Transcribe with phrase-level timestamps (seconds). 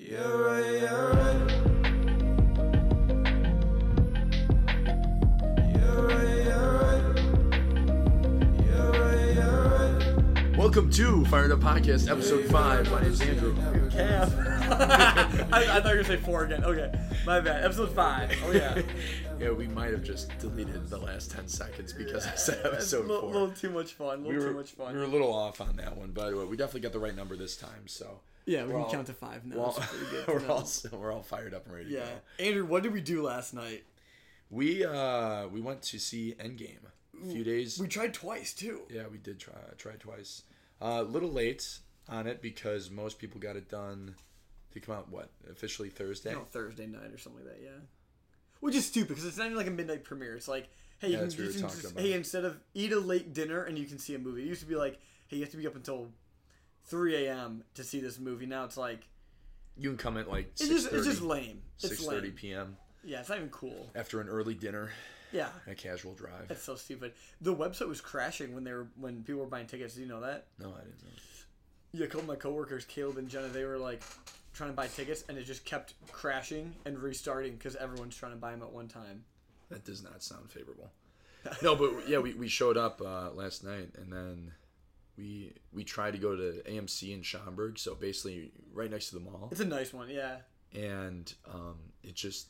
[0.00, 2.50] Yeah, right, yeah, right.
[10.56, 12.90] Welcome to Fired Up Podcast, episode five.
[12.90, 13.54] My name's Andrew.
[13.90, 14.30] Cam.
[15.52, 16.64] I, I thought you were gonna say four again.
[16.64, 16.92] Okay,
[17.26, 17.64] my bad.
[17.64, 18.32] Episode five.
[18.44, 18.80] Oh yeah.
[19.40, 23.06] Yeah, we might have just deleted the last ten seconds because I said a episode
[23.06, 23.32] little, four.
[23.32, 24.18] little too much fun.
[24.18, 24.92] A we little were, too much fun.
[24.92, 27.34] we were a little off on that one, but we definitely got the right number
[27.36, 27.86] this time.
[27.86, 29.56] So yeah, we we're can all- count to five now.
[29.56, 30.68] well, It's pretty good to we're all
[31.00, 32.00] we're all fired up and ready to Yeah,
[32.38, 32.44] go.
[32.44, 33.84] Andrew, what did we do last night?
[34.50, 36.78] We uh we went to see Endgame
[37.22, 37.78] a few days.
[37.78, 38.82] We tried twice too.
[38.90, 40.42] Yeah, we did try try twice.
[40.82, 44.14] Uh, a little late on it because most people got it done.
[44.72, 46.32] They come out what officially Thursday.
[46.32, 47.62] No, Thursday night or something like that.
[47.62, 47.70] Yeah.
[48.60, 50.34] Which is stupid because it's not even like a midnight premiere.
[50.36, 50.68] It's like,
[50.98, 53.86] hey, you can, you we just, hey, instead of eat a late dinner and you
[53.86, 54.42] can see a movie.
[54.42, 54.98] It used to be like,
[55.28, 56.08] hey, you have to be up until
[56.86, 57.64] 3 a.m.
[57.74, 58.46] to see this movie.
[58.46, 59.00] Now it's like,
[59.76, 61.62] You can come at like it's just, it's just lame.
[61.78, 62.76] Six thirty p.m.
[63.04, 63.88] Yeah, it's not even cool.
[63.94, 64.90] after an early dinner
[65.32, 65.48] Yeah.
[65.66, 66.48] a casual drive.
[66.48, 67.12] That's so stupid.
[67.40, 69.94] The website was crashing when they were when people were buying tickets.
[69.94, 70.46] Do you know that?
[70.58, 71.10] No, I didn't know.
[71.92, 74.02] Yeah, a couple of my coworkers, Caleb and Jenna, they were like
[74.52, 78.38] trying to buy tickets, and it just kept crashing and restarting because everyone's trying to
[78.38, 79.24] buy them at one time.
[79.70, 80.90] That does not sound favorable.
[81.62, 84.52] no, but yeah, we, we showed up uh, last night and then
[85.20, 89.20] we we tried to go to AMC in Schaumburg, so basically right next to the
[89.20, 90.38] mall, It's a nice one, yeah.
[90.74, 92.48] and um, it just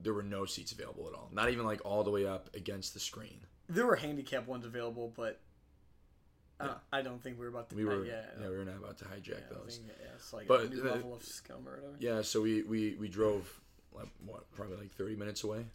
[0.00, 1.28] there were no seats available at all.
[1.32, 3.40] Not even like all the way up against the screen.
[3.68, 5.40] There were handicap ones available, but
[6.60, 7.76] uh, I don't think we were about to.
[7.76, 9.78] We uh, were yeah, yeah, we were not about to hijack I don't those.
[9.78, 11.96] think- yeah, it's like But a new the- level of scum or whatever.
[11.98, 13.60] Yeah, so we we we drove
[13.92, 15.66] like, what probably like thirty minutes away.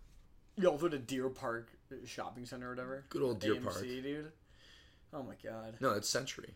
[0.57, 1.69] You also to Deer Park
[2.05, 3.05] Shopping Center or whatever.
[3.09, 3.81] Good old Deer AMC, Park.
[3.81, 4.31] dude.
[5.13, 5.75] Oh my god.
[5.79, 6.55] No, it's Century.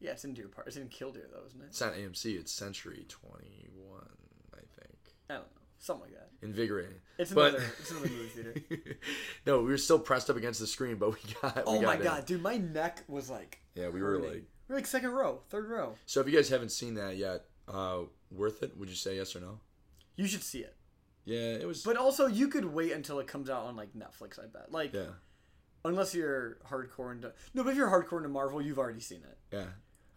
[0.00, 0.66] Yeah, it's in Deer Park.
[0.66, 1.66] It's in Kildeer though, isn't it?
[1.68, 2.38] It's not AMC.
[2.38, 4.06] It's Century Twenty One,
[4.54, 4.98] I think.
[5.30, 5.48] I don't know,
[5.78, 6.28] something like that.
[6.46, 6.96] Invigorating.
[7.18, 7.64] It's But- another.
[7.80, 8.96] it's another movie theater.
[9.46, 11.62] no, we were still pressed up against the screen, but we got.
[11.66, 12.02] Oh we got my in.
[12.02, 13.60] god, dude, my neck was like.
[13.74, 14.30] Yeah, we were hurting.
[14.30, 14.44] like.
[14.68, 15.94] We're like second row, third row.
[16.06, 18.00] So if you guys haven't seen that yet, uh,
[18.32, 18.76] worth it?
[18.76, 19.60] Would you say yes or no?
[20.16, 20.74] You should see it.
[21.24, 21.82] Yeah, it was.
[21.84, 24.38] But also, you could wait until it comes out on like Netflix.
[24.38, 24.70] I bet.
[24.72, 25.06] Like, yeah,
[25.86, 29.38] unless you're hardcore into no, but if you're hardcore into Marvel, you've already seen it.
[29.52, 29.64] yeah.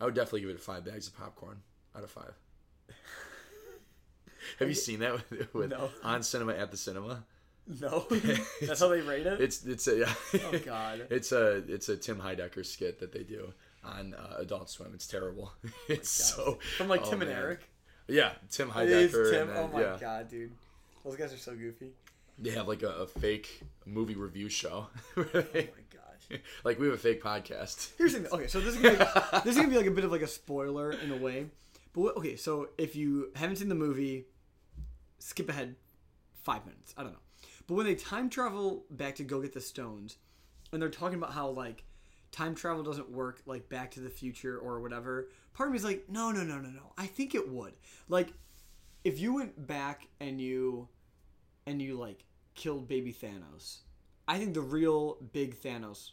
[0.02, 1.57] I would definitely give it five bags of popcorn
[1.96, 2.34] out of five.
[4.59, 5.90] Have you seen that with, with No.
[6.03, 7.24] on cinema at the cinema?
[7.81, 8.08] No,
[8.62, 9.40] that's how they rate it.
[9.41, 10.13] It's it's a yeah.
[10.52, 11.06] Oh, God.
[11.12, 13.53] It's a it's a Tim Heidecker skit that they do
[13.84, 14.91] on uh, Adult Swim.
[14.96, 15.52] It's terrible.
[15.88, 17.40] It's so From like oh, Tim and man.
[17.40, 17.59] Eric.
[18.08, 19.31] Yeah, Tim Heidecker.
[19.31, 19.50] Tim.
[19.50, 19.97] and Oh my yeah.
[20.00, 20.52] god, dude.
[21.06, 21.91] Those guys are so goofy.
[22.42, 24.88] They have like a, a fake movie review show.
[25.18, 25.68] Oh my
[26.32, 26.40] gosh.
[26.64, 27.92] like we have a fake podcast.
[27.98, 28.32] Here's the thing.
[28.32, 30.22] Okay, so this is gonna be, this is gonna be like a bit of like
[30.22, 31.48] a spoiler in a way.
[31.94, 34.26] But what, okay, so if you haven't seen the movie,
[35.18, 35.76] skip ahead
[36.44, 36.94] five minutes.
[36.98, 37.20] I don't know.
[37.68, 40.18] But when they time travel back to go get the stones,
[40.72, 41.84] and they're talking about how like
[42.32, 45.84] time travel doesn't work like Back to the Future or whatever, part of me is
[45.84, 46.94] like, no, no, no, no, no.
[46.98, 47.74] I think it would.
[48.08, 48.34] Like,
[49.04, 50.88] if you went back and you
[51.66, 52.24] and you like
[52.59, 53.78] killed baby Thanos,
[54.28, 56.12] I think the real big Thanos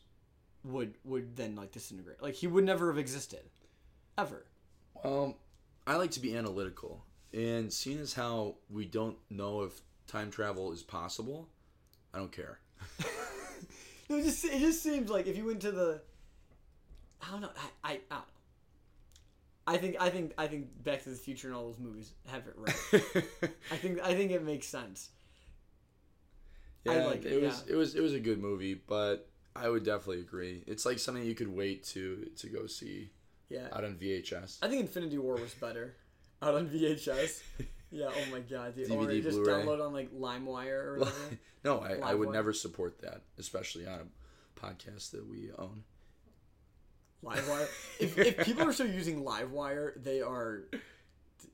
[0.64, 2.22] would would then like disintegrate.
[2.22, 3.40] Like he would never have existed,
[4.16, 4.46] ever.
[5.04, 5.34] Um,
[5.86, 10.72] I like to be analytical, and seeing as how we don't know if time travel
[10.72, 11.48] is possible,
[12.14, 12.60] I don't care.
[14.08, 16.00] No, it just it just seems like if you went to the,
[17.20, 18.24] I don't know, I I, I don't know.
[19.66, 22.46] I think I think I think Back to the Future and all those movies have
[22.46, 23.02] it right.
[23.72, 25.08] I think I think it makes sense.
[26.86, 27.74] Yeah, I like it, it, was yeah.
[27.74, 30.62] it was it was a good movie, but I would definitely agree.
[30.66, 33.10] It's like something you could wait to to go see
[33.48, 34.58] Yeah, out on VHS.
[34.62, 35.94] I think Infinity War was better,
[36.42, 37.42] out on VHS.
[37.92, 38.90] Yeah, oh my god, dude.
[38.90, 39.62] or DVD, just Blu-ray.
[39.62, 41.38] download on like LimeWire or whatever.
[41.64, 45.84] no, I, I would never support that, especially on a podcast that we own.
[47.24, 47.68] LiveWire.
[48.00, 51.48] if, if people are still using LiveWire, they are t-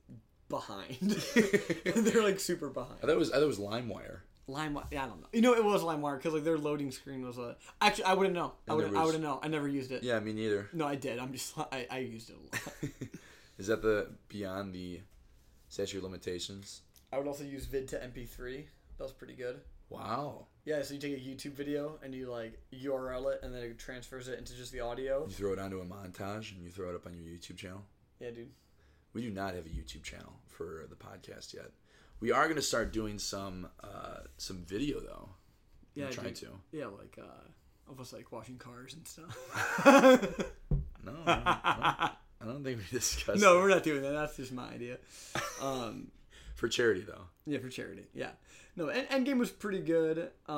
[0.49, 0.97] behind.
[1.85, 2.97] They're like super behind.
[3.03, 4.21] I thought it was I thought it was LimeWire.
[4.49, 4.85] LimeWire.
[4.91, 5.27] Yeah, I don't know.
[5.31, 7.55] You know, it was LimeWire because like their loading screen was a.
[7.81, 8.53] Actually, I wouldn't know.
[8.67, 8.85] I would.
[8.85, 9.39] there I was- wouldn't know.
[9.41, 10.03] I never used it.
[10.03, 10.69] Yeah, me neither.
[10.73, 11.19] No, I did.
[11.19, 11.57] I'm just.
[11.57, 12.39] I, I used it a
[12.85, 12.91] lot.
[13.57, 14.99] Is that the beyond the
[15.69, 16.81] statute of limitations?
[17.11, 18.65] I would also use Vid to MP3.
[18.97, 19.61] That was pretty good.
[19.89, 20.47] Wow.
[20.65, 23.77] Yeah, so you take a YouTube video and you like URL it, and then it
[23.77, 25.25] transfers it into just the audio.
[25.27, 27.83] You throw it onto a montage and you throw it up on your YouTube channel.
[28.19, 28.49] Yeah, dude.
[29.13, 31.69] We do not have a YouTube channel for the podcast yet.
[32.23, 35.27] We are going to start doing some uh, some video though.
[35.93, 36.47] Yeah, trying to.
[36.71, 39.37] Yeah, like uh, of us like washing cars and stuff.
[39.85, 41.21] No, no, no.
[41.25, 43.41] I I don't think we discussed.
[43.41, 43.59] No, that.
[43.59, 44.13] we're not doing that.
[44.13, 44.99] That's just my idea.
[45.61, 46.11] Um,
[46.55, 47.23] for charity though.
[47.45, 48.05] yeah, for charity.
[48.13, 48.31] Yeah.
[48.77, 50.29] No, End- Endgame was pretty good.
[50.47, 50.51] Uh,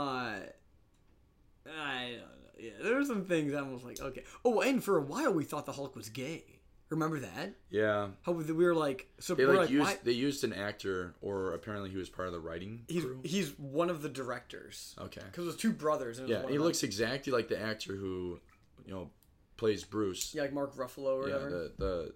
[1.67, 2.59] I don't know.
[2.59, 4.23] Yeah, there were some things I was like, okay.
[4.43, 6.54] Oh, and for a while we thought the Hulk was gay.
[6.89, 7.55] Remember that?
[7.71, 9.97] Yeah, How we we were like, so they like, like, used why?
[10.03, 13.19] they used an actor, or apparently he was part of the writing He's crew.
[13.23, 14.95] he's one of the directors.
[15.01, 15.21] Okay.
[15.25, 16.19] Because it was two brothers.
[16.19, 16.67] And it was Yeah, one he of them.
[16.67, 18.39] looks exactly like the actor who,
[18.85, 19.09] you know,
[19.57, 20.35] plays Bruce.
[20.35, 21.49] Yeah, like Mark Ruffalo or Yeah, whatever.
[21.49, 22.13] the the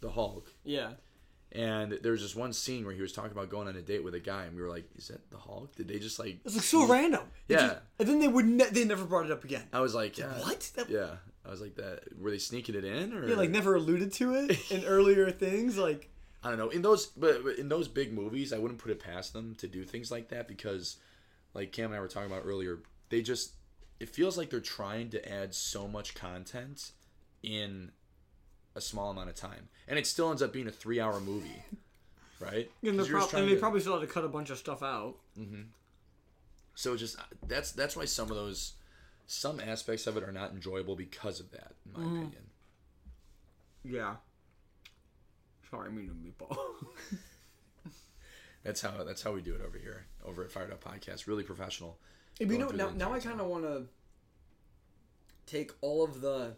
[0.00, 0.50] the Hulk.
[0.64, 0.92] yeah.
[1.52, 4.04] And there was just one scene where he was talking about going on a date
[4.04, 5.74] with a guy, and we were like, "Is that the Hulk?
[5.74, 7.22] Did they just like?" It's like so random.
[7.48, 7.56] Yeah.
[7.58, 9.64] just- and then they would ne- they never brought it up again.
[9.72, 10.70] I was like, yeah, What?
[10.76, 11.16] That, Yeah,
[11.50, 12.04] I was like, that.
[12.16, 15.76] Were they sneaking it in, or Yeah, like never alluded to it in earlier things.
[15.76, 16.08] Like,
[16.44, 16.68] I don't know.
[16.68, 19.66] In those, but but in those big movies, I wouldn't put it past them to
[19.66, 20.98] do things like that because,
[21.52, 23.54] like Cam and I were talking about earlier, they just
[23.98, 26.92] it feels like they're trying to add so much content
[27.42, 27.90] in
[28.76, 31.64] a small amount of time, and it still ends up being a three-hour movie,
[32.40, 32.70] right?
[32.84, 34.58] and, 'Cause they're prob- and they to- probably still had to cut a bunch of
[34.58, 35.16] stuff out.
[35.36, 35.62] Mm-hmm.
[36.76, 37.16] So just
[37.48, 38.74] that's that's why some of those
[39.32, 42.16] some aspects of it are not enjoyable because of that, in my Mm-hmm.
[42.16, 42.42] opinion.
[43.84, 44.16] Yeah.
[45.70, 46.58] Sorry, I mean a meatball.
[48.64, 51.26] That's how that's how we do it over here, over at Fired Up Podcast.
[51.26, 51.96] Really professional.
[52.38, 53.84] you know, now, now I kind of want to
[55.46, 56.56] take all of the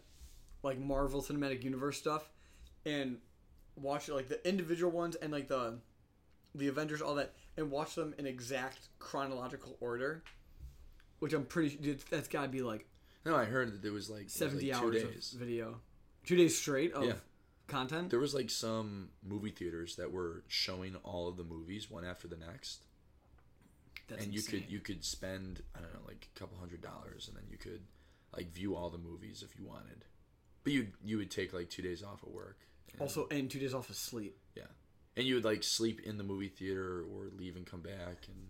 [0.65, 2.29] like Marvel Cinematic Universe stuff
[2.85, 3.19] and
[3.77, 5.79] watch like the individual ones and like the
[6.57, 10.25] the Avengers, all that, and watch them in exact chronological order.
[11.23, 11.77] Which I'm pretty.
[11.77, 12.85] Dude, that's got to be like
[13.25, 15.33] No, I heard that there was like, it was, seventy like two hours days.
[15.35, 15.81] of video,
[16.27, 17.13] two days straight of Yeah.
[17.69, 18.11] content.
[18.11, 22.27] There was like some movie theaters that were showing all of the movies one after
[22.27, 22.83] the next,
[24.09, 24.63] That's and you insane.
[24.63, 27.57] could you could spend I don't know like a couple hundred dollars, and then you
[27.57, 27.83] could
[28.37, 30.05] like view all the movies if you wanted,
[30.65, 32.59] but you you would take like two days off of work.
[32.93, 34.37] and- also and two days off of sleep.
[34.57, 34.67] yeah,
[35.17, 38.49] and you would like sleep in the movie theater or leave and come back, and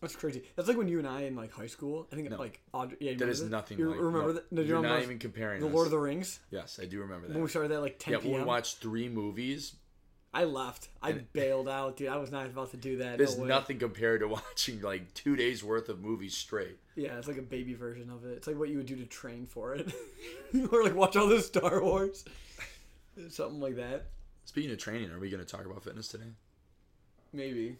[0.00, 0.42] That's crazy.
[0.56, 2.08] That's like when you and I in like high school.
[2.10, 2.38] I think No.
[2.38, 2.96] like Audrey.
[3.00, 3.50] Yeah, you that remember is that?
[3.50, 3.78] nothing.
[3.78, 4.50] You like, remember no, that?
[4.52, 5.60] No, do you you're remember not even comparing.
[5.60, 5.72] the us.
[5.74, 7.34] Lord of the Rings Yes, I do remember that.
[7.34, 8.40] when we started that like 10 yeah, p.m.
[8.40, 9.74] we watched three movies,
[10.32, 10.88] I left.
[11.02, 12.08] I bailed out, dude.
[12.08, 13.18] I was not about to do that.
[13.18, 13.48] there's no way.
[13.48, 16.78] nothing compared to watching like two days worth of movies straight.
[16.96, 18.30] Yeah, it's like a baby version of it.
[18.36, 19.92] It's like what you would do to train for it,
[20.72, 22.24] or like watch all the Star Wars,
[23.28, 24.06] something like that.
[24.46, 26.24] Speaking of training, are we going to talk about fitness today?
[27.32, 27.76] Maybe.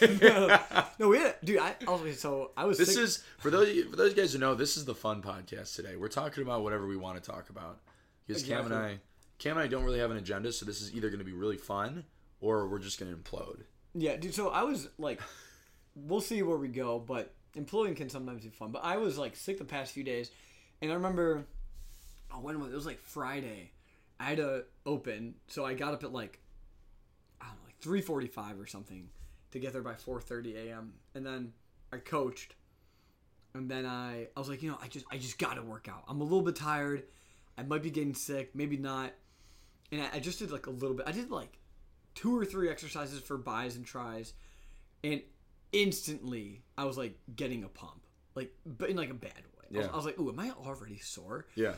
[0.00, 1.58] No, we had, dude.
[1.58, 2.78] I also so I was.
[2.78, 4.54] This sick- is for those for those guys who know.
[4.54, 5.96] This is the fun podcast today.
[5.96, 7.78] We're talking about whatever we want to talk about
[8.26, 8.98] because Cam and I,
[9.38, 10.52] Cam and I don't really have an agenda.
[10.52, 12.04] So this is either going to be really fun
[12.40, 13.62] or we're just going to implode.
[13.94, 14.34] Yeah, dude.
[14.34, 15.20] So I was like,
[15.94, 18.70] we'll see where we go, but imploding can sometimes be fun.
[18.70, 20.30] But I was like sick the past few days,
[20.80, 21.44] and I remember,
[22.32, 22.72] oh, when was it?
[22.72, 23.72] It was like Friday.
[24.20, 26.40] I had to open, so I got up at like,
[27.40, 29.08] I don't know, like three forty-five or something,
[29.50, 30.94] to get there by four thirty a.m.
[31.14, 31.52] And then
[31.92, 32.54] I coached,
[33.54, 35.88] and then I I was like, you know, I just I just got to work
[35.88, 36.04] out.
[36.08, 37.04] I'm a little bit tired.
[37.56, 39.12] I might be getting sick, maybe not.
[39.90, 41.06] And I, I just did like a little bit.
[41.08, 41.58] I did like
[42.14, 44.32] two or three exercises for bis and tris,
[45.02, 45.22] and
[45.72, 49.66] instantly I was like getting a pump, like but in like a bad way.
[49.74, 51.74] I, was, I was like, "Ooh, am I already sore?" Yeah.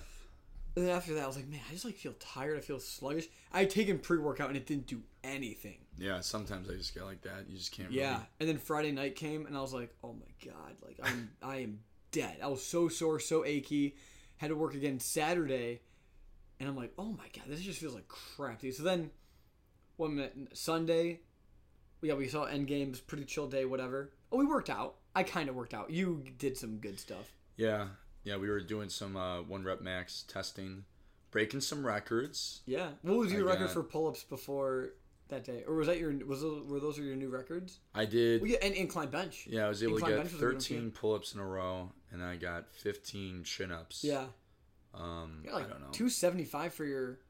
[0.76, 2.56] And then after that, I was like, "Man, I just like feel tired.
[2.56, 5.78] I feel sluggish." I had taken pre workout and it didn't do anything.
[5.98, 6.20] Yeah.
[6.20, 7.46] Sometimes I just get like that.
[7.48, 7.90] You just can't.
[7.92, 8.10] Yeah.
[8.12, 11.30] Really, And then Friday night came and I was like, "Oh my god, like I'm
[11.42, 11.80] I am
[12.12, 13.96] dead." I was so sore, so achy.
[14.36, 15.80] Had to work again Saturday,
[16.60, 18.74] and I'm like, "Oh my god, this just feels like crap." Dude.
[18.74, 19.10] So then,
[19.96, 21.20] one minute Sunday,
[22.00, 24.12] yeah, we saw Endgames, pretty chill day, whatever.
[24.32, 24.94] Oh, we worked out.
[25.14, 25.90] I kind of worked out.
[25.90, 27.32] You did some good stuff.
[27.56, 27.88] yeah.
[28.24, 28.36] Yeah.
[28.36, 30.84] We were doing some uh, one rep max testing,
[31.30, 32.60] breaking some records.
[32.66, 32.88] Yeah.
[33.02, 34.90] What was your I record got- for pull-ups before
[35.28, 37.78] that day, or was that your was those, were those your new records?
[37.94, 38.42] I did.
[38.42, 39.46] We get an incline bench.
[39.48, 40.74] Yeah, I was able to Incline get bench was a good one, too.
[40.74, 44.02] 13 pull-ups in a row, and I got 15 chin-ups.
[44.02, 44.24] Yeah.
[44.92, 45.86] Um, Yeah, like I don't know.
[45.92, 47.20] two seventy five for your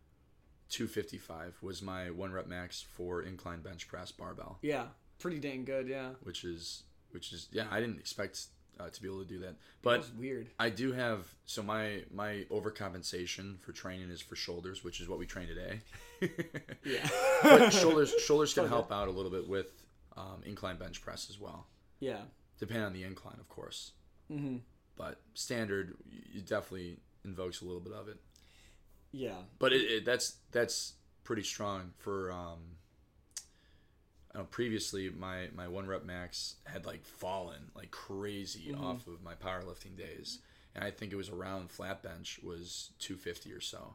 [0.71, 4.87] 255 was my one rep max for incline bench press barbell, yeah,
[5.19, 5.87] pretty dang good.
[5.89, 6.11] Yeah.
[6.23, 8.47] which is which is yeah, I didn't expect
[8.81, 10.49] uh, to be able to do that, That but was weird.
[10.59, 15.19] I do have so my my overcompensation for training is for shoulders, which is what
[15.19, 15.81] we train today.
[16.85, 17.09] Yeah.
[17.43, 19.73] but shoulders shoulders can help out a little bit with
[20.17, 21.67] um, incline bench press as well,
[21.99, 22.21] Yeah.
[22.59, 23.93] depending on the incline, of course.
[24.31, 24.57] Mm-hmm.
[24.97, 25.97] But standard,
[26.35, 28.19] it definitely invokes a little bit of it.
[29.13, 29.37] Yeah.
[29.59, 30.93] But it, it that's that's
[31.25, 32.59] pretty strong for um
[34.39, 38.85] know previously my my one rep max had like fallen like crazy mm-hmm.
[38.85, 40.39] off of my powerlifting days.
[40.75, 43.95] And I think it was around flat bench was 250 or so.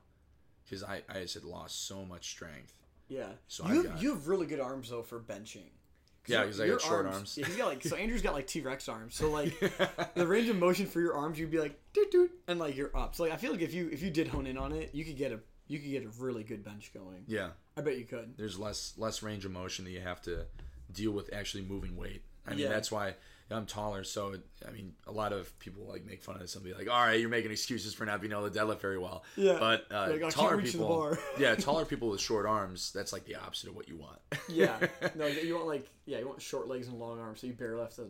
[0.66, 2.74] because I I just had lost so much strength.
[3.08, 3.30] Yeah.
[3.48, 5.70] So you got- you have really good arms though for benching.
[6.28, 7.38] Yeah, your- 'cause I got short arms.
[7.38, 9.16] Yeah, he's got like so Andrew's got like T Rex arms.
[9.16, 9.58] So like
[10.16, 12.96] the range of motion for your arms, you'd be like doot doot, and like you're
[12.98, 13.14] up.
[13.16, 15.06] So like I feel like if you if you did hone in on it, you
[15.06, 17.24] could get a you could get a really good bench going.
[17.28, 18.34] Yeah, I bet you could.
[18.38, 20.46] there's less less range of motion that you have to
[20.92, 22.24] deal with actually moving weight.
[22.48, 22.70] I mean, Yeah.
[22.70, 23.16] that's why
[23.50, 24.04] I'm taller.
[24.04, 24.36] So
[24.68, 27.00] I mean, a lot of people like make fun of this and be like, "All
[27.06, 29.58] right, you're making excuses for not being able to deadlift very well." Yeah.
[29.60, 31.20] But uh, Like, taller people, bar.
[31.40, 34.20] yeah, taller people with short arms, that's like the opposite of what you want.
[34.50, 34.76] Yeah.
[35.16, 37.82] No, you want like yeah, you want short legs and long arms, so you barely
[37.82, 38.08] have to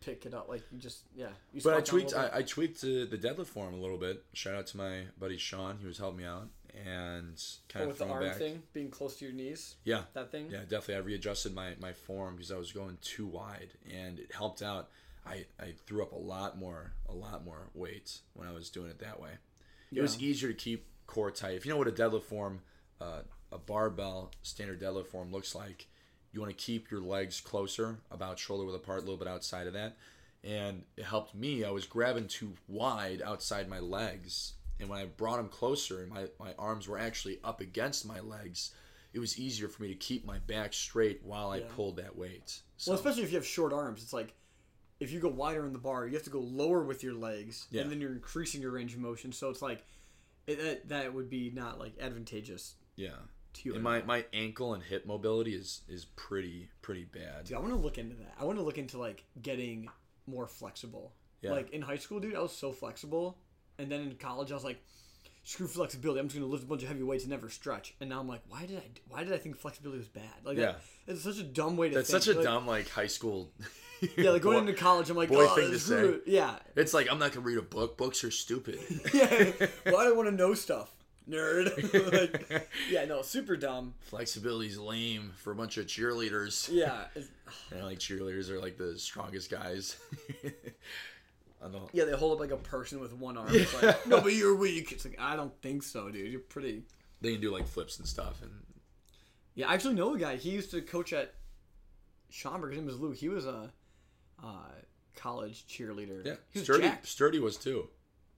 [0.00, 0.48] pick it up.
[0.48, 1.28] Like you just yeah.
[1.52, 2.14] You But I squat down a tweaked.
[2.14, 4.24] I, I tweaked uh, the deadlift form a little bit.
[4.32, 5.78] Shout out to my buddy Sean.
[5.80, 6.48] He was helping me out
[6.86, 8.36] and kind Oh, of with the arm back.
[8.36, 9.74] thing being close to your knees.
[9.84, 10.48] Yeah, That thing.
[10.50, 10.94] yeah, definitely.
[10.96, 14.88] I readjusted my my form because I was going too wide, and it helped out.
[15.26, 18.90] I I threw up a lot more a lot more weight when I was doing
[18.90, 19.30] it that way.
[19.92, 21.54] It was easier to keep core tight.
[21.56, 22.60] If you know what a deadlift form,
[23.00, 25.88] uh, a barbell standard deadlift form looks like,
[26.32, 29.66] you want to keep your legs closer, about shoulder width apart, a little bit outside
[29.66, 29.96] of that.
[30.42, 31.64] And it helped me.
[31.64, 34.54] I was grabbing too wide outside my legs.
[34.78, 38.20] And when I brought them closer and my, my arms were actually up against my
[38.20, 38.72] legs,
[39.12, 41.66] it was easier for me to keep my back straight while I Yeah.
[41.74, 42.60] pulled that weight.
[42.78, 44.34] So, Well, especially if you have short arms, it's like
[45.00, 47.66] if you go wider in the bar, you have to go lower with your legs,
[47.70, 47.82] Yeah.
[47.82, 49.32] and then you're increasing your range of motion.
[49.32, 49.84] So it's like
[50.46, 53.16] it, that, that would be not like advantageous yeah.
[53.54, 53.74] To you.
[53.74, 57.44] And my, my ankle and hip mobility is, is pretty pretty bad.
[57.44, 58.34] Dude, I want to look into that.
[58.40, 59.88] I want to look into like getting
[60.26, 61.12] more flexible.
[61.42, 61.52] Yeah.
[61.52, 63.38] Like in high school, dude, I was so flexible,
[63.78, 64.82] and then in college, I was like,
[65.42, 66.20] screw flexibility.
[66.20, 67.94] I'm just gonna lift a bunch of heavy weights and never stretch.
[68.00, 68.82] And now I'm like, why did I?
[69.08, 70.24] Why did I think flexibility was bad?
[70.44, 70.74] Like, Yeah.
[71.06, 71.94] it's such a dumb way to.
[71.94, 72.22] That's think.
[72.22, 73.50] such a Like, dumb like high school.
[74.16, 76.22] Yeah, like going boy- into college, I'm like, boy oh, thing to it.
[76.26, 77.98] Yeah, It's like I'm not gonna read a book.
[77.98, 78.78] Books are stupid.
[79.12, 79.52] yeah.
[79.84, 80.90] Why do I want to know stuff,
[81.28, 82.50] nerd?
[82.50, 83.94] like, yeah, no, super dumb.
[84.10, 86.68] Flexibility's lame for a bunch of cheerleaders.
[86.72, 87.04] Yeah,
[87.72, 89.96] And like cheerleaders are like the strongest guys.
[91.62, 91.90] I don't.
[91.92, 92.04] yeah.
[92.04, 93.48] They hold up like a person with one arm.
[93.50, 94.92] It's like, no, but you're weak.
[94.92, 96.30] It's like I don't think so, dude.
[96.30, 96.84] You're pretty.
[97.20, 98.40] They can do like flips and stuff.
[98.42, 98.50] And
[99.54, 100.36] Yeah, I actually know a guy.
[100.36, 101.34] He used to coach at
[102.30, 102.70] Schaumburg.
[102.72, 103.16] His name was Luke.
[103.16, 103.70] He was a
[104.42, 104.68] uh,
[105.16, 106.24] college cheerleader.
[106.24, 106.82] yeah, he was sturdy.
[106.84, 107.06] jacked.
[107.06, 107.88] Sturdy was too.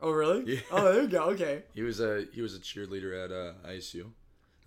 [0.02, 0.54] Oh, really?
[0.54, 0.60] Yeah.
[0.70, 1.22] Oh, there you go.
[1.30, 1.62] Okay.
[1.74, 4.10] He was a he was a cheerleader at uh, ISU,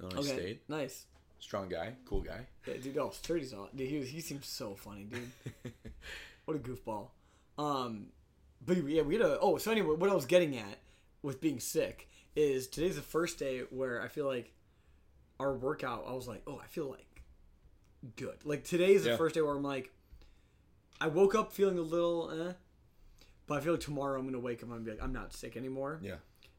[0.01, 0.27] Illinois Okay.
[0.30, 0.62] State.
[0.70, 1.06] Nice.
[1.39, 2.48] Strong guy, cool guy.
[2.65, 2.98] Yeah, dude.
[2.98, 3.70] Oh, Sturdy's all.
[3.75, 5.74] Dude, he was, he seems so funny, dude.
[6.46, 7.08] What a goofball.
[7.58, 8.08] Um,
[8.65, 9.39] but yeah, we had a.
[9.39, 10.77] Oh, so anyway, what I was getting at
[11.24, 14.54] with being sick is today's the first day where I feel like
[15.39, 16.06] our workout.
[16.08, 17.22] I was like, oh, I feel like
[18.15, 18.38] good.
[18.46, 19.18] Like today is the Yeah.
[19.18, 19.92] first day where I'm like,
[21.01, 22.54] I woke up feeling a little, eh,
[23.48, 25.56] but I feel like tomorrow I'm gonna wake up and be like, I'm not sick
[25.58, 26.00] anymore.
[26.02, 26.16] Yeah,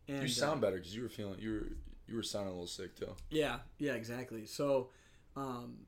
[0.08, 1.76] And you uh, sound better because you were feeling you were
[2.08, 3.14] you were sounding a little sick too.
[3.30, 4.46] Yeah, yeah, exactly.
[4.46, 4.90] So,
[5.34, 5.78] um,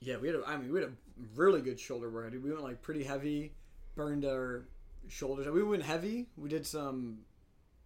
[0.00, 0.92] yeah, we had a, I mean, we had a
[1.34, 2.32] really good shoulder workout.
[2.40, 3.52] We went like pretty heavy,
[3.94, 4.66] burned our
[5.08, 5.46] shoulders.
[5.48, 6.28] We went heavy.
[6.36, 7.18] We did some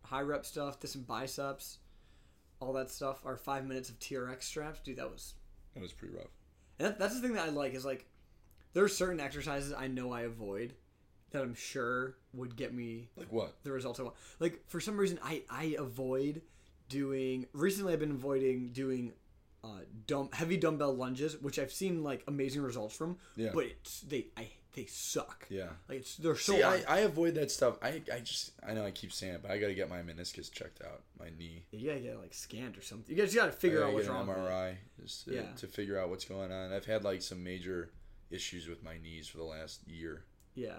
[0.04, 1.78] high rep stuff, did some biceps,
[2.60, 3.26] all that stuff.
[3.26, 5.34] Our five minutes of TRX straps, dude, that was.
[5.74, 6.30] That was pretty rough.
[6.78, 8.06] And that, that's the thing that I like is like,
[8.72, 10.74] there are certain exercises I know I avoid
[11.34, 13.54] that I'm sure would get me Like what?
[13.62, 14.16] the results I want.
[14.40, 16.40] Like for some reason, I I avoid
[16.88, 17.46] doing.
[17.52, 19.12] Recently, I've been avoiding doing
[19.62, 23.18] uh, dumb heavy dumbbell lunges, which I've seen like amazing results from.
[23.36, 23.50] Yeah.
[23.52, 25.46] But it's they I they suck.
[25.50, 25.68] Yeah.
[25.88, 26.54] Like it's they're so.
[26.54, 26.82] See, I.
[26.88, 27.78] I avoid that stuff.
[27.82, 30.02] I, I just I know I keep saying it, but I got to get my
[30.02, 31.64] meniscus checked out, my knee.
[31.70, 33.14] you gotta get like scanned or something.
[33.16, 34.28] You just gotta figure out gotta what's get wrong.
[34.28, 34.50] an with it.
[34.50, 35.52] MRI just to, Yeah.
[35.58, 36.72] to figure out what's going on.
[36.72, 37.90] I've had like some major
[38.30, 40.24] issues with my knees for the last year.
[40.56, 40.74] Yeah,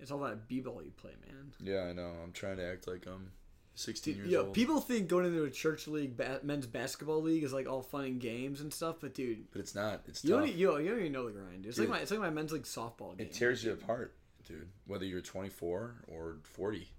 [0.00, 1.52] it's all that b-ball you play, man.
[1.60, 2.12] Yeah, I know.
[2.22, 3.30] I'm trying to act like I'm
[3.74, 4.54] 16 years Yo, old.
[4.54, 8.04] people think going into a church league, ba- men's basketball league, is like all fun
[8.04, 10.02] and games and stuff, but dude, but it's not.
[10.06, 10.40] It's you tough.
[10.40, 11.64] don't, you, you don't even know the grind.
[11.66, 11.88] It's Dude.
[11.88, 13.26] like my it's like my men's league softball game.
[13.26, 14.14] it tears you apart,
[14.46, 14.68] dude.
[14.86, 16.88] Whether you're 24 or 40.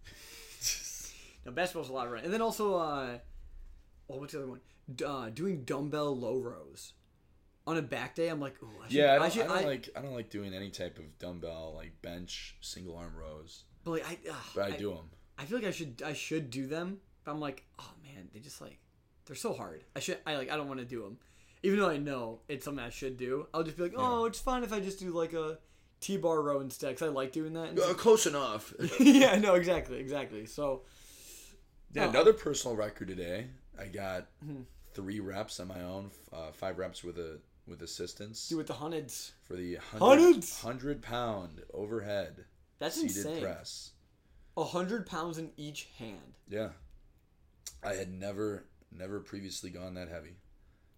[1.45, 3.17] Now basketball's a lot of run, and then also, uh,
[4.09, 4.59] oh, what's the other one?
[5.05, 6.93] Uh, doing dumbbell low rows
[7.69, 8.27] on a back day.
[8.29, 10.29] I'm like, ooh, I should, yeah, I don't, I should, don't like I don't like
[10.29, 14.73] doing any type of dumbbell like bench single arm rows, but like, I, ugh, but
[14.73, 15.09] I, do them.
[15.37, 18.39] I feel like I should, I should do them, but I'm like, oh man, they
[18.39, 18.79] just like,
[19.25, 19.83] they're so hard.
[19.95, 21.17] I should, I like, I don't want to do them,
[21.63, 23.47] even though I know it's something I should do.
[23.53, 25.59] I'll just be like, oh, it's fine if I just do like a
[26.01, 27.77] T-bar row instead, because I like doing that.
[27.79, 28.73] Uh, close enough.
[28.99, 30.45] yeah, no, exactly, exactly.
[30.45, 30.83] So,
[31.93, 32.09] Yeah, Oh.
[32.09, 33.47] another personal record today.
[33.77, 34.61] I got Mm-hmm.
[34.93, 38.73] three reps on my own, uh, five reps with a with assistance do with the
[38.73, 39.33] hundreds.
[39.43, 40.61] for the Hundreds?
[40.63, 42.45] 100, 100 pound overhead
[42.79, 43.41] That's seated insane.
[43.41, 43.91] press.
[44.57, 46.33] A hundred pounds in each hand.
[46.49, 46.69] Yeah,
[47.83, 50.37] I had never never previously gone that heavy.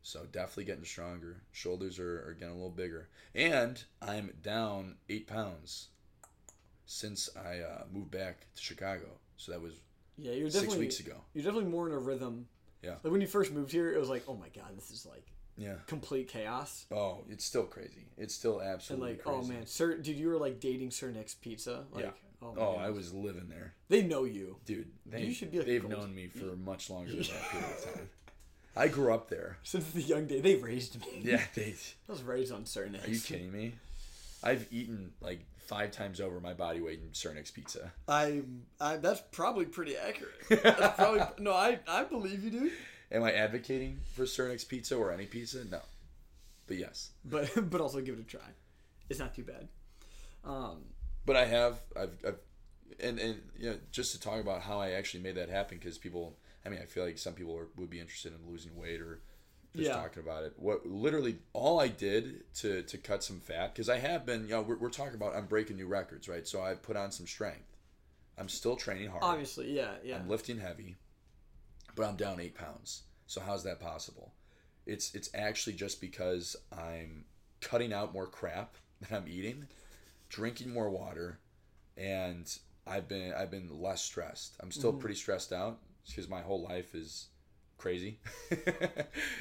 [0.04, 1.44] So definitely getting stronger.
[1.52, 3.10] Shoulders are, are getting a little bigger.
[3.36, 5.90] And I'm down eight pounds
[6.88, 9.06] since I uh, moved back to Chicago.
[9.38, 9.74] So that was
[10.18, 11.18] Yeah, you're six weeks ago.
[11.34, 12.48] you're definitely more in a rhythm.
[12.82, 12.96] Yeah.
[13.04, 15.28] Like when you first moved here, it was like, oh my god, this is like
[15.58, 15.76] Yeah.
[15.88, 16.86] complete chaos.
[16.92, 18.08] Oh, it's still crazy.
[18.18, 19.52] It's still absolutely And like, oh, crazy.
[19.52, 21.84] oh man, Sir, dude, you were like dating Sir Nick's Pizza.
[21.92, 22.12] Like, Yeah.
[22.44, 23.74] Oh, Oh, I was living there.
[23.90, 24.58] They know you.
[24.66, 25.94] Dude, they, You should be like they've gold.
[25.94, 28.10] known me for much longer than that period of time.
[28.76, 29.58] I grew up there.
[29.64, 31.20] Since the young day, they raised me.
[31.22, 31.76] Yeah, they.
[32.08, 33.06] I was raised on Sir Nick's.
[33.08, 33.74] Are you kidding me?
[34.44, 37.92] I've eaten like five times over my body weight in Sir Nick's pizza.
[38.08, 38.42] I,
[38.80, 40.64] I, that's probably pretty accurate.
[40.64, 41.54] That's probably no.
[41.54, 42.72] I, I believe you, dude.
[43.12, 45.64] Am I advocating for Sir Nick's pizza or any pizza?
[45.66, 45.80] No.
[46.68, 47.10] But yes.
[47.26, 48.40] But, but also give it a try.
[49.10, 49.68] It's not too bad.
[50.46, 50.78] Um,
[51.26, 52.38] But I have, I've, I've
[53.00, 55.98] and, and, you know, just to talk about how I actually made that happen, because
[55.98, 59.02] people, I mean, I feel like some people are, would be interested in losing weight
[59.02, 59.20] or
[59.76, 59.96] just Yeah.
[59.96, 60.54] talking about it.
[60.58, 64.50] What literally all I did to, to cut some fat, because I have been, you
[64.50, 66.48] know, we're, we're talking about, I'm breaking new records, right?
[66.48, 67.66] So I've put on some strength.
[68.38, 69.24] I'm still training hard.
[69.24, 70.18] obviously, yeah, yeah.
[70.18, 70.96] I'm lifting heavy,
[71.96, 73.04] but I'm down eight pounds.
[73.28, 74.34] So how's that possible?
[74.86, 77.26] It's it's actually just because I'm
[77.62, 79.68] cutting out more crap that I'm eating,
[80.30, 81.40] drinking more water,
[81.98, 82.52] and
[82.88, 84.56] I've been I've been less stressed.
[84.60, 87.28] I'm still pretty stressed out because my whole life is
[87.78, 88.20] crazy.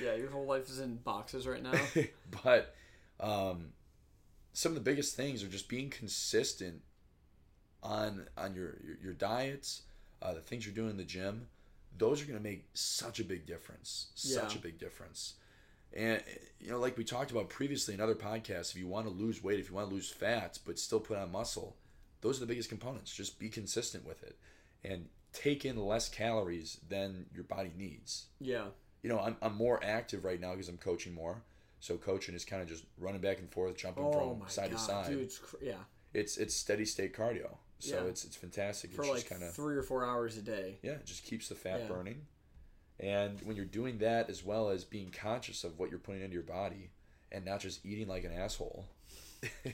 [0.02, 1.78] yeah, your whole life is in boxes right now.
[2.44, 2.74] but
[3.18, 3.72] um,
[4.52, 6.82] some of the biggest things are just being consistent
[7.82, 9.82] on on your your, your diets,
[10.22, 11.48] uh, the things you're doing in the gym.
[11.98, 14.06] Those are going to make such a big difference.
[14.14, 14.58] Such Yeah.
[14.58, 15.34] a big difference.
[15.92, 16.22] And
[16.60, 19.42] you know, like we talked about previously in other podcasts, if you want to lose
[19.42, 21.76] weight, if you want to lose fat, but still put on muscle,
[22.20, 23.12] those are the biggest components.
[23.14, 24.36] Just be consistent with it,
[24.84, 28.64] and take in less calories than your body needs yeah,
[29.02, 31.42] you know, I'm, I'm more active right now because I'm coaching more.
[31.80, 34.76] So coaching is kind of just running back and forth, jumping Oh from side god,
[34.78, 35.08] to side.
[35.10, 35.74] dude, it's cr- yeah,
[36.14, 37.56] It's it's steady state cardio.
[37.80, 38.08] So Yeah.
[38.10, 38.92] it's it's fantastic.
[38.92, 40.78] for it's like kind of three or four hours a day.
[40.82, 41.88] yeah, it just keeps the fat Yeah.
[41.88, 42.26] burning.
[42.98, 46.34] And when you're doing that as well as being conscious of what you're putting into
[46.34, 46.90] your body
[47.32, 48.84] and not just eating like an asshole.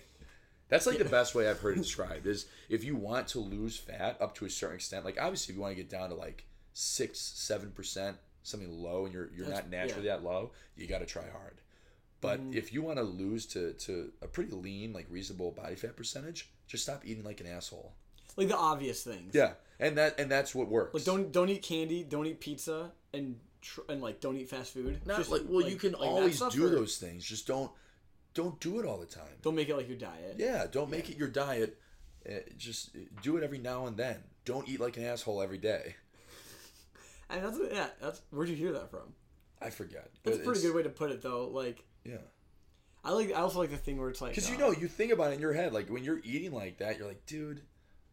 [0.68, 3.76] That's like the best way I've heard it described is if you want to lose
[3.76, 6.16] fat up to a certain extent, like obviously if you want to get down to
[6.16, 10.86] like six, seven percent, something low and you're you're That's- not naturally that low, you
[10.88, 11.60] gotta try hard.
[12.20, 12.54] But Mm-hmm.
[12.56, 16.50] if you want to lose to, to a pretty lean, like reasonable body fat percentage,
[16.66, 17.92] just stop eating like an asshole.
[18.36, 19.34] Like the obvious things.
[19.34, 20.94] Yeah, and that and that's what works.
[20.94, 24.74] Like don't don't eat candy, don't eat pizza, and tr- and like don't eat fast
[24.74, 25.00] food.
[25.06, 27.24] Not Just, like well, you can like always do those things.
[27.24, 27.70] Just don't
[28.34, 29.24] don't do it all the time.
[29.42, 30.36] Don't make it like your diet.
[30.38, 31.78] Yeah, don't make it your diet.
[32.28, 34.16] Uh, just do it every now and then.
[34.44, 35.96] Don't eat like an asshole every day.
[37.28, 37.88] And that's yeah.
[38.00, 39.14] That's where'd you hear that from?
[39.60, 40.10] I forget.
[40.22, 41.48] That's a pretty good way to put it though.
[41.48, 42.18] Like Yeah,
[43.06, 44.88] I like I also like the thing where it's like because you uh, know you
[44.88, 45.72] think about it in your head.
[45.72, 47.62] Like when you're eating like that, you're like, dude,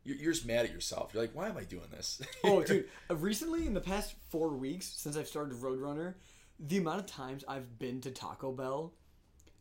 [0.04, 1.12] you're, you're just mad at yourself.
[1.14, 2.22] You're like, why am I doing this?
[2.44, 2.88] Oh, dude!
[3.10, 6.14] uh, Recently, in the past four weeks since I've started Roadrunner,
[6.60, 8.94] the amount of times I've been to Taco Bell,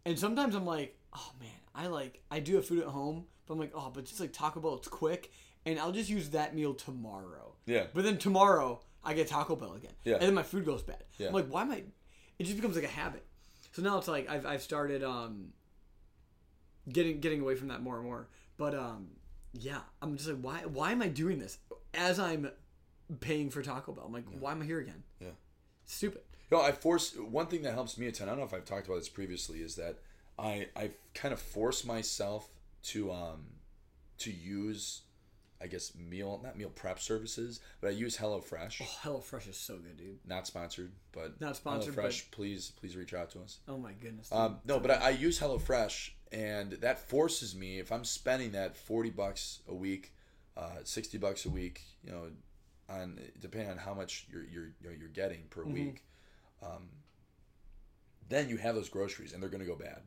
[0.04, 3.54] and sometimes I'm like, oh man, I like I do have food at home, but
[3.54, 5.32] I'm like, oh, but just like Taco Bell, it's quick,
[5.64, 7.54] and I'll just use that meal tomorrow.
[7.64, 7.86] Yeah.
[7.94, 9.92] But then tomorrow I get Taco Bell again.
[10.04, 10.14] Yeah.
[10.14, 11.04] And then my food goes bad.
[11.16, 11.28] Yeah.
[11.28, 11.84] I'm like, why am I?
[12.38, 13.24] It just becomes like a habit.
[13.72, 15.52] So now it's like I've I've started um.
[16.92, 19.06] Getting getting away from that more and more, but um,
[19.52, 21.58] yeah, I'm just like, why why am I doing this
[21.94, 22.50] as I'm
[23.20, 24.02] paying for Taco Bell?
[24.04, 25.04] I'm like, why am I here again?
[25.20, 25.28] Yeah.
[25.86, 26.22] Stupid.
[26.50, 28.26] No, I force one thing that helps me a ton.
[28.26, 29.60] I don't know if I've talked about this previously.
[29.60, 29.98] Is that
[30.36, 32.48] I I kind of force myself
[32.86, 33.44] to um
[34.18, 35.02] to use,
[35.62, 38.82] I guess meal not meal prep services, but I use HelloFresh.
[38.82, 40.18] Oh, HelloFresh is so good, dude.
[40.26, 43.58] Not sponsored, but Not sponsored, HelloFresh, please please reach out to us.
[43.68, 44.28] Oh my goodness.
[44.28, 44.38] dude.
[44.38, 48.76] Um, no, but I, I use HelloFresh, and that forces me if I'm spending that
[48.76, 50.12] forty bucks a week,
[50.56, 52.24] uh, sixty bucks a week, you know,
[52.88, 56.04] on depending on how much you're you're you know, you're getting per week,
[56.62, 56.88] um,
[58.28, 60.00] then you have those groceries, and they're gonna go bad.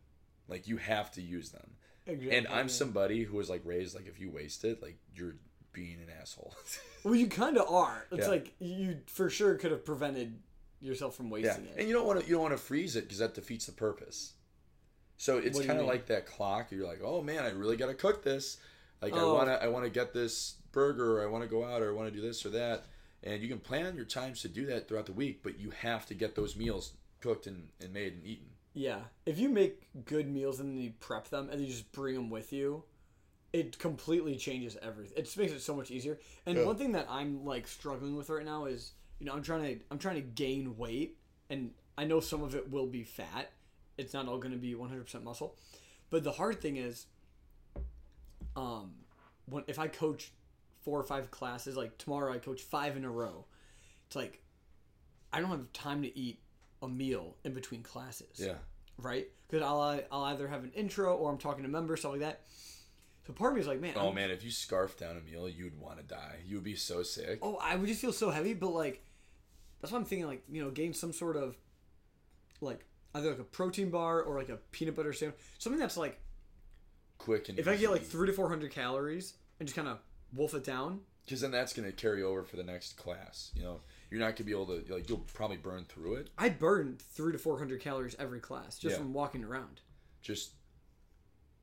[0.47, 1.71] Like you have to use them.
[2.07, 5.35] Exactly, And I'm somebody who was like raised like if you waste it, like you're
[5.73, 6.53] being an asshole.
[7.03, 8.07] Well, you kind of are.
[8.11, 8.31] It's Yeah.
[8.31, 10.39] like you for sure could have prevented
[10.81, 11.87] yourself from Yeah, wasting and it.
[11.87, 14.33] you don't want to you don't want to freeze it because that defeats the purpose.
[15.17, 16.71] So it's What do you kind of like that clock.
[16.71, 18.57] You're like, oh man, I really got to cook this.
[19.03, 19.33] Like I Oh.
[19.35, 21.89] want to I want to get this burger, or I want to go out, or
[21.91, 22.85] I want to do this or that.
[23.23, 26.05] And you can plan your times to do that throughout the week, but you have
[26.07, 28.47] to get those meals cooked and, and made and eaten.
[28.75, 32.13] Yeah, if you make good meals and then you prep them and you just bring
[32.13, 32.83] them with you,
[33.53, 35.17] it completely changes everything.
[35.17, 36.19] It just makes it so much easier.
[36.45, 36.65] And Yeah.
[36.65, 39.85] one thing that I'm like struggling with right now is you know, I'm trying to
[39.89, 41.17] I'm trying to gain weight,
[41.49, 43.51] and I know some of it will be fat.
[43.97, 45.55] It's not all going to be 100% muscle,
[46.09, 47.05] but the hard thing is,
[48.57, 48.91] um,
[49.45, 50.33] when if I coach
[50.83, 53.45] four or five classes, like tomorrow I coach five in a row,
[54.07, 54.41] it's like
[55.31, 56.39] I don't have time to eat
[56.81, 58.55] a meal in between classes Yeah.
[58.97, 59.27] right?
[59.47, 62.41] Because I'll I'll either have an intro or I'm talking to members, stuff like that.
[63.27, 65.21] So part of me is like, man, Oh I'm- man, if you scarf down a
[65.21, 66.39] meal, you'd want to die.
[66.45, 67.39] You would be so sick.
[67.41, 68.53] oh, I would just feel so heavy.
[68.53, 69.03] But like,
[69.81, 71.57] that's why I'm thinking, like, you know, gain some sort of
[72.61, 72.85] like
[73.15, 76.19] either like a protein bar or like a peanut butter sandwich, something that's like,
[77.17, 78.11] Quick and if I get like easy.
[78.11, 79.99] three to four hundred calories and just kind of
[80.33, 80.99] wolf it down.
[81.25, 83.51] Because then that's going to carry over for the next class.
[83.55, 83.81] You know,
[84.11, 86.29] you're not to be able to, like, you'll probably burn through it.
[86.37, 88.99] I burn three to four hundred calories every class just Yeah.
[88.99, 89.81] from walking around.
[90.21, 90.51] Just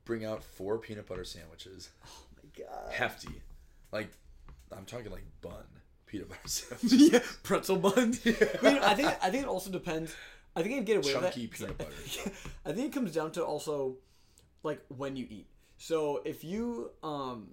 [0.04, 1.90] bring out four peanut butter sandwiches.
[2.06, 2.92] Oh my god.
[2.92, 3.40] Hefty.
[3.92, 4.10] Like,
[4.76, 5.64] I'm talking like bun
[6.06, 7.10] peanut butter sandwiches.
[7.12, 8.18] yeah, pretzel buns.
[8.20, 10.14] But, you know, I think I think it also depends.
[10.54, 11.68] I think I'd get away Chunky with that.
[11.68, 11.78] Chunky peanut
[12.24, 12.36] butter.
[12.66, 13.96] I think it comes down to also
[14.62, 15.46] like when you eat.
[15.78, 17.48] So if you um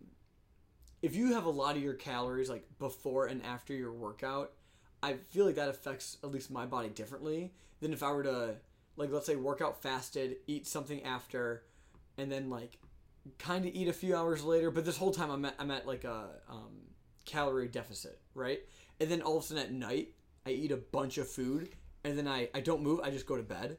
[1.01, 4.51] if you have a lot of your calories like before and after your workout,
[5.01, 8.55] I feel like that affects at least my body differently than if I were to
[8.97, 11.63] like let's say work out fasted, eat something after,
[12.17, 12.77] and then like
[13.37, 14.71] kind of eat a few hours later.
[14.71, 16.81] But this whole time I'm at, I'm at like a um,
[17.25, 18.59] calorie deficit, right?
[18.99, 20.13] And then all of a sudden at night
[20.45, 21.69] I eat a bunch of food,
[22.03, 22.99] and then I I don't move.
[23.01, 23.77] I just go to bed.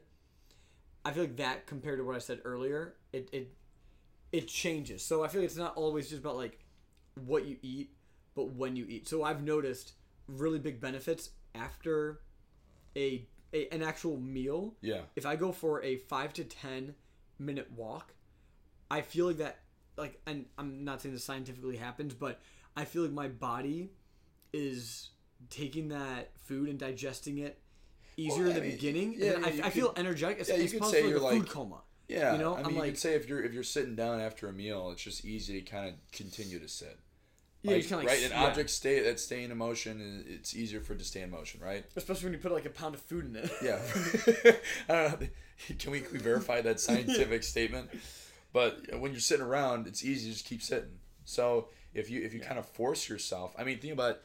[1.05, 3.53] I feel like that compared to what I said earlier, it it
[4.31, 5.03] it changes.
[5.03, 6.59] So I feel like it's not always just about like
[7.25, 7.91] what you eat,
[8.35, 9.07] but when you eat.
[9.07, 9.93] So I've noticed
[10.27, 12.21] really big benefits after
[12.95, 14.75] a, a an actual meal.
[14.81, 15.01] Yeah.
[15.15, 16.95] If I go for a five to ten
[17.39, 18.13] minute walk,
[18.89, 19.59] I feel like that
[19.97, 22.39] like and I'm not saying this scientifically happens, but
[22.75, 23.91] I feel like my body
[24.53, 25.09] is
[25.49, 27.59] taking that food and digesting it
[28.17, 29.15] easier Well, in the mean, beginning.
[29.17, 30.39] yeah, and then you I, I feel energetic.
[30.39, 31.81] It's, yeah, you it's could say like you're a food coma.
[32.07, 33.95] Yeah, You know, I I'm mean, you like- could say if you're if you're sitting
[33.95, 36.99] down after a meal, it's just easy to kind of continue to sit.
[37.63, 38.43] Yeah, Like, like right, an yeah.
[38.45, 41.85] object stay that's staying in motion, it's easier for it to stay in motion, right?
[41.95, 43.51] Especially when you put like a pound of food in it.
[43.61, 43.79] Yeah.
[44.89, 45.27] I don't know.
[45.77, 47.91] Can we, can we verify that scientific statement?
[48.51, 50.97] But when you're sitting around, it's easy to just keep sitting.
[51.23, 54.21] So if you if you kind of force yourself, I mean, think about.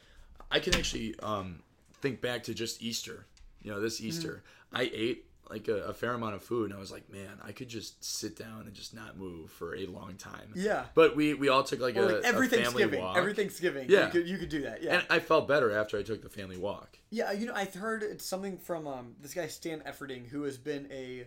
[0.50, 1.60] I can actually um,
[2.00, 3.26] think back to just Easter.
[3.62, 6.80] You know, this Easter, I ate like a, a fair amount of food, and I
[6.80, 10.14] was like, man, I could just sit down and just not move for a long
[10.16, 10.52] time.
[10.54, 10.84] Yeah.
[10.94, 13.00] But we we all took like, Or a, like every a family Thanksgiving.
[13.00, 13.16] walk.
[13.16, 13.86] Every Thanksgiving.
[13.88, 14.06] Yeah.
[14.06, 14.82] You could, you could do that.
[14.82, 14.96] Yeah.
[14.96, 16.98] and I felt better after I took the family walk.
[17.10, 20.58] Yeah, you know, I've heard it's something from um, this guy Stan Efferding, who has
[20.58, 21.26] been a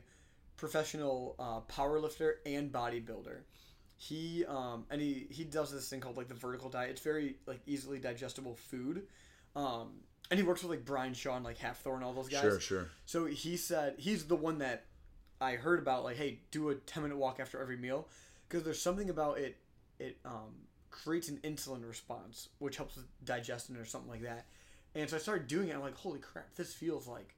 [0.58, 3.39] professional uh, power lifter and bodybuilder.
[3.97, 6.91] He um, and he he does this thing called like the vertical diet.
[6.91, 9.08] It's very like easily digestible food.
[9.55, 12.41] Um, and he works with like Brian Shaw and like Hafthor and all those guys.
[12.41, 12.89] Sure, sure.
[13.05, 14.85] So he said he's the one that
[15.41, 16.03] I heard about.
[16.03, 18.07] Like, hey, do a ten minute walk after every meal,
[18.47, 19.57] because there's something about it.
[19.99, 20.55] It um,
[20.91, 24.45] creates an insulin response, which helps with digestion or something like that.
[24.95, 25.75] And so I started doing it.
[25.75, 27.35] I'm like, holy crap, this feels like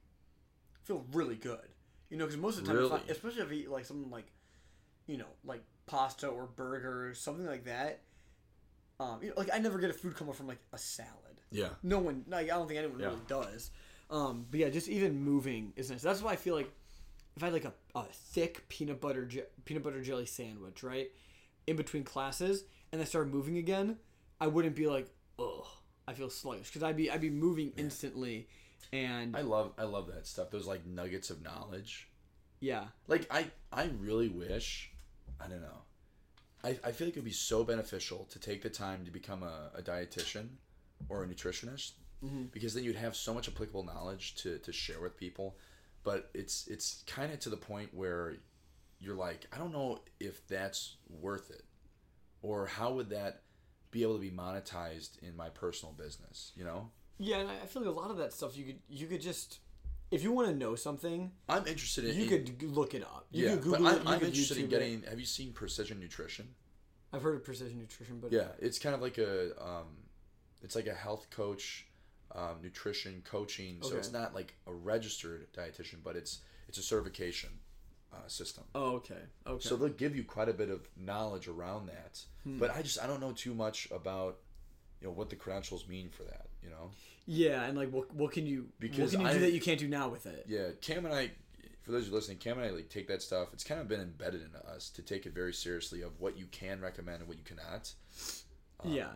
[0.84, 1.58] feel really good.
[2.08, 4.26] You know, because most of the time, I, especially if I eat like something like,
[5.06, 8.00] you know, like pasta or burger or something like that.
[9.00, 11.31] Um, you know, like I never get a food coma from like a salad.
[11.52, 11.68] Yeah.
[11.82, 13.06] No one, like I don't think anyone Yeah.
[13.08, 13.70] really does.
[14.10, 16.02] Um, but yeah, just even moving is nice.
[16.02, 16.70] That's why I feel like
[17.36, 21.10] if I had like a, a thick peanut butter je- peanut butter jelly sandwich, right,
[21.66, 23.96] in between classes, and I started moving again,
[24.40, 25.64] I wouldn't be like, ugh,
[26.06, 28.48] I feel sluggish because I'd be I'd be moving instantly,
[28.92, 30.50] and I love I love that stuff.
[30.50, 32.08] Those like nuggets of knowledge.
[32.60, 34.90] yeah, Like I I really wish
[35.40, 35.78] I don't know.
[36.64, 39.42] I, I feel like it would be so beneficial to take the time to become
[39.42, 40.48] a, a dietitian
[41.08, 41.92] or a nutritionist
[42.52, 45.56] because then you'd have so much applicable knowledge to, to share with people.
[46.04, 48.36] But it's it's kind of to the point where
[49.00, 51.64] you're like, I don't know if that's worth it,
[52.42, 53.42] or how would that
[53.90, 56.52] be able to be monetized in my personal business?
[56.56, 59.06] You know, yeah, and I feel like a lot of that stuff you could you
[59.06, 59.60] could just
[60.10, 63.26] if you want to know something, I'm interested in you could look it up.
[63.30, 64.02] You yeah, could but I'm, it.
[64.06, 64.70] I'm interested in YouTube it.
[64.70, 65.02] getting.
[65.02, 66.48] Have you seen Precision Nutrition?
[67.12, 69.86] I've heard of precision nutrition, but Yeah, it's kind of like a um,
[70.62, 71.86] it's like a health coach,
[72.34, 73.78] um, nutrition coaching.
[73.82, 77.50] So it's not like a registered dietitian, but it's it's a certification
[78.12, 78.64] uh, system.
[78.74, 79.14] Oh, okay,
[79.46, 79.68] okay.
[79.68, 82.20] So they'll give you quite a bit of knowledge around that.
[82.44, 82.58] Hmm.
[82.58, 84.38] But I just I don't know too much about
[85.00, 86.46] you know what the credentials mean for that.
[86.62, 86.90] You know,
[87.26, 89.60] Yeah, and like what what can you Because what can you I- do that you
[89.60, 90.44] can't do now with it?
[90.48, 90.68] yeah.
[90.80, 91.32] Cam and I,
[91.82, 93.48] for those who are listening, Cam and I like take that stuff.
[93.52, 96.46] It's kind of been embedded into us to take it very seriously of what you
[96.46, 97.92] can recommend and what you cannot.
[98.84, 99.08] yeah.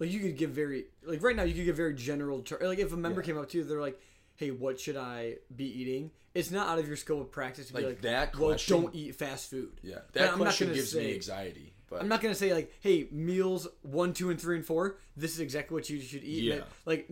[0.00, 2.78] Like you could give very like right now you could give very general ter- like
[2.80, 3.26] if a member Yeah.
[3.26, 4.00] came up to you they're like
[4.36, 7.74] hey what should i be eating it's not out of your scope of practice to
[7.74, 11.14] Like, be like that well don't eat fast food Yeah, that question gives say- me
[11.14, 11.74] anxiety.
[11.88, 15.32] But i'm not gonna say like hey meals one two and three and four this
[15.34, 16.60] is exactly what you should eat Yeah.
[16.86, 17.08] like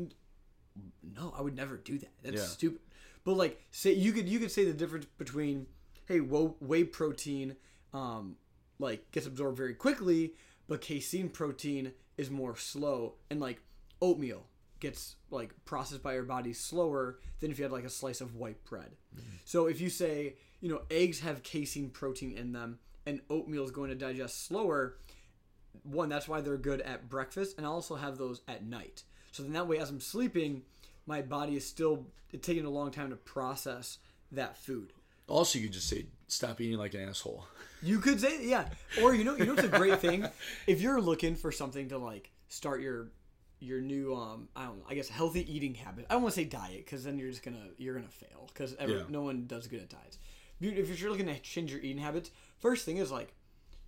[1.16, 2.42] no i would never do that that's Yeah.
[2.44, 2.80] stupid
[3.24, 5.66] but like say you could you could say the difference between
[6.06, 7.56] hey whey protein
[7.92, 8.36] um
[8.78, 10.34] like gets absorbed very quickly
[10.68, 13.62] but casein protein is more slow and like
[14.02, 14.44] oatmeal
[14.80, 18.36] gets like processed by your body slower than if you had like a slice of
[18.36, 18.94] white bread.
[19.16, 19.36] Mm-hmm.
[19.44, 23.70] So if you say you know eggs have casein protein in them and oatmeal is
[23.70, 24.96] going to digest slower
[25.84, 29.04] one that's why they're good at breakfast and i also have those at night.
[29.32, 30.62] So then that way as i'm sleeping
[31.06, 32.06] my body is still
[32.42, 33.98] taking a long time to process
[34.30, 34.92] that food.
[35.26, 37.46] Also, you could just say stop eating like an asshole.
[37.82, 38.68] you could say yeah.
[39.02, 40.26] Or you know you know it's a great thing?
[40.66, 43.08] If you're looking for something to like start your
[43.60, 46.40] your new um i don't know i guess healthy eating habit i don't want to
[46.40, 49.02] say diet because then you're just gonna you're gonna fail because Yeah.
[49.08, 50.18] no one does good at diets.
[50.60, 53.34] If you're looking to change your eating habits first thing is like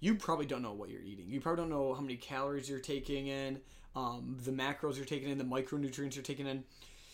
[0.00, 1.26] you probably don't know what you're eating.
[1.29, 3.61] You probably don't know how many calories you're taking in
[3.94, 6.64] um, the macros you're taking in the micronutrients you're taking in.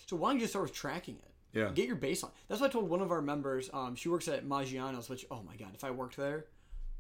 [0.07, 1.71] So why don't you just start with tracking it Yeah.
[1.75, 4.47] get your baseline that's what i told one of our members um, she works at
[4.47, 6.47] maggiano's which oh my god if i worked there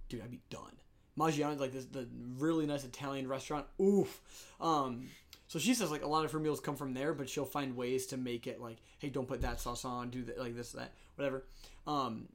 [0.09, 0.71] dude, I'd be done.
[1.19, 2.07] Maggiano's like this the
[2.39, 3.67] really nice Italian restaurant.
[3.83, 4.21] Oof.
[4.61, 5.09] Um,
[5.49, 7.75] so she says like a lot of her meals come from there, but she'll find
[7.77, 10.73] ways to make it like, hey, don't put that sauce on, do that like this,
[10.73, 11.45] that, whatever.
[11.89, 12.29] Um,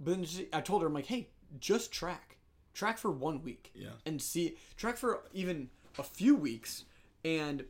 [0.00, 1.28] but then she, I told her I'm like, hey,
[1.60, 2.36] just track,
[2.74, 3.90] track for one week, Yeah.
[4.04, 6.84] and see, track for even a few weeks,
[7.24, 7.64] and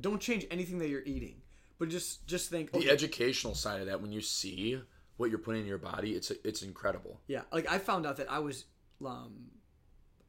[0.00, 1.36] don't change anything that you're eating,
[1.82, 4.80] but just just think, The okay, educational side of that, when you see
[5.16, 7.20] what you're putting in your body, it's it's incredible.
[7.26, 8.66] Yeah, like I found out that I was,
[9.04, 9.50] um,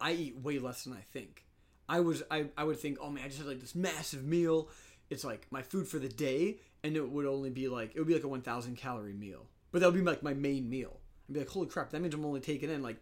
[0.02, 1.46] I eat way less than I think.
[1.88, 4.68] I was, I, I would think, oh man, I just had like this massive meal.
[5.12, 8.08] It's like my food for the day, and it would only be like it would
[8.08, 11.02] be like a one thousand calorie meal, but that would be like my main meal.
[11.30, 12.98] I'd be like, holy crap, that means I'm only taking in like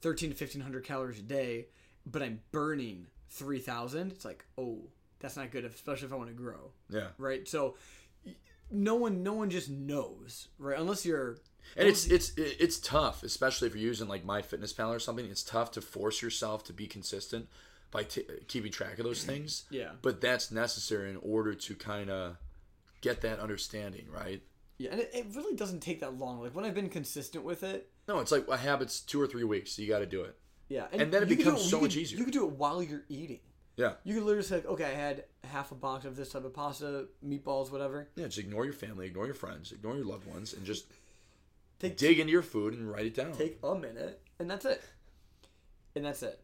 [0.00, 1.66] thirteen to fifteen hundred calories a day,
[2.06, 4.12] but I'm burning three thousand.
[4.12, 7.08] It's like, oh, that's not good, especially if I want to grow Yeah.
[7.18, 7.46] right?
[7.46, 7.76] So
[8.70, 10.78] no one no one just knows, right?
[10.78, 11.38] Unless you're
[11.76, 15.24] And it's it's it's tough, especially if you're using like MyFitnessPal or something.
[15.26, 17.48] It's tough to force yourself to be consistent
[17.90, 19.64] by t- keeping track of those things.
[19.70, 19.90] Yeah.
[20.02, 22.36] But that's necessary in order to kind of
[23.00, 24.42] get that understanding, right?
[24.78, 26.40] yeah, and it, it really doesn't take that long.
[26.40, 29.44] Like when I've been consistent with it, No, it's like a habit's two or three
[29.44, 29.78] weeks.
[29.78, 30.36] You got to do it.
[30.68, 32.18] yeah, And then it you could do becomes you so could- much easier.
[32.18, 33.40] You could do it while you're eating.
[33.80, 33.92] Yeah.
[34.04, 36.52] You could literally say, like, okay, I had half a box of this type of
[36.52, 38.08] pasta, meatballs, whatever.
[38.14, 40.84] Yeah, just ignore your family, ignore your friends, ignore your loved ones, and just
[41.78, 43.32] Take dig into your food and write it down.
[43.32, 44.82] take a minute, and that's it.
[45.96, 46.40] And that's it.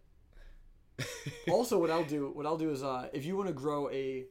[1.50, 4.24] also, what I'll do, what I'll do is, uh, if you want to grow a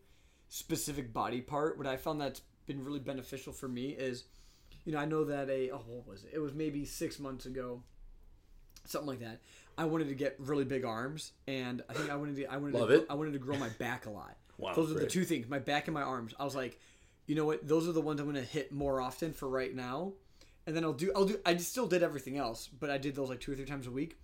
[0.50, 4.24] specific body part, what I found that's been really beneficial for me is,
[4.84, 6.32] you know, I know that a oh, what was it?
[6.34, 7.84] It was maybe six months ago,
[8.86, 9.42] something like that.
[9.78, 12.76] I wanted to get really big arms, and I think I wanted to, I wanted
[12.76, 13.08] Love to, it.
[13.10, 14.36] I wanted to grow my back a lot.
[14.58, 16.34] Wow, those are the two things: my back and my arms.
[16.40, 16.80] I was like,
[17.26, 17.68] you know what?
[17.68, 20.14] Those are the ones I'm going to hit more often for right now,
[20.66, 21.38] and then I'll do, I'll do.
[21.46, 23.92] I still did everything else, but I did those like two or three times a
[23.92, 24.18] week.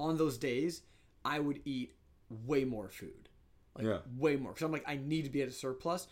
[0.00, 0.82] On those days,
[1.24, 1.94] I would eat
[2.28, 3.28] way more food
[3.76, 3.98] like yeah.
[4.16, 6.06] way more because I'm like I need to be at a surplus,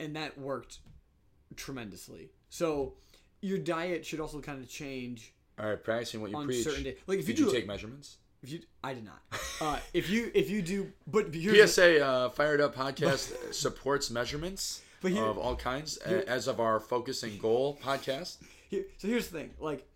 [0.00, 0.78] and that worked
[1.56, 2.30] tremendously.
[2.48, 2.94] So
[3.40, 6.64] your diet should also kind of change All right, practicing what you on preach.
[6.64, 6.96] certain day.
[7.06, 8.18] Like if you Did you do, take measurements?
[8.42, 9.20] If you, I did not.
[9.60, 15.22] Uh, if you if you do, but PSA uh, Fired Up Podcast supports measurements here-
[15.22, 18.38] of all kinds a- as of our Focus and Goal podcast.
[18.68, 19.86] Here, so here's the thing, like,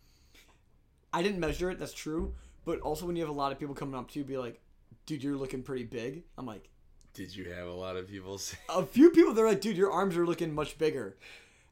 [1.12, 1.80] I didn't measure it.
[1.80, 2.34] That's true.
[2.64, 4.60] But also, when you have a lot of people coming up to you, be like,
[5.06, 6.68] "Dude, you're looking pretty big." I'm like,
[7.14, 8.58] Did you have a lot of people say?
[8.68, 11.16] a few people they're like, "Dude, your arms are looking much bigger,"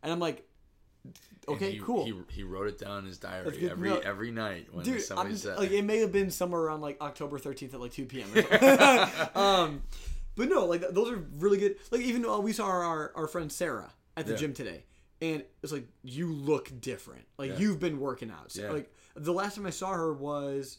[0.02, 0.44] and I'm like,
[1.48, 3.70] "Okay, he, cool." He, he wrote it down in his diary good.
[3.70, 3.98] every No.
[3.98, 5.58] every night when Dude, somebody I'm, said.
[5.58, 8.28] like it may have been somewhere around like October 13th at like 2 p.m.
[9.34, 9.82] um,
[10.36, 11.76] but no, like those are really good.
[11.90, 14.38] Like even we saw our, our our friend Sarah at the Yeah.
[14.38, 14.84] gym today,
[15.20, 17.24] and it's like you look different.
[17.38, 17.58] Like Yeah.
[17.58, 18.52] you've been working out.
[18.52, 18.70] So, Yeah.
[18.70, 20.78] Like the last time I saw her was,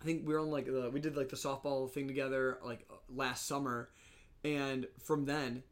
[0.00, 2.88] I think we were on like the, we did like the softball thing together like
[3.08, 3.90] last summer,
[4.44, 5.62] and from then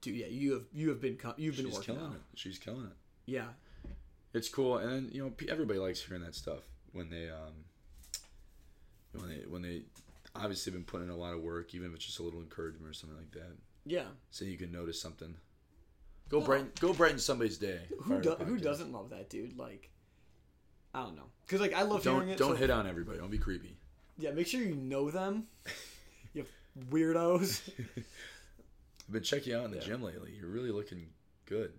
[0.00, 2.16] dude, yeah, you have you have been you've been She's working killing out.
[2.16, 2.22] it.
[2.38, 2.96] She's killing it.
[3.26, 3.46] Yeah,
[4.34, 6.60] It's cool, and then you know everybody likes hearing that stuff
[6.92, 7.54] when they um
[9.12, 9.82] when they when they
[10.34, 12.88] obviously been putting in a lot of work, even if it's just a little encouragement
[12.88, 13.52] or something like that.
[13.84, 14.04] yeah.
[14.30, 15.34] So you can notice something.
[16.28, 17.80] Go brighten go brighten somebody's day.
[18.02, 19.58] Who do, who doesn't love that dude?
[19.58, 19.90] Like,
[20.94, 22.38] I don't know, because like I love hearing Don't it.
[22.38, 23.18] don't so- hit on everybody.
[23.18, 23.76] Don't be creepy.
[24.18, 25.46] Yeah, make sure you know them.
[26.32, 26.44] You
[26.90, 27.60] weirdos.
[29.10, 30.36] I've been checking you out in the gym lately.
[30.38, 31.08] You're really looking
[31.44, 31.72] good.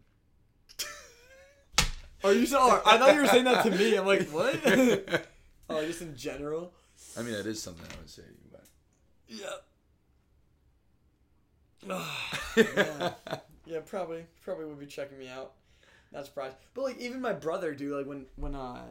[2.26, 2.82] Are you sorry?
[2.86, 3.96] I thought you were saying that to me.
[3.96, 4.60] I'm like, what?
[5.70, 6.74] oh, just in general.
[7.18, 8.66] I mean, that is something I would say to you, but
[11.88, 12.68] Yeah.
[12.68, 13.14] yeah.
[13.66, 15.54] Yeah, probably probably would be checking me out.
[16.12, 16.58] Not surprised.
[16.74, 18.82] But like even my brother, dude, like when when I,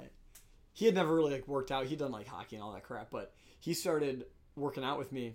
[0.72, 1.84] he had never really like worked out.
[1.84, 4.24] He'd done like hockey and all that crap, but he started
[4.56, 5.34] working out with me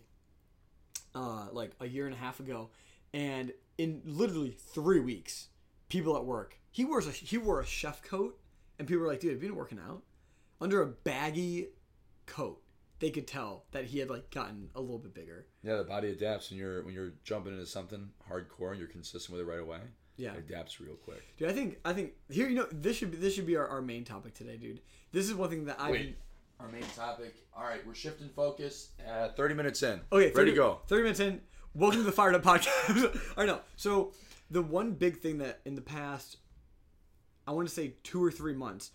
[1.13, 2.71] uh like a year and a half ago.
[3.15, 5.47] And in literally three weeks,
[5.87, 8.37] people at work, he wears a he wore a chef coat
[8.77, 10.03] and people were like, dude, have you been working out?
[10.59, 11.69] Under a baggy
[12.25, 12.61] coat.
[12.99, 15.47] They could tell that he had like gotten a little bit bigger.
[15.63, 19.37] yeah, the body adapts when you're when you're jumping into something hardcore and you're consistent
[19.37, 19.79] with it right away.
[20.17, 20.33] Yeah.
[20.33, 21.23] It adapts real quick.
[21.37, 23.67] Dude, I think I think here you know this should be this should be our,
[23.67, 24.81] our main topic today, dude.
[25.13, 26.17] This is one thing that I Wait.
[26.59, 27.35] Our main topic.
[27.55, 28.89] All right, we're shifting focus.
[29.09, 30.01] Uh, Thirty minutes in.
[30.11, 30.79] okay 30, ready to go.
[30.87, 31.41] Thirty minutes in.
[31.77, 33.19] Welcome to the Fired Up Podcast.
[33.37, 33.59] I know.
[33.75, 34.13] So
[34.49, 36.37] the one big thing that in the past,
[37.45, 38.91] I want to say two or three months,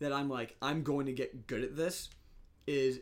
[0.00, 2.10] that I'm like I'm going to get good at this,
[2.66, 2.98] is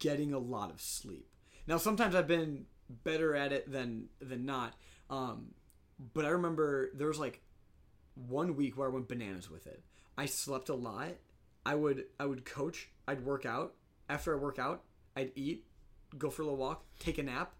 [0.00, 1.28] getting a lot of sleep.
[1.68, 2.66] Now sometimes I've been
[3.04, 4.74] better at it than than not,
[5.08, 5.54] um,
[6.12, 7.42] but I remember there was like
[8.16, 9.84] one week where I went bananas with it.
[10.18, 11.12] I slept a lot.
[11.64, 12.88] I would I would coach.
[13.06, 13.74] I'd work out.
[14.08, 14.82] After I work out,
[15.14, 15.64] I'd eat,
[16.18, 17.54] go for a little walk, take a nap,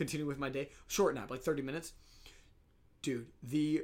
[0.00, 0.70] continue with my day.
[0.88, 1.92] Short nap, like thirty minutes.
[3.02, 3.82] Dude, the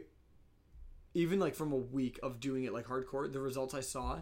[1.13, 4.21] even like from a week of doing it like hardcore, the results I saw,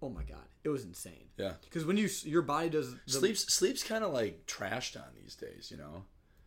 [0.00, 1.26] oh my god, it was insane.
[1.36, 1.54] Yeah.
[1.64, 5.34] Because when you your body does the, Sleep's sleep's kind of like trashed on these
[5.34, 5.70] days.
[5.72, 6.04] You know,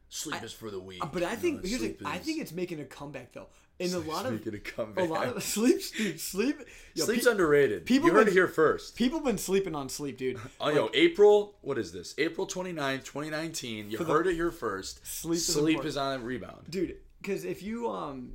[0.07, 1.01] sleep is for the weak.
[1.11, 3.47] but I think know, here's the, sleep I think it's making a comeback though.
[3.79, 6.57] In a lot of a a lot of sleep, dude, sleep.
[6.95, 7.85] yo, Sleep's pe- underrated.
[7.85, 8.95] people you heard been- it here first.
[8.95, 10.39] People been sleeping on sleep, dude.
[10.59, 12.15] Oh, yo, April, what is this?
[12.17, 13.91] April 29th, 2019.
[13.91, 15.05] You For the- heard it here first.
[15.05, 15.89] Sleep is Sleep important.
[15.89, 16.65] is on rebound.
[16.71, 18.33] dude because if you um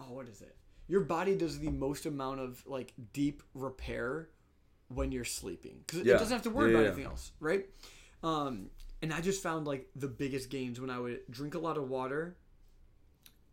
[0.00, 0.56] oh what is it
[0.88, 4.28] your body does the most amount of like deep repair
[4.88, 6.14] when you're sleeping because Yeah.
[6.14, 6.88] it doesn't have to worry Yeah, about yeah.
[6.88, 7.66] anything else right
[8.22, 8.70] um
[9.02, 11.88] and i just found like the biggest gains when i would drink a lot of
[11.90, 12.36] water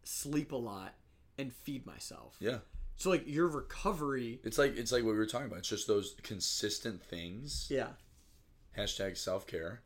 [0.07, 0.93] sleep a lot
[1.37, 2.59] and feed myself Yeah.
[2.95, 5.59] so like your recovery It's like it's like what we were talking about.
[5.59, 7.67] It's just those consistent things.
[7.69, 7.89] yeah
[8.77, 9.81] Hashtag self care.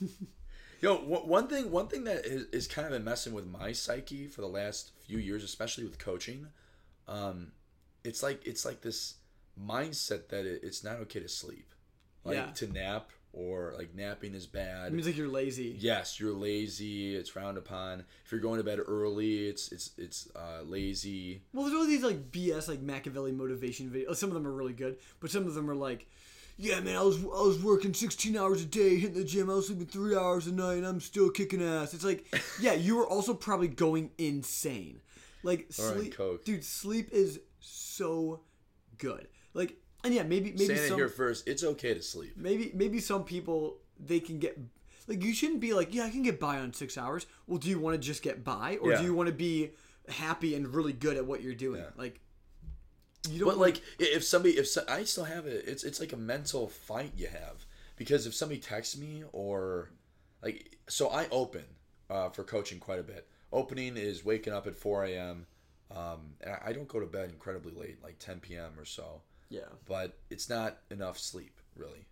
[0.80, 3.72] Yo, one one thing one thing that is, is kind of been messing with my
[3.72, 6.48] psyche for the last few years, especially with coaching,
[7.06, 7.52] um,
[8.04, 9.14] it's like it's like this
[9.60, 11.72] mindset that it, it's not okay to sleep,
[12.24, 12.46] like Yeah.
[12.54, 14.88] to nap or like napping is bad.
[14.88, 17.16] it means like you're lazy yes, you're lazy.
[17.16, 18.04] It's frowned upon.
[18.24, 21.42] If you're going to bed early, it's it's it's uh, lazy.
[21.52, 24.16] Well, there's all these like BS like Machiavelli motivation videos.
[24.16, 26.06] Some of them are really good, but some of them are like,
[26.58, 29.48] "Yeah, man, I was I was working 16 hours a day, hitting the gym.
[29.50, 32.26] I was sleeping three hours a night, and I'm still kicking ass." It's like,
[32.60, 35.00] yeah, you were also probably going insane.
[35.42, 36.44] Like Or sleep, coke.
[36.44, 36.64] dude.
[36.64, 38.40] Sleep is so
[38.98, 39.26] good.
[39.54, 42.32] Like, and yeah, maybe maybe Saying it some here first, it's okay to sleep.
[42.36, 44.58] maybe maybe some people they can get
[45.08, 47.26] like you shouldn't be like yeah I can get by on six hours.
[47.46, 48.98] Well, do you want to just get by, or Yeah.
[48.98, 49.70] do you want to be
[50.08, 51.80] happy and really good at what you're doing?
[51.80, 51.90] Yeah.
[51.96, 52.20] Like
[53.30, 56.12] you don't But like, if somebody, if so, I still have it, it's it's like
[56.12, 57.64] a mental fight you have
[57.96, 59.90] because if somebody texts me or
[60.42, 61.64] like, so I open
[62.10, 63.28] uh, for coaching quite a bit.
[63.52, 65.46] Opening is waking up at four a.m.
[65.90, 68.72] Um, and I I don't go to bed incredibly late, like ten p.m.
[68.78, 69.20] or so,
[69.52, 69.60] yeah.
[69.86, 72.06] but it's not enough sleep really.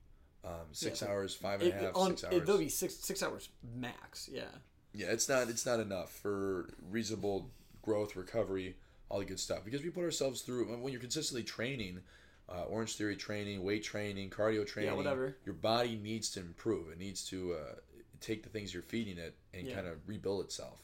[0.44, 1.08] Um, six Yeah.
[1.08, 2.34] hours, five and It, a half, on, six hours.
[2.34, 4.28] it, will be six six hours max.
[4.32, 4.44] Yeah.
[4.92, 7.50] Yeah, it's not it's not enough for reasonable
[7.82, 8.76] growth, recovery,
[9.08, 9.64] all the good stuff.
[9.64, 12.00] Because we put ourselves through when you're consistently training,
[12.48, 14.96] uh, Orange Theory training, weight training, cardio training.
[14.96, 15.36] whatever.
[15.44, 16.90] Your body needs to improve.
[16.90, 17.74] It needs to uh,
[18.20, 19.74] take the things you're feeding it and Yeah.
[19.76, 20.82] kind of rebuild itself.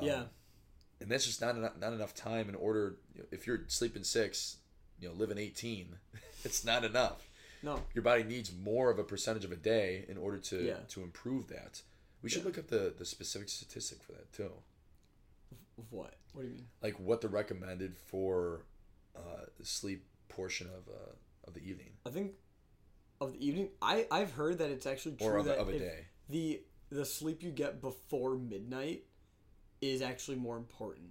[0.00, 0.24] yeah.
[1.00, 2.96] And that's just not enough, not enough time in order.
[3.14, 4.56] You know, if you're sleeping six,
[5.00, 5.96] you know, living eighteen,
[6.44, 7.28] it's not enough.
[7.62, 7.82] No.
[7.94, 10.76] Your body needs more of a percentage of a day in order to Yeah.
[10.88, 11.82] to improve that.
[12.22, 12.46] We should Yeah.
[12.46, 14.52] look up the the specific statistic for that too
[15.90, 16.14] What?
[16.32, 16.66] What do you mean?
[16.82, 18.64] like what the recommended for
[19.16, 21.12] uh, the sleep portion of uh,
[21.46, 22.32] of the evening I think
[23.20, 23.70] of the evening.
[23.80, 26.06] I I've heard that it's actually true or of, that of a day.
[26.28, 29.04] the the sleep you get before midnight
[29.80, 31.10] is actually more important.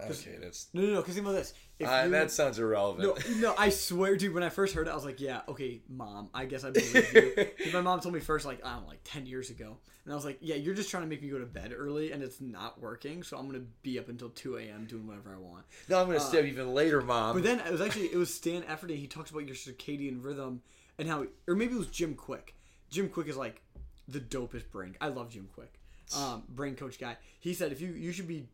[0.00, 0.96] Okay, that's No, no, no.
[1.00, 1.54] Because think about this.
[1.84, 3.16] Uh, that sounds irrelevant.
[3.30, 4.34] No, no, I swear, dude.
[4.34, 6.30] When I first heard it, I was like, "Yeah, okay, mom.
[6.34, 9.00] I guess I believe you." my mom told me first, like, I don't know, like
[9.04, 11.38] ten years ago, and I was like, "Yeah, you're just trying to make me go
[11.38, 13.22] to bed early, and it's not working.
[13.22, 14.86] So I'm gonna be up until two a.m.
[14.86, 17.30] doing whatever I want." no, I'm gonna stay up even later, mom.
[17.30, 18.96] uh, But then it was actually it was Stan Efferding.
[18.98, 20.62] He talks about your circadian rhythm
[20.98, 22.54] and how, or maybe it was Jim Kwik.
[22.90, 23.62] Jim Kwik is like,
[24.08, 24.96] the dopest brain.
[25.00, 25.78] I love Jim Kwik,
[26.16, 27.16] um, brain coach guy.
[27.40, 28.46] He said if you you should be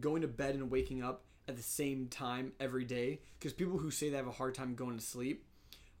[0.00, 3.90] going to bed and waking up at the same time every day because people who
[3.90, 5.44] say they have a hard time going to sleep.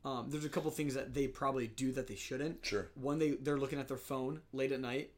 [0.04, 2.64] Um, there's a couple things that they probably do that they shouldn't.
[2.64, 2.90] Sure.
[2.94, 5.12] One, they they're looking at their phone late at night,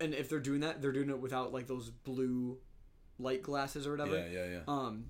[0.00, 2.58] and if they're doing that, they're doing it without like those blue
[3.18, 4.16] light glasses or whatever.
[4.16, 4.60] Yeah, yeah, yeah.
[4.68, 5.06] Um,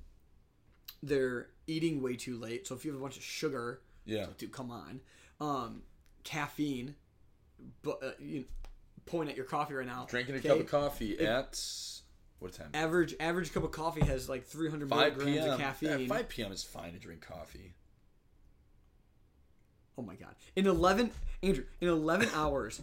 [1.03, 2.67] they're eating way too late.
[2.67, 4.27] So if you have a bunch of sugar, yeah.
[4.39, 5.01] dude, come on.
[5.41, 5.83] Um,
[6.25, 6.95] caffeine,
[7.83, 8.47] but uh, you
[9.07, 10.07] point at your coffee right now.
[10.09, 10.49] Drinking a okay?
[10.49, 11.61] cup of coffee at
[12.39, 12.71] what time?
[12.75, 15.51] Average average cup of coffee has like 300 milligrams p.m.
[15.51, 16.01] of caffeine.
[16.01, 16.53] Yeah, 5 p.m.
[16.53, 17.75] is fine to drink coffee.
[19.97, 20.35] Oh my god!
[20.55, 21.11] In 11,
[21.43, 22.81] Andrew, in 11 hours,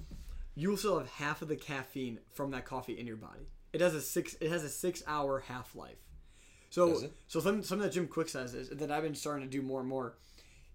[0.55, 3.47] you will still have half of the caffeine from that coffee in your body.
[3.71, 4.35] It has a six.
[4.41, 5.97] It has a six hour half life.
[6.69, 9.61] So so something something that Jim Kwik says is that I've been starting to do
[9.61, 10.17] more and more.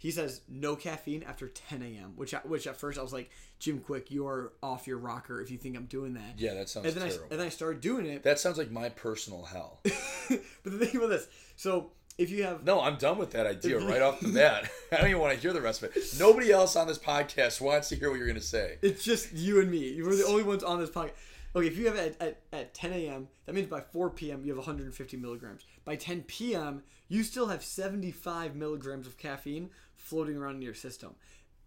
[0.00, 2.14] He says no caffeine after 10 a.m.
[2.16, 5.42] Which I, which at first I was like, Jim Kwik, you are off your rocker
[5.42, 6.38] if you think I'm doing that.
[6.38, 7.28] Yeah, that sounds And then I terrible.
[7.30, 8.22] and then I started doing it.
[8.22, 9.80] that sounds like my personal hell.
[9.84, 13.78] but the thing about this, so if you have No, I'm done with that idea
[13.86, 14.70] right off the bat.
[14.92, 16.02] I don't even want to hear the rest of it.
[16.18, 18.78] Nobody else on this podcast wants to hear what you're going to say.
[18.80, 19.86] It's just you and me.
[19.92, 21.12] You were the only ones on this podcast.
[21.54, 24.44] Okay, if you have it at, at, at 10 a.m., that means by 4 p.m.
[24.44, 25.64] you have 150 milligrams.
[25.84, 29.68] By 10 p.m., you still have 75 milligrams of caffeine
[30.00, 31.14] floating around in your system.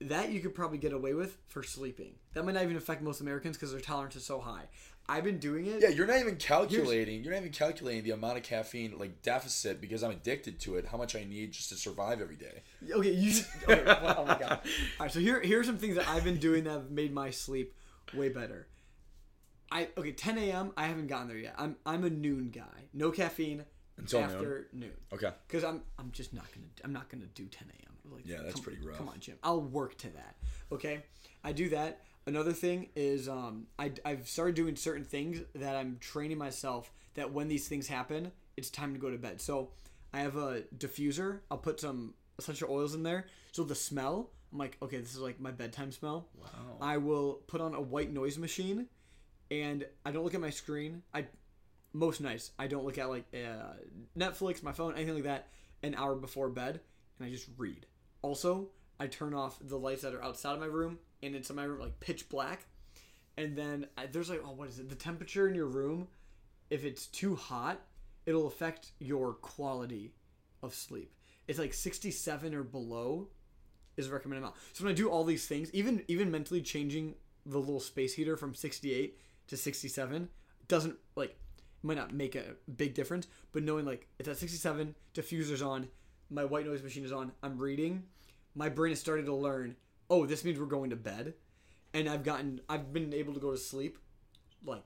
[0.01, 2.15] That you could probably get away with for sleeping.
[2.33, 4.63] That might not even affect most Americans because their tolerance is so high.
[5.07, 5.81] I've been doing it.
[5.81, 7.23] Yeah, you're not even calculating.
[7.23, 10.85] You're not even calculating the amount of caffeine like deficit because I'm addicted to it.
[10.85, 12.61] How much I need just to survive every day.
[12.89, 13.41] Okay, you.
[13.67, 14.51] Okay, well, oh my god.
[14.99, 17.13] All right, so here here are some things that I've been doing that have made
[17.13, 17.73] my sleep
[18.13, 18.67] way better.
[19.71, 20.71] I okay, 10 a.m.
[20.77, 21.55] I haven't gotten there yet.
[21.57, 22.87] I'm I'm a noon guy.
[22.93, 23.65] No caffeine
[23.97, 24.31] Until noon?
[24.31, 24.91] after noon.
[25.11, 25.31] Okay.
[25.47, 27.92] Because I'm I'm just not gonna I'm not gonna do 10 a.m.
[28.09, 28.97] Like, Yeah, that's come- pretty rough.
[28.97, 29.37] Come on, Jim.
[29.43, 30.35] I'll work to that.
[30.71, 31.03] Okay,
[31.43, 32.01] I do that.
[32.25, 37.31] Another thing is um I I've started doing certain things that I'm training myself that
[37.31, 39.39] when these things happen, it's time to go to bed.
[39.41, 39.71] So
[40.13, 41.39] I have a diffuser.
[41.51, 43.25] I'll put some essential oils in there.
[43.51, 46.27] So the smell, I'm like, okay, this is like my bedtime smell.
[46.35, 46.47] Wow.
[46.81, 48.87] I will put on a white noise machine,
[49.51, 51.03] and I don't look at my screen.
[51.13, 51.25] I
[51.93, 53.73] most nights I don't look at like uh,
[54.17, 55.47] Netflix, my phone, anything like that.
[55.83, 56.79] An hour before bed,
[57.19, 57.85] and I just read.
[58.23, 58.69] Also,
[58.99, 61.63] I turn off the lights that are outside of my room and it's in my
[61.63, 62.65] room like pitch black,
[63.37, 64.89] and then I, there's like oh what is it?
[64.89, 66.07] The temperature in your room,
[66.69, 67.79] if it's too hot,
[68.25, 70.13] it'll affect your quality
[70.61, 71.13] of sleep.
[71.47, 73.27] It's like 67 or below
[73.97, 74.55] is recommended amount.
[74.73, 77.15] So when I do all these things, even even mentally changing
[77.45, 80.29] the little space heater from 68 to 67
[80.67, 81.37] doesn't like
[81.83, 85.89] might not make a big difference, but knowing like it's at 67, diffuser's on,
[86.29, 88.03] my white noise machine is on, I'm reading,
[88.55, 89.75] my brain has started to learn,
[90.09, 91.33] oh, this means we're going to bed,
[91.93, 93.97] and I've gotten I've been able to go to sleep
[94.65, 94.83] like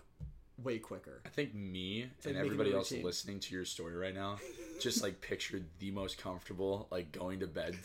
[0.62, 1.22] way quicker.
[1.26, 3.06] I think me like and making everybody else routine.
[3.06, 4.38] listening to your story right now
[4.82, 7.76] just like pictured the most comfortable like going to bed.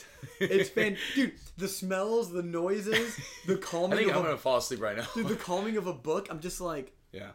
[0.40, 3.92] It's been dude, the smells, the noises, the calming.
[3.92, 5.06] I think of I'm a, gonna fall asleep right now.
[5.14, 6.28] dude, the calming of a book.
[6.30, 7.30] I'm just like yeah.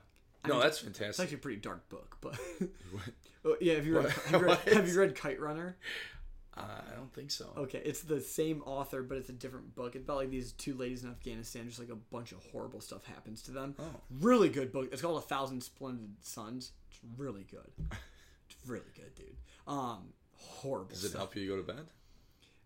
[0.48, 1.24] No, I'm- that's It's fantastic.
[1.24, 2.38] actually a pretty dark book, but
[3.48, 3.76] Oh, yeah.
[3.76, 4.10] Have you read?
[4.10, 5.78] Have you read, have you read Kite Runner?
[6.56, 7.46] Uh, I don't think so.
[7.56, 9.96] Okay, it's the same author, but it's a different book.
[9.96, 11.68] It's about like these two ladies in Afghanistan.
[11.68, 13.76] Just like a bunch of horrible stuff happens to them.
[13.80, 13.84] Oh.
[14.22, 14.90] Really good book.
[14.92, 16.72] It's called A Thousand Splendid Suns.
[16.90, 17.72] It's really good.
[18.50, 19.36] It's really good, dude.
[19.68, 21.20] Um, horrible Does it stuff.
[21.20, 21.86] help you go to bed?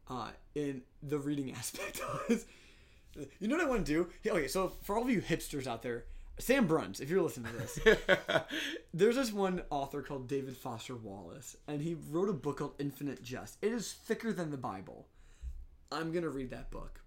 [0.07, 2.45] uh, in the reading aspect was,
[3.39, 4.31] you know what I want to do?
[4.31, 6.05] Okay, so for all of you hipsters out there,
[6.39, 7.79] Sam Bruns, if you're listening to this,
[8.93, 13.21] there's this one author called David Foster Wallace, and he wrote a book called Infinite
[13.21, 13.57] Jest.
[13.61, 15.07] It is thicker than the Bible.
[15.91, 17.01] I'm gonna read that book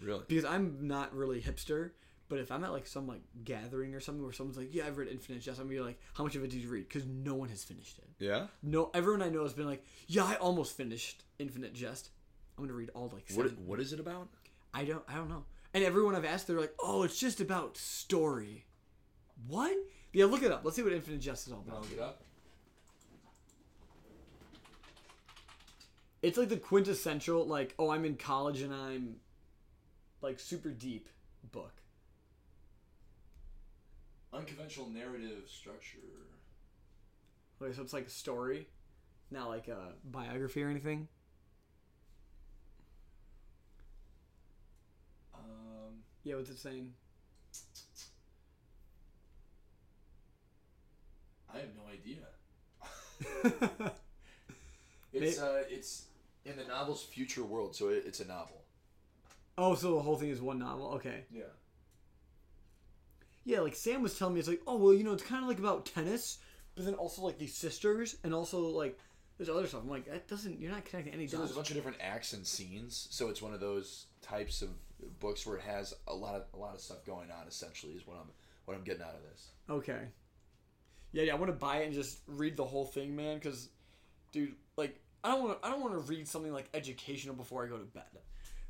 [0.00, 0.24] really?
[0.26, 1.92] because I'm not really hipster.
[2.26, 4.96] But if I'm at like some like gathering or something where someone's like, "Yeah, I've
[4.96, 7.04] read Infinite Jest," I'm gonna be like, "How much of it did you read?" Because
[7.06, 8.08] no one has finished it.
[8.18, 8.46] Yeah.
[8.62, 12.10] No, everyone I know has been like, "Yeah, I almost finished Infinite Jest."
[12.56, 13.56] I'm gonna read all like What.
[13.58, 14.28] What is it about?
[14.72, 15.44] I don't I don't know.
[15.74, 18.64] And everyone I've asked, they're like, "Oh, it's just about story."
[19.48, 19.76] What?
[20.12, 20.64] Yeah, look it up.
[20.64, 21.82] Let's see what Infinite Jest is all about.
[21.82, 22.22] Look it up.
[26.22, 29.16] It's like the quintessential, like, "Oh, I'm in college and I'm
[30.22, 31.08] like super deep"
[31.50, 31.82] book.
[34.32, 35.98] Unconventional narrative structure.
[37.60, 38.68] Okay, so it's like a story,
[39.30, 41.08] not like a biography or anything.
[45.38, 46.92] Um, Yeah, what's it saying?
[51.52, 53.90] I have no idea.
[55.12, 56.06] It's uh, it's
[56.44, 58.62] in the novel's future world, so it, it's a novel.
[59.56, 60.88] oh, so the whole thing is one novel.
[60.94, 61.24] Okay.
[61.32, 61.44] Yeah.
[63.44, 65.48] yeah, like Sam was telling me, it's like, oh well, you know, it's kind of
[65.48, 66.38] like about tennis,
[66.74, 68.98] but then also like these sisters, and also like
[69.38, 69.82] there's other stuff.
[69.84, 70.58] I'm like, that doesn't.
[70.58, 71.50] You're not connecting any So dots.
[71.50, 73.06] there's a bunch of different acts and scenes.
[73.12, 74.70] So it's one of those types of
[75.20, 77.46] books where it has a lot of a lot of stuff going on.
[77.48, 78.30] Essentially, is what I'm
[78.64, 79.48] what I'm getting out of this.
[79.68, 80.08] Okay.
[81.12, 83.36] Yeah, yeah, I want to buy it and just read the whole thing, man.
[83.36, 83.68] Because,
[84.32, 85.66] dude, like, I don't want to.
[85.66, 88.02] I don't want to read something like educational before I go to bed,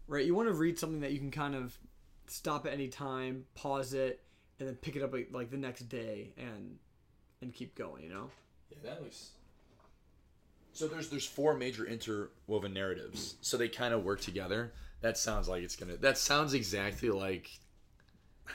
[0.07, 0.25] right?
[0.25, 1.77] You want to read something that you can kind of
[2.27, 4.21] stop at any time, pause it,
[4.59, 6.79] and then pick it up like, like the next day and
[7.41, 8.03] and keep going.
[8.03, 8.31] You know?
[8.71, 9.31] Yeah, that looks.
[10.75, 13.37] So there's there's four major interwoven narratives.
[13.41, 14.73] So they kind of work together.
[15.05, 15.99] That sounds like it's gonna.
[15.99, 17.51] That sounds exactly like.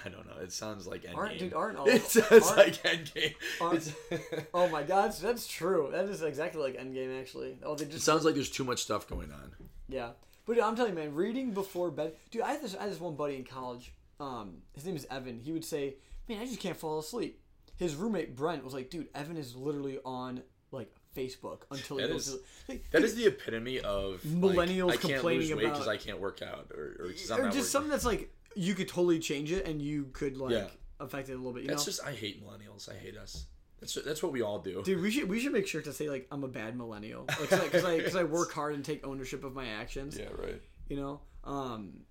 [0.03, 0.41] I don't know.
[0.41, 1.15] It sounds like Endgame.
[1.15, 3.35] Aren't- dude, aren't all- it sounds aren't- like Endgame.
[3.61, 3.93] aren't-
[4.53, 5.89] Oh my God, that's true.
[5.91, 7.59] That is exactly like Endgame, actually.
[7.61, 7.97] Oh, they just.
[7.97, 9.51] it sounds like there's too much stuff going on.
[9.87, 10.09] Yeah,
[10.47, 12.41] but dude, I'm telling you, man, reading before bed, dude.
[12.41, 13.93] I had this, I had this one buddy in college.
[14.19, 15.39] Um, his name is Evan.
[15.39, 15.97] He would say,
[16.27, 17.39] "Man, I just can't fall asleep."
[17.77, 20.41] His roommate Brent was like, "Dude, Evan is literally on
[20.71, 22.39] like Facebook until That goes is- to
[22.69, 25.97] like, That is the epitome of like, Millennials I can't complaining lose weight because I
[25.97, 29.67] can't work out, or, or, or just something that's like you could totally change it
[29.67, 30.67] and you could like Yeah.
[30.99, 31.63] affect it a little bit.
[31.63, 32.89] You That's know, just I hate millennials.
[32.89, 33.45] I hate us.
[33.79, 34.81] That's that's what we all do.
[34.83, 37.49] dude, we should we should make sure to say like I'm a bad millennial, like
[37.49, 40.17] because I because I, work hard and take ownership of my actions.
[40.17, 40.61] Yeah, right.
[40.89, 42.01] you know um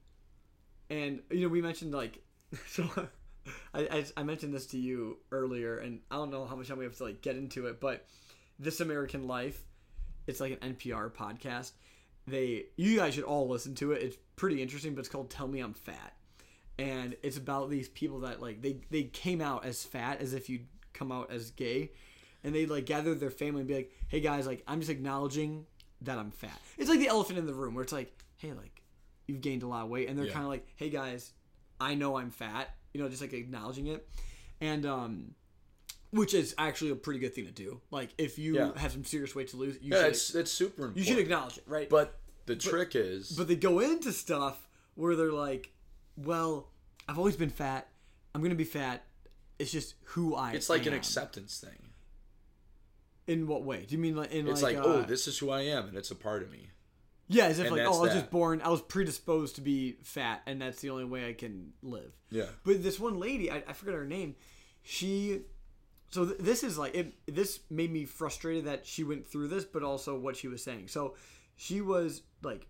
[0.88, 2.22] and you know we mentioned like
[2.66, 2.88] so
[3.74, 6.78] I, I i mentioned this to you earlier and i don't know how much time
[6.78, 8.06] we have to like get into it but
[8.58, 9.60] this american life
[10.26, 11.72] it's like an npr podcast.
[12.26, 14.02] They you guys should all listen to it.
[14.02, 16.12] It's pretty interesting but it's called tell me i'm fat.
[16.78, 20.50] And it's about these people that like they they came out as fat as if
[20.50, 21.92] you'd come out as gay.
[22.44, 25.64] And they like gather their family and be like hey guys like i'm just acknowledging
[26.02, 26.60] that i'm fat.
[26.76, 28.82] It's like the elephant in the room where it's like hey like
[29.26, 30.08] you've gained a lot of weight.
[30.10, 30.32] And they're Yeah.
[30.34, 31.32] kind of like hey guys
[31.80, 34.06] i know i'm fat you know just like acknowledging it.
[34.60, 35.34] And um
[36.10, 38.78] which is actually a pretty good thing to do like if you Yeah.
[38.78, 40.96] have some serious weight to lose you Yeah, should that's that's super important.
[40.98, 45.14] you should acknowledge it right But the trick is, but they go into stuff where
[45.16, 45.70] they're like,
[46.16, 46.70] "Well,
[47.06, 47.88] I've always been fat.
[48.34, 49.04] I'm gonna be fat.
[49.58, 50.56] It's just who I." Am.
[50.56, 51.90] It's like an acceptance thing.
[53.26, 53.84] In what way?
[53.86, 55.88] Do you mean like in It's like, like, uh, oh, this is who I am,
[55.88, 56.70] and it's a part of me.
[57.28, 58.20] Yeah, as if and like, oh, I was that.
[58.20, 58.62] just born.
[58.62, 62.12] I was predisposed to be fat, and that's the only way I can live.
[62.30, 62.46] Yeah.
[62.64, 64.36] But this one lady, I, I forget her name.
[64.82, 65.42] She,
[66.10, 67.14] so th- this is like it.
[67.26, 70.88] This made me frustrated that she went through this, but also what she was saying.
[70.88, 71.14] So
[71.56, 72.66] she was like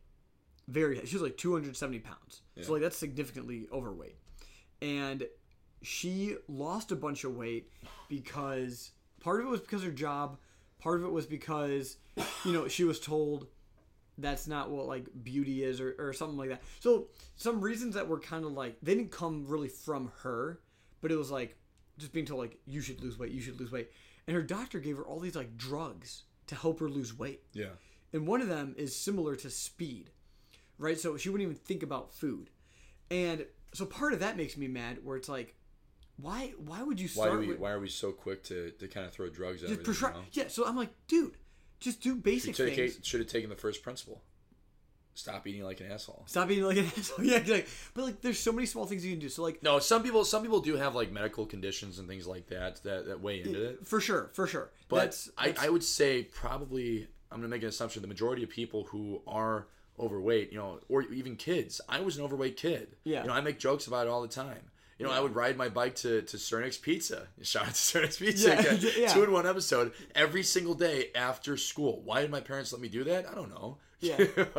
[0.66, 1.04] very.
[1.06, 2.42] She was like 270 pounds.
[2.60, 4.16] So like that's significantly overweight,
[4.82, 5.24] and
[5.82, 7.70] she lost a bunch of weight
[8.08, 10.38] because part of it was because her job.
[10.80, 11.96] Part of it was because,
[12.44, 13.48] you know, she was told
[14.16, 16.62] that's not what like beauty is or, or something like that.
[16.80, 20.60] So some reasons that were kind of like they didn't come really from her,
[21.00, 21.56] but it was like
[21.98, 23.90] just being told like you should lose weight, you should lose weight.
[24.26, 27.42] And her doctor gave her all these like drugs to help her lose weight.
[27.52, 27.70] Yeah.
[28.12, 30.10] And one of them is similar to speed.
[30.78, 30.98] Right?
[30.98, 32.50] So she wouldn't even think about food.
[33.10, 33.44] And
[33.74, 35.54] so part of that makes me mad where it's like
[36.20, 37.46] why why would you Why start do we?
[37.48, 40.08] with Why are we so quick to, to kind of throw drugs at just everything?
[40.08, 40.24] you know?
[40.32, 41.36] Yeah, so I'm like, dude,
[41.78, 42.98] just do basic Should things.
[43.02, 44.22] should have taken the first principle.
[45.18, 46.22] Stop eating like an asshole.
[46.26, 47.24] Stop eating like an asshole.
[47.24, 49.28] Yeah, like, but like, there's so many small things you can do.
[49.28, 52.46] So like, No, some people some people do have like medical conditions and things like
[52.50, 53.84] that that, that weigh into it.
[53.84, 54.70] for sure, for sure.
[54.88, 58.48] But that's, I, I would say probably I'm gonna make an assumption the majority of
[58.50, 59.66] people who are
[59.98, 61.80] overweight, you know, or even kids.
[61.88, 62.94] I was an overweight kid.
[63.02, 63.22] Yeah.
[63.22, 64.70] You know, I make jokes about it all the time.
[65.00, 67.26] You know, I would ride my bike to, to Sir Nick's Pizza.
[67.42, 68.50] Shout out to Sir Nick's Pizza.
[68.50, 69.08] Yeah, yeah.
[69.08, 72.02] Two in one episode every single day after school.
[72.04, 73.28] Why did my parents let me do that?
[73.28, 73.78] I don't know.
[74.00, 74.24] Yeah.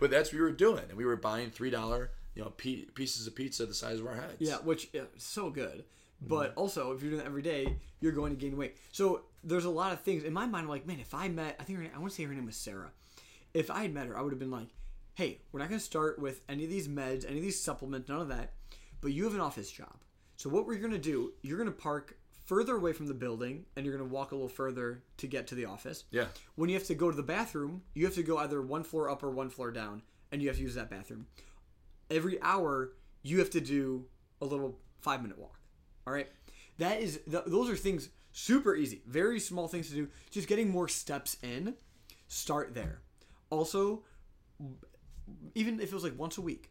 [0.00, 0.84] but that's what we were doing.
[0.88, 4.14] And we were buying $3, you know, pe- pieces of pizza the size of our
[4.14, 4.36] heads.
[4.38, 5.84] yeah, which yeah, so good.
[6.22, 6.28] Mm-hmm.
[6.28, 8.76] But also, if you're doing that every day, you're going to gain weight.
[8.92, 10.64] So there's a lot of things in my mind.
[10.64, 12.46] I'm like, man, if I met, I think her, I want to say her name
[12.46, 12.90] was Sarah.
[13.54, 14.68] If I had met her, I would have been like,
[15.14, 18.08] hey, we're not going to start with any of these meds, any of these supplements,
[18.08, 18.52] none of that.
[19.00, 19.94] But you have an office job.
[20.36, 22.16] So what we're going to do, you're going to park
[22.52, 25.46] further away from the building, and you're going to walk a little further to get
[25.46, 26.04] to the office.
[26.10, 26.26] Yeah.
[26.54, 29.08] When you have to go to the bathroom, you have to go either one floor
[29.08, 31.28] up or one floor down, and you have to use that bathroom.
[32.10, 32.92] Every hour,
[33.22, 34.04] you have to do
[34.42, 35.60] a little five minute walk.
[36.06, 36.28] All right,
[36.76, 40.08] that is th- those are things super easy, very small things to do.
[40.30, 41.74] Just getting more steps in.
[42.28, 43.00] Start there.
[43.48, 44.02] Also,
[45.54, 46.70] even if it was like once a week,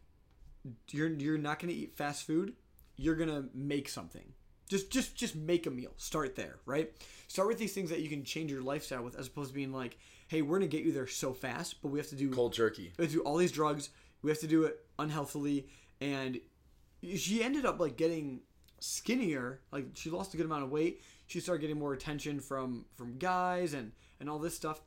[0.92, 2.52] you're you're not gonna eat fast food.
[2.96, 4.32] You're gonna make something.
[4.72, 5.92] Just just just make a meal.
[5.98, 6.90] Start there, right?
[7.28, 9.70] Start with these things that you can change your lifestyle with, as opposed to being
[9.70, 9.98] like,
[10.28, 12.90] hey, we're gonna get you there so fast, but we have to do Cold turkey.
[12.96, 13.90] we have to do all these drugs.
[14.22, 15.66] We have to do it unhealthily,
[16.00, 16.40] and
[17.16, 18.40] she ended up like getting
[18.80, 19.60] skinnier.
[19.72, 21.02] Like she lost a good amount of weight.
[21.26, 24.80] She started getting more attention from from guys and and all this stuff.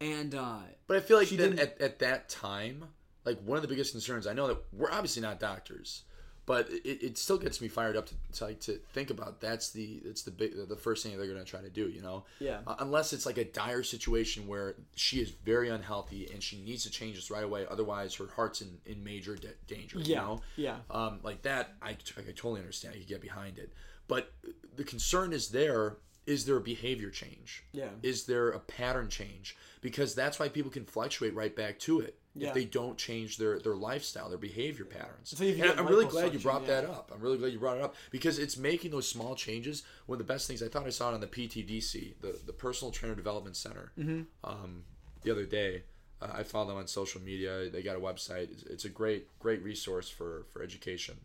[0.00, 2.84] And uh, But I feel like She then didn't- at, at that time,
[3.26, 6.04] like one of the biggest concerns, I know that we're obviously not doctors,
[6.46, 9.70] but it, it still gets me fired up to, to like to think about that's
[9.70, 12.24] the it's the big the first thing they're gonna try to do, you know?
[12.38, 12.60] Yeah.
[12.66, 16.84] Uh, unless it's like a dire situation where she is very unhealthy and she needs
[16.84, 19.98] to change this right away, otherwise her heart's in, in major da- danger.
[19.98, 20.42] You Yeah, know?
[20.56, 20.76] yeah.
[20.90, 22.94] Um, like that, I, I totally understand.
[22.94, 23.72] I could get behind it,
[24.08, 24.32] but
[24.76, 25.96] the concern is there.
[26.26, 27.62] Is there a behavior change?
[27.72, 27.90] Yeah.
[28.02, 29.56] Is there a pattern change?
[29.80, 32.48] Because that's why people can fluctuate right back to it Yeah.
[32.48, 35.30] if they don't change their their lifestyle, their behavior patterns.
[35.36, 36.80] So I'm really glad you brought yeah.
[36.82, 37.10] that up.
[37.14, 39.82] I'm really glad you brought it up because it's making those small changes.
[40.06, 42.52] One of the best things I thought I saw it on the PTDC, the the
[42.52, 44.22] Personal Trainer Development Center, Mm-hmm.
[44.44, 44.84] um,
[45.22, 45.82] the other day.
[46.22, 47.68] Uh, I follow them on social media.
[47.68, 48.50] They got a website.
[48.50, 51.16] It's, it's a great great resource for for education.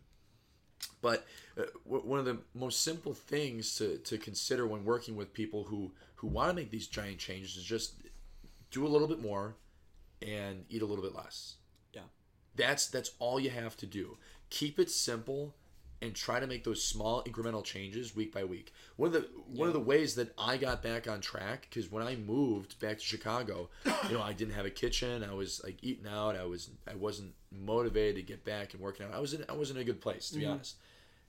[1.00, 1.26] But
[1.58, 5.64] uh, w- one of the most simple things to, to consider when working with people
[5.64, 7.94] who, who want to make these giant changes is just
[8.70, 9.54] do a little bit more
[10.22, 11.56] and eat a little bit less.
[11.92, 12.02] Yeah.
[12.56, 14.18] That's that's all you have to do.
[14.50, 15.54] Keep it simple
[16.02, 18.72] and try to make those small incremental changes week by week.
[18.96, 22.02] One of the one of the ways that I got back on track because when
[22.02, 23.70] I moved back to Chicago,
[24.08, 25.22] you know, I didn't have a kitchen.
[25.22, 26.36] I was like eating out.
[26.36, 29.14] I was I wasn't motivated to get back and working out.
[29.14, 30.76] I was in I was in a good place to be honest.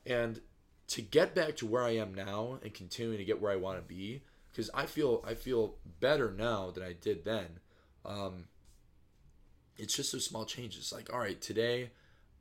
[0.06, 0.42] And
[0.88, 3.78] to get back to where I am now and continuing to get where I want
[3.78, 7.60] to be because I feel I feel better now than I did then.
[8.06, 8.46] Um,
[9.78, 10.92] it's just those small changes.
[10.92, 11.92] Like, all right, today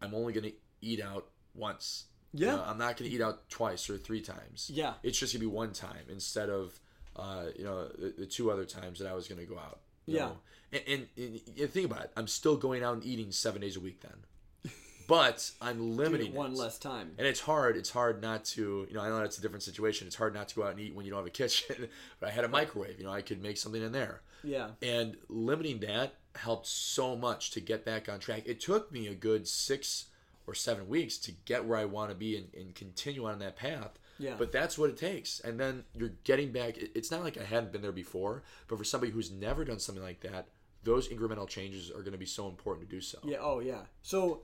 [0.01, 2.05] I'm only gonna eat out once.
[2.33, 2.57] You Yeah.
[2.57, 4.71] know, I'm not gonna eat out twice or three times.
[4.73, 4.95] Yeah.
[5.03, 6.79] It's just gonna be one time instead of,
[7.17, 9.81] uh, you know, the, the two other times that I was gonna go out.
[10.07, 10.31] Yeah.
[10.73, 12.13] And, and, and you think about it.
[12.17, 14.73] I'm still going out and eating seven days a week then,
[15.07, 16.57] but I'm limiting one it.
[16.59, 17.13] less time.
[17.19, 17.77] And it's hard.
[17.77, 20.07] It's hard not to, you know, I know that's a different situation.
[20.07, 21.89] It's hard not to go out and eat when you don't have a kitchen.
[22.21, 22.99] but I had a microwave.
[22.99, 24.23] You know, I could make something in there.
[24.43, 24.71] Yeah.
[24.81, 28.43] And limiting that helped so much to get back on track.
[28.47, 30.07] It took me a good six
[30.47, 33.57] or seven weeks to get where I want to be and, and continue on that
[33.57, 33.99] path.
[34.19, 34.35] Yeah.
[34.39, 35.41] But that's what it takes.
[35.41, 36.77] And then you're getting back.
[36.79, 40.03] It's not like I hadn't been there before, but for somebody who's never done something
[40.03, 40.49] like that,
[40.85, 43.19] those incremental changes are going to be so important to do so.
[43.25, 43.39] Yeah.
[43.41, 43.83] Oh, yeah.
[44.03, 44.43] So,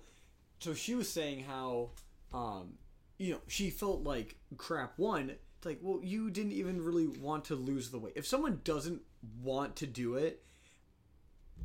[0.60, 1.90] so she was saying how,
[2.32, 2.74] um,
[3.18, 4.98] you know, she felt like crap.
[4.98, 8.12] One, it's like, well, you didn't even really want to lose the weight.
[8.16, 9.02] If someone doesn't
[9.42, 10.44] want to do it,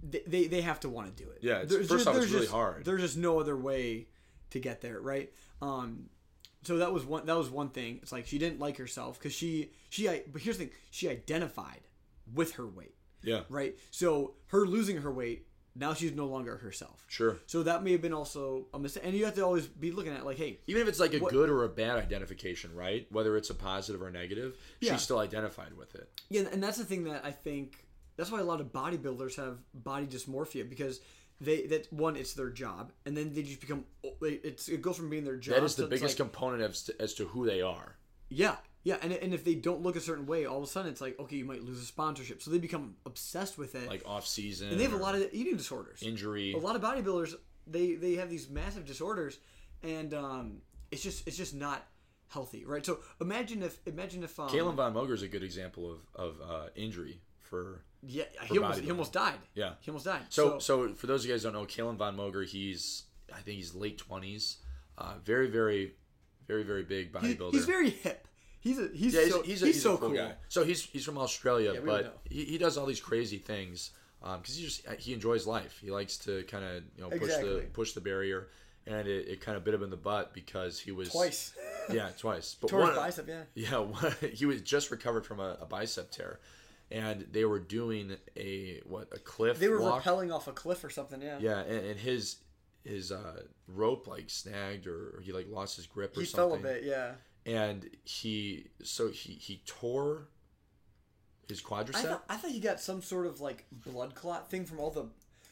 [0.03, 1.39] they they, have to want to do it.
[1.41, 2.85] Yeah, it's- There's- first off, there's it's really just- hard.
[2.85, 4.07] There's just no other way
[4.51, 5.31] to get there, right?
[5.61, 6.09] Um,
[6.63, 7.25] so that was one.
[7.25, 7.99] That was one thing.
[8.01, 10.07] It's like she didn't like herself because she she.
[10.31, 11.81] But here's the thing: she identified
[12.33, 13.41] with her weight Yeah.
[13.49, 13.77] right?
[13.91, 15.45] So her losing her weight,
[15.75, 17.03] now she's no longer herself.
[17.09, 17.37] Sure.
[17.47, 19.03] So that may have been also a mistake.
[19.05, 21.19] And you have to always be looking at like, hey, Even if it's like a
[21.19, 23.05] What- good or a bad identification, right?
[23.11, 24.93] Whether it's a positive or negative, Yeah.
[24.93, 26.09] she's still identified with it.
[26.29, 27.82] yeah, and that's the thing that I think
[28.17, 30.99] that's why a lot of bodybuilders have body dysmorphia because
[31.41, 33.83] they that one it's their job and then they just become
[34.21, 37.01] it's it goes from being their job That is the biggest like- component as to,
[37.01, 37.95] as to who they are.
[38.29, 40.91] yeah yeah and, and if they don't look a certain way all of a sudden
[40.91, 44.03] it's like okay you might lose a sponsorship so they become obsessed with it Like
[44.05, 44.69] off season.
[44.69, 46.53] and they have a lot of eating disorders injury.
[46.53, 47.33] a lot of bodybuilders
[47.65, 49.39] they they have these massive disorders
[49.81, 50.61] and um
[50.91, 51.85] it's just it's just not
[52.27, 55.91] healthy right so imagine if imagine if um, Calum Von Moger is a good example
[55.91, 57.83] of, of uh, injury for.
[58.05, 59.73] Yeah he almost, he almost died Yeah.
[59.81, 62.15] he almost died So, so for those of you guys who don't know, Calum Von
[62.17, 64.57] Moger, he's I think he's late twenties,
[64.97, 65.93] uh, very very
[66.47, 67.53] very very big he- bodybuilder.
[67.53, 68.27] he's very hip
[68.63, 70.33] he's a he's yeah, he's, so he's, he's, a, he's so a cool guy.
[70.49, 71.81] So he's he's from Australia, know.
[71.85, 73.91] but he, he does all these crazy things
[74.21, 75.79] because he just he enjoys life.
[75.81, 78.47] He likes to kind of you know push the push the barrier,
[78.87, 81.53] and it, it kind of bit him in the butt because he was twice
[81.91, 82.55] Yeah, twice.
[82.61, 86.11] But tore one, bicep yeah Yeah, one, he was just recovered from a, a bicep
[86.11, 86.39] tear,
[86.91, 89.59] and they were doing a what a cliff.
[89.59, 90.03] they were walk.
[90.03, 92.37] rappelling off a cliff or something yeah Yeah, and, and his
[92.83, 96.57] his uh, rope like snagged or, or he like lost his grip or he something.
[96.57, 97.13] He fell a bit yeah
[97.45, 100.27] And he so he he tore
[101.47, 101.93] his I quadricep.
[102.03, 105.05] thought, I thought he got some sort of like blood clot thing from all the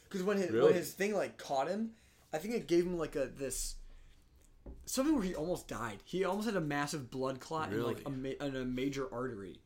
[0.04, 0.66] because when his Really?
[0.66, 1.92] when his thing like caught him,
[2.34, 3.76] I think it gave him like a this
[4.86, 6.00] something where he almost died.
[6.06, 9.58] He almost had a massive blood clot in like a, ma- in a major artery.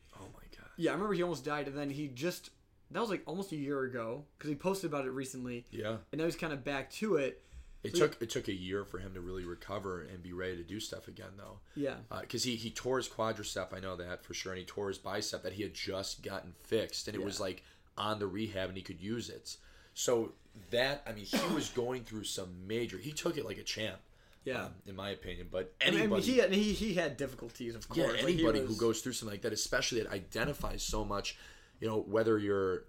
[0.78, 2.50] Yeah, I remember he almost died, and then he just
[2.92, 5.98] that was like almost a year ago because he posted about it recently, Yeah.
[6.12, 7.42] and now he's kind of back to it.
[7.84, 10.64] It took it took a year for him to really recover and be ready to
[10.64, 11.60] do stuff again though.
[11.76, 14.66] Yeah, uh, because he, he tore his quadricep, I know that for sure, and he
[14.66, 17.64] tore his bicep that he had just gotten fixed, and it was like
[17.98, 19.58] on the rehab, and he could use it.
[19.94, 20.34] So
[20.72, 22.98] that I mean, he was going through some major.
[22.98, 24.00] He took it like a champ.
[24.46, 24.66] Yeah.
[24.66, 25.48] um, in my opinion.
[25.52, 28.00] But I mean, anybody, he, had, he he had difficulties, of course.
[28.00, 31.38] yeah, Like, he anybody who goes through something like that, especially that identifies so much,
[31.80, 32.86] you know, whether you're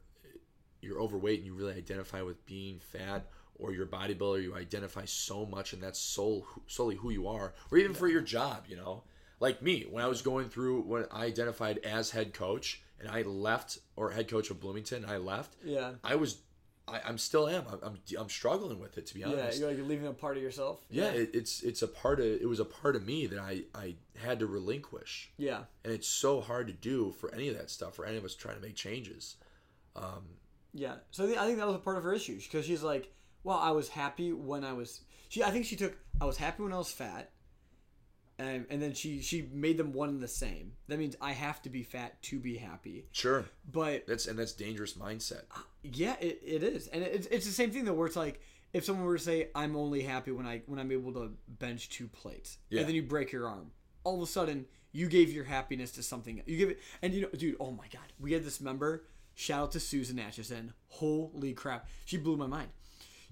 [0.83, 3.27] you're overweight and you really identify with being fat,
[3.57, 7.55] or you're a bodybuilder, you identify so much, and that's sole, solely who you are,
[7.71, 9.03] or even for your job, you know.
[9.41, 13.23] Like me, when I was going through when I identified as head coach, and I
[13.23, 15.57] left, or head coach of Bloomington, and I left.
[15.65, 15.93] Yeah.
[16.03, 16.39] I was,
[16.89, 17.65] I, I'm still am.
[17.71, 19.59] I'm, I'm, I'm struggling with it to be honest.
[19.61, 20.81] Yeah, you're like leaving a part of yourself.
[20.91, 23.63] yeah, it, it's it's a part of it was a part of me that I
[23.75, 25.65] I had to relinquish Yeah.
[25.85, 28.35] and it's so hard to do for any of that stuff for any of us
[28.35, 29.37] trying to make changes
[29.97, 30.25] um,
[30.73, 30.97] Yeah.
[31.11, 33.13] So I think, I think that was a part of her issue because she's like,
[33.45, 35.01] well, I was happy when I was.
[35.29, 37.31] She I think she took I was happy when I was fat,
[38.39, 40.73] and and then she she made them one and the same.
[40.89, 43.07] That means I have to be fat to be happy.
[43.13, 47.47] sure But that's and that's dangerous mindset uh, yeah, it, it is, and it's it's
[47.47, 48.41] the same thing though, where it's like
[48.73, 51.89] if someone were to say I'm only happy when I when I'm able to bench
[51.89, 52.81] two plates, Yeah.
[52.81, 53.71] and then you break your arm,
[54.05, 56.43] all of a sudden you gave your happiness to something.
[56.47, 59.05] You give it, and you know, dude, oh my god, we had this member.
[59.39, 60.73] Shout out to Susan Atchison.
[60.89, 62.69] Holy crap, she blew my mind.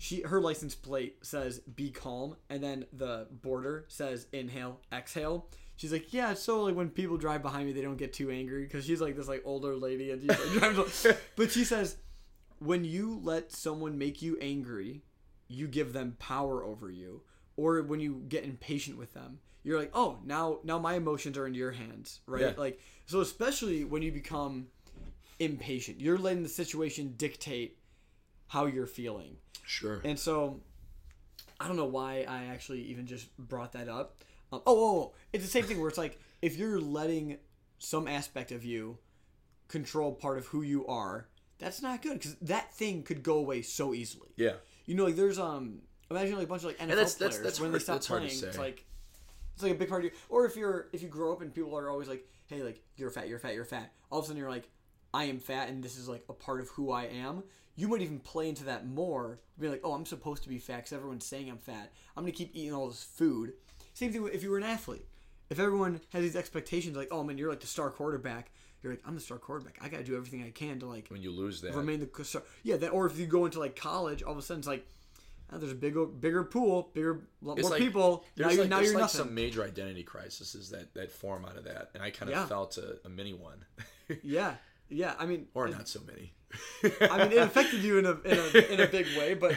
[0.04, 5.46] She her license plate says "Be calm," and then the border says "Inhale, exhale."
[5.76, 8.64] She's like, yeah, so like when people drive behind me, they don't get too angry
[8.64, 11.06] because she's like this like older lady and she's like, drives.
[11.36, 11.96] but she says,
[12.58, 15.02] when you let someone make you angry,
[15.48, 17.22] you give them power over you.
[17.56, 21.46] Or when you get impatient with them, you're like, oh, now now my emotions are
[21.46, 22.42] in your hands, right?
[22.42, 22.52] Yeah.
[22.58, 24.66] Like so, especially when you become
[25.38, 27.78] impatient, you're letting the situation dictate
[28.48, 29.38] how you're feeling.
[29.64, 30.60] Sure And so,
[31.60, 34.16] I don't know why I actually even just brought that up.
[34.52, 37.38] Um, oh, oh, oh, it's the same thing where it's like if you're letting
[37.78, 38.98] some aspect of you
[39.68, 43.62] control part of who you are, that's not good because that thing could go away
[43.62, 44.28] so easily.
[44.36, 44.54] yeah
[44.86, 47.38] You know, like there's um, imagine like a bunch of like NFL that's- players that's-
[47.42, 48.84] that's when hard- they stop that's hard to playing, it's like
[49.54, 50.18] it's like a big part of you.
[50.28, 53.10] Or if you're if you grow up and people are always like, hey, like you're
[53.10, 53.92] fat, you're fat, you're fat.
[54.10, 54.68] All of a sudden you're like,
[55.14, 57.44] I am fat, and this is like a part of who I am.
[57.76, 59.40] You might even play into that more.
[59.58, 61.92] Be like, oh, I'm supposed to be fat because everyone's saying I'm fat.
[62.16, 63.54] I'm gonna keep eating all this food.
[63.94, 65.06] Same thing if you were an athlete.
[65.50, 68.50] If everyone has these expectations, like, oh man, you're like the star quarterback.
[68.82, 69.78] You're like, I'm the star quarterback.
[69.82, 72.42] I gotta do everything I can to like when you lose that remain the star.
[72.62, 72.90] Yeah, that.
[72.90, 74.86] Or if you go into like college, all of a sudden it's like,
[75.52, 78.24] oh, there's a bigger, bigger pool, bigger, lot more like- people.
[78.36, 79.18] Now you're like, now there's you're like nothing.
[79.18, 82.46] some major identity crises that that form out of that and i kind of Yeah.
[82.46, 83.64] felt a, a mini one
[84.22, 84.54] Yeah,
[84.88, 85.14] yeah.
[85.18, 86.32] I mean, or not so many
[87.00, 89.56] I mean, it affected you in a in a, in a big way, but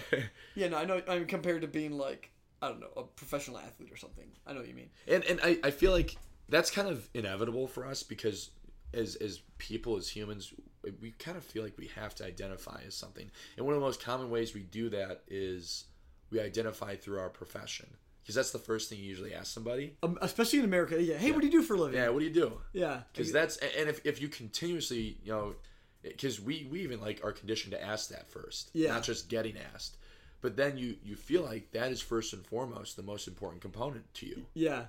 [0.55, 1.01] yeah, no, I know.
[1.07, 2.31] I mean, compared to being like
[2.61, 4.25] I don't know a professional athlete or something.
[4.45, 4.89] I know what you mean.
[5.07, 6.15] and and I, I feel like
[6.49, 8.51] that's kind of inevitable for us because
[8.93, 10.53] as as people as humans
[11.01, 13.85] we kind of feel like we have to identify as something and one of the
[13.85, 15.83] most common ways we do that is
[16.31, 17.85] we identify through our profession
[18.23, 21.01] because that's the first thing you usually ask somebody Um, especially in America.
[21.03, 21.17] Yeah.
[21.17, 21.95] Hey, what do you do for a living?
[21.99, 23.01] yeah what do you do Yeah.
[23.11, 25.55] because that's and if, if you continuously you know
[26.03, 28.93] because we we even like are conditioned to ask that first Yeah.
[28.93, 29.97] not just getting asked
[30.41, 34.11] but then you you feel like that is first and foremost the most important component
[34.15, 34.85] to you Yeah.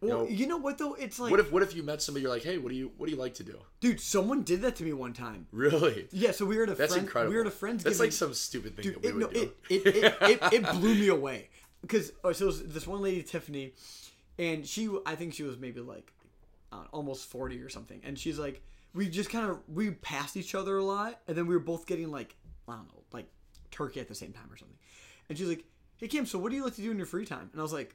[0.00, 0.94] Well, know- you know what though?
[0.94, 2.90] It's like, what if what if you met somebody you're like hey what do you
[2.96, 5.46] what do you like to do dude, someone did that to me one time.
[5.52, 6.32] really Yeah.
[6.32, 7.06] So we were at a that's friend.
[7.06, 7.84] incredible We were at a friend's.
[7.84, 9.96] that's giving- like some stupid thing Dude, that we it, would no, do it, it,
[9.96, 11.50] it, it, it blew me away
[11.82, 13.74] because oh, so this one lady Tiffany,
[14.38, 16.12] and she I think she was maybe like
[16.72, 18.62] uh, almost forty or something, and she's like
[18.94, 21.86] we just kind of we passed each other a lot, and then we were both
[21.86, 22.36] getting like
[22.68, 23.26] I don't know like
[23.70, 24.76] turkey at the same time or something,
[25.28, 25.64] and she's like,
[25.96, 27.62] "Hey Kim, so what do you like to do in your free time?" And I
[27.62, 27.94] was like,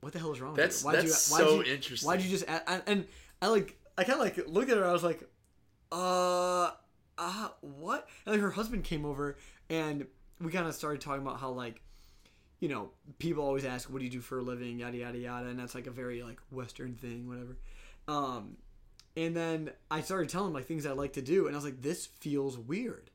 [0.00, 1.02] "What the hell is wrong That's- with you?
[1.02, 2.06] that's you, why'd so you, interesting.
[2.06, 3.06] Why'd you just a- and, and
[3.42, 5.22] I like I kind of like looked at her, I was like,
[5.92, 6.70] uh,
[7.18, 8.08] uh, what?
[8.24, 9.36] And like her husband came over
[9.68, 10.06] and
[10.40, 11.82] we kind of started talking about how like,
[12.60, 15.48] you know, people always ask, "What do you do for a living?" Yada yada yada,
[15.48, 17.56] and that's like a very like Western thing, whatever.
[18.08, 18.56] Um,
[19.16, 21.64] and then I started telling him like things I like to do, and I was
[21.64, 23.10] like, "This feels weird."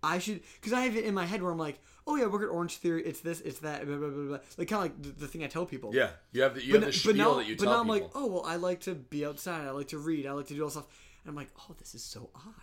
[0.00, 2.42] I should, because I have it in my head where I'm like, "Oh yeah, work
[2.42, 3.02] at Orange Theory.
[3.04, 4.38] It's this, it's that, blah blah blah." blah.
[4.56, 6.74] Like kind of like the, the thing I tell people yeah you have the you
[6.74, 8.56] but, have the but now, that you but tell now I'm like, oh well, I
[8.56, 9.66] like to be outside.
[9.66, 10.26] I like to read.
[10.26, 10.86] I like to do all stuff.
[11.24, 12.54] And I'm like, oh, this is so odd.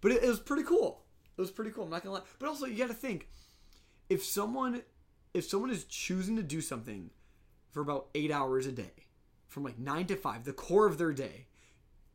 [0.00, 1.04] But it, it was pretty cool.
[1.36, 1.84] It was pretty cool.
[1.84, 2.22] I'm not gonna lie.
[2.38, 3.28] But also, you got to think,
[4.08, 4.82] if someone,
[5.32, 7.10] if someone is choosing to do something
[7.70, 9.06] for about eight hours a day,
[9.48, 11.46] from like nine to five, the core of their day,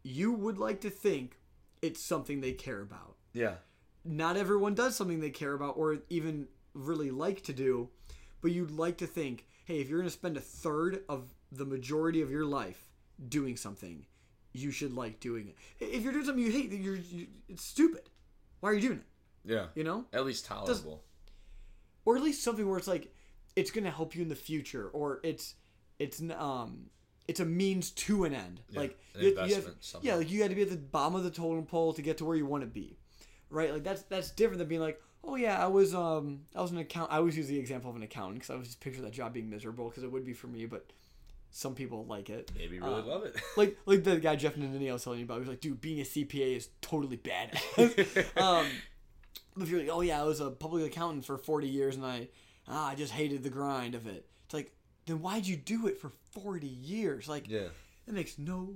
[0.07, 1.39] you would like to think
[1.81, 3.55] it's something they care about yeah
[4.05, 7.89] not everyone does something they care about or even really like to do,
[8.41, 11.65] but you'd like to think, hey, if you're going to spend a third of the
[11.65, 12.91] majority of your life
[13.27, 14.05] doing something,
[14.53, 15.55] you should like doing it.
[15.83, 18.09] If you're doing something you hate, you're you, it's stupid.
[18.59, 19.51] Why are you doing it?
[19.51, 21.03] yeah You know, at least tolerable
[22.05, 23.13] or at least something where it's like,
[23.55, 25.55] it's gonna help you in the future, or it's
[25.97, 26.89] it's um
[27.27, 28.61] it's a means to an end.
[28.73, 30.05] like an you- you have- somehow.
[30.07, 32.17] yeah, like you got to be at the bottom of the totem pole to get
[32.19, 32.97] to where you want to be,
[33.49, 33.71] right?
[33.73, 36.77] Like that's that's different than being like, oh yeah, I was um I was an
[36.77, 37.11] account.
[37.11, 39.33] I always use the example of an accountant because I was just picture that job
[39.33, 40.85] being miserable because it would be for me, but
[41.51, 42.51] some people like it.
[42.55, 43.35] Maybe really Uh, love it.
[43.57, 45.35] Like like the guy Jeff Nannini I was telling you about.
[45.35, 47.57] He was like, dude, being a CPA is totally bad.
[48.37, 48.67] um,
[49.55, 52.05] but if you're like, oh yeah, I was a public accountant for 40 years and
[52.05, 52.27] I
[52.67, 54.27] ah, I just hated the grind of it.
[55.05, 57.27] Then why'd you do it for 40 years?
[57.27, 57.67] Like, yeah.
[58.05, 58.73] that makes no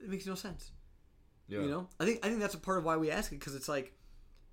[0.00, 0.70] it makes no sense.
[1.48, 1.60] Yeah.
[1.60, 3.54] You know, I think I think that's a part of why we ask it because
[3.54, 3.92] it's like,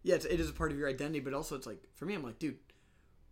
[0.04, 2.14] yeah, it's, it is a part of your identity, but also it's like for me,
[2.14, 2.58] I'm like, dude,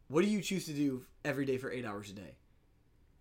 [0.08, 2.38] what do you choose to do every day for eight hours a day?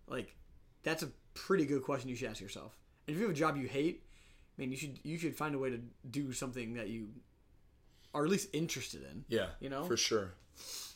[0.07, 0.35] Like,
[0.83, 2.77] that's a pretty good question you should ask yourself.
[3.07, 4.03] And if you have a job you hate,
[4.57, 7.09] man, you should you should find a way to do something that you
[8.13, 9.25] are at least interested in.
[9.27, 9.83] Yeah, You know?
[9.83, 10.31] for sure.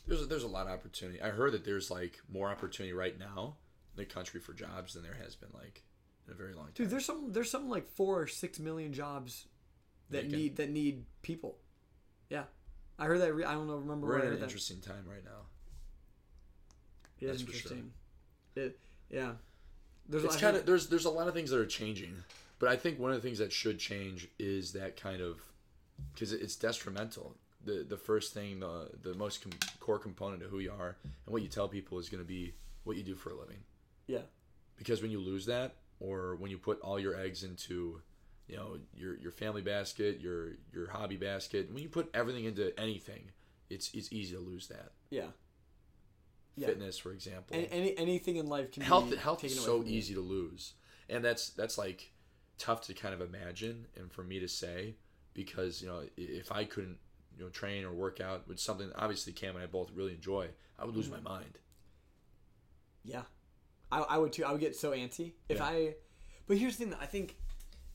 [0.08, 1.22] There's a, there's a lot of opportunity.
[1.22, 3.56] I heard that there's like more opportunity right now
[3.96, 5.82] the country for jobs than there has been like
[6.26, 6.72] in a very long time.
[6.74, 9.46] Dude, there's some there's some like four or six million jobs
[10.10, 11.56] that need that need people.
[12.30, 12.44] Yeah,
[12.98, 13.34] I heard that.
[13.34, 13.76] Re- I don't know.
[13.76, 14.42] Remember We're in an that.
[14.42, 15.46] interesting time right now.
[17.20, 17.48] It is That's sure.
[17.48, 17.92] interesting.
[18.56, 18.78] It,
[19.10, 19.32] yeah.
[20.08, 22.14] There's It's kind of there's there's a lot of things that are changing,
[22.58, 25.40] but I think one of the things that should change is that kind of
[26.14, 27.36] because it's detrimental.
[27.64, 31.32] The the first thing the the most com- core component of who you are and
[31.32, 33.58] what you tell people is going to be what you do for a living.
[34.12, 34.24] Yeah.
[34.76, 38.00] because when you lose that or when you put all your eggs into
[38.48, 40.40] you know your your family basket your
[40.72, 43.30] your hobby basket when you put everything into anything
[43.70, 45.30] it's it's easy to lose that Yeah.
[46.56, 46.66] Yeah.
[46.68, 49.76] fitness for example Any, any anything in life can health be health taken is so
[49.82, 49.84] you.
[49.86, 50.74] easy to lose
[51.08, 52.12] and that's that's like
[52.58, 54.96] tough to kind of imagine and for me to say
[55.34, 56.98] because you know if i couldn't
[57.38, 60.46] you know train or work out is something obviously cam and i both really enjoy
[60.78, 61.24] i would lose Mm-hmm.
[61.24, 61.58] my mind
[63.04, 63.22] Yeah,
[63.92, 64.44] I, I would too.
[64.44, 65.64] I would get so antsy if Yeah.
[65.64, 65.94] I.
[66.48, 67.36] But here's the thing: that I think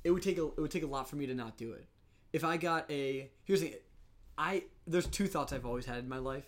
[0.03, 1.85] it would take a it would take a lot for me to not do it.
[2.31, 3.77] If I got a here's the thing,
[4.37, 6.45] I there's two thoughts I've always had in my life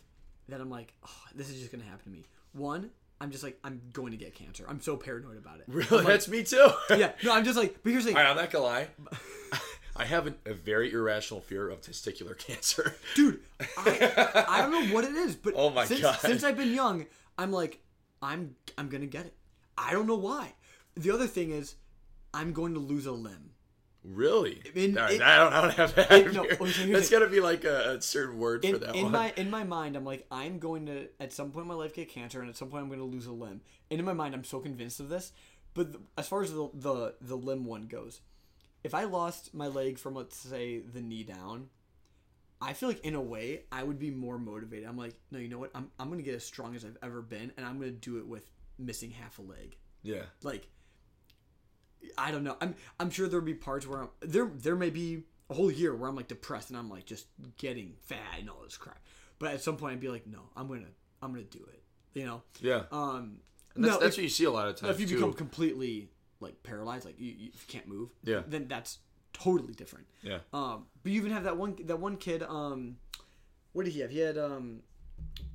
[0.47, 2.24] that I'm like, oh, this is just gonna happen to me.
[2.54, 2.91] One,
[3.22, 4.66] I'm just like I'm going to get cancer.
[4.70, 5.66] I'm so paranoid about it.
[5.68, 7.82] really that's me too yeah, no, I'm just like.
[7.84, 8.88] But here's the thing, All right, I'm not gonna lie.
[9.95, 12.95] I have an, a very irrational fear of testicular cancer.
[13.16, 13.41] dude
[13.78, 16.18] I, I don't know what it is but Oh my since, God.
[16.20, 17.06] since i've been young
[17.38, 17.82] i'm like
[18.22, 19.34] i'm i'm gonna get it
[19.80, 20.54] i don't know why
[20.96, 21.76] the other thing is
[22.34, 23.52] i'm going to lose a limb
[24.02, 24.62] Really?
[24.76, 25.52] In- right, I don't.
[25.54, 26.10] I don't have that.
[26.12, 28.96] it- no, okay, That's got to be like a, a certain word for in, that
[28.96, 29.12] in one.
[29.12, 31.94] my in my mind i'm like i'm going to at some point in my life
[31.94, 33.60] get cancer and at some point i'm going to lose a limb
[33.92, 35.34] and in my mind i'm so convinced of this
[35.74, 38.22] but as far as the, the the limb one goes
[38.86, 41.68] if i lost my leg from let's say the knee down
[42.62, 44.86] I feel like in a way I would be more motivated.
[44.86, 45.72] I'm like, no, you know what?
[45.74, 48.28] I'm, I'm gonna get as strong as I've ever been, and I'm gonna do it
[48.28, 48.50] with
[48.80, 49.78] missing half a leg.
[50.02, 50.24] yeah.
[50.42, 50.68] Like,
[52.18, 52.56] I don't know.
[52.62, 54.50] I'm I'm sure there'll be parts where I'm there.
[54.56, 57.28] There may be a whole year where I'm like depressed and I'm like just
[57.58, 59.00] getting fat and all this crap.
[59.38, 60.86] But at some point I'd be like, no, I'm gonna
[61.22, 61.84] I'm gonna do it.
[62.14, 62.44] You know.
[62.62, 62.84] Yeah.
[62.92, 63.40] Um.
[63.76, 65.16] And that's, no, that's if, what you see a lot of times if you too.
[65.16, 66.10] become completely
[66.40, 68.10] like paralyzed, like you, you can't move.
[68.24, 68.42] Yeah.
[68.48, 69.00] Then that's
[69.34, 70.08] totally different.
[70.24, 70.40] yeah.
[70.54, 72.44] Um, but you even have that one that one kid.
[72.44, 72.96] Um,
[73.74, 74.10] what did he have?
[74.10, 74.80] He had um,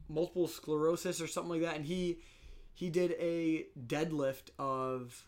[0.08, 2.20] multiple sclerosis or something like that, and he
[2.74, 5.26] he did a deadlift of.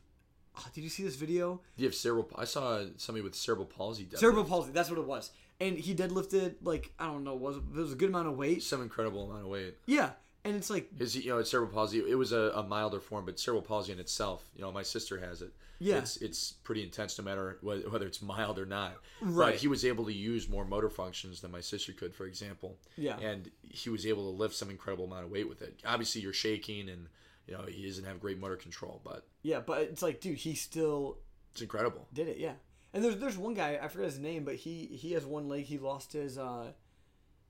[0.58, 1.60] Oh, did you see this video?
[1.76, 2.30] You have cerebral.
[2.38, 4.04] I saw somebody with cerebral palsy.
[4.04, 4.18] deadlift.
[4.18, 4.72] Cerebral palsy.
[4.72, 5.30] That's what it was.
[5.60, 8.62] And he deadlifted like I don't know, was it was a good amount of weight.
[8.62, 9.76] Some incredible amount of weight.
[9.86, 10.10] Yeah,
[10.44, 11.98] and it's like Is you know it's cerebral palsy.
[11.98, 14.44] It was a, a milder form, but cerebral palsy in itself.
[14.54, 15.52] You know, my sister has it.
[15.78, 15.96] Yeah.
[15.98, 18.94] It's it's pretty intense, no matter whether, whether it's mild or not.
[19.20, 19.52] Right.
[19.52, 22.78] But he was able to use more motor functions than my sister could, for example.
[22.96, 23.18] Yeah.
[23.18, 25.80] And he was able to lift some incredible amount of weight with it.
[25.84, 27.08] Obviously, you're shaking, and
[27.46, 30.54] you know he doesn't have great motor control, but yeah, but it's like dude, he
[30.54, 31.18] still
[31.52, 32.08] it's incredible.
[32.12, 32.38] did it.
[32.38, 32.54] Yeah,
[32.92, 35.64] and there's there's one guy I forget his name, but he he has one leg.
[35.64, 36.72] He lost his uh,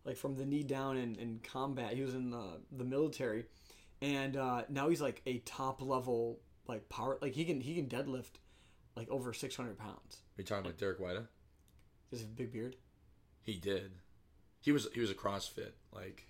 [0.04, 1.94] like from the knee down in, in combat.
[1.94, 3.46] He was in the the military,
[4.02, 7.18] and uh, now he's like a top level like power.
[7.20, 8.38] Like he can he can deadlift
[8.96, 10.22] like over six hundred pounds.
[10.38, 11.16] Are you talking about Derek White?
[12.10, 12.76] Does he have a big beard?
[13.42, 13.92] He did.
[14.60, 16.24] He was he was a CrossFit like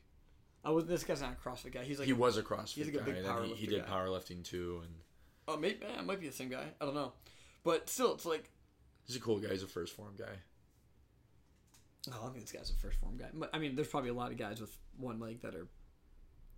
[0.67, 1.85] Oh, I was this guy's not a CrossFit guy.
[1.85, 3.05] He's like he was a CrossFit he's like a guy.
[3.05, 3.91] big and then he, he did guy.
[3.91, 4.95] powerlifting too, and
[5.47, 6.64] oh maybe it might be the same guy.
[6.81, 7.12] I don't know,
[7.62, 8.51] but still it's like
[9.07, 9.51] he's a cool guy.
[9.51, 10.25] He's a first form guy.
[12.12, 13.29] oh I think this guy's a first form guy.
[13.33, 15.69] But I mean, there's probably a lot of guys with one leg that are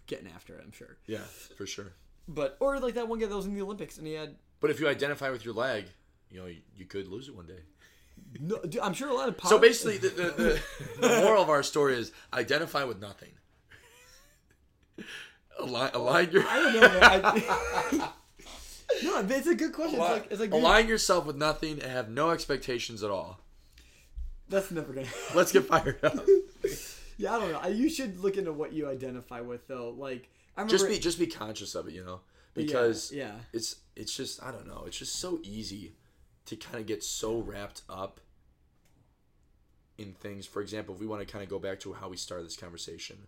[0.07, 0.63] getting after it.
[0.65, 0.97] I'm sure.
[1.07, 1.19] Yeah,
[1.57, 1.93] for sure.
[2.27, 4.71] But or like that one guy that was in the Olympics and he had But
[4.71, 5.85] if you identify with your leg,
[6.31, 7.61] you know you, you could lose it one day.
[8.41, 8.59] no.
[8.63, 9.51] Dude, I'm sure a lot of power.
[9.51, 13.31] So basically, the, the, the, the moral of our story is identify with nothing.
[15.59, 17.01] align, align your I don't know.
[17.03, 18.13] I,
[19.03, 20.01] no, it's a good question.
[20.01, 23.41] It's like it's like align yourself with nothing and have no expectations at all.
[24.49, 25.07] that's never gonna.
[25.35, 26.27] Let's get fired up.
[27.19, 27.69] Yeah, I don't know.
[27.69, 29.91] You should look into what you identify with, though.
[29.91, 30.71] Like, I remember.
[30.71, 32.21] just be just be conscious of it, you know,
[32.55, 33.33] because yeah.
[33.53, 34.85] it's it's just I don't know.
[34.87, 35.95] It's just so easy
[36.47, 38.21] to kind of get so wrapped up
[39.99, 40.47] in things.
[40.47, 42.57] For example, if we want to kind of go back to how we started this
[42.57, 43.27] conversation,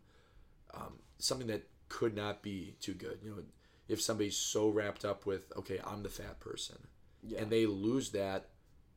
[0.72, 3.18] um, something that could not be too good.
[3.22, 3.42] You know,
[3.88, 6.76] if somebody's so wrapped up with okay, I'm the fat person,
[7.22, 7.40] Yeah.
[7.42, 8.48] and they lose that,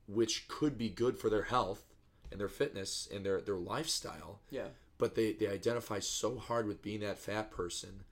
[0.07, 1.83] which could be good for their health
[2.31, 4.67] and their fitness and their their lifestyle yeah.
[4.97, 8.03] but they they identify so hard with being that fat person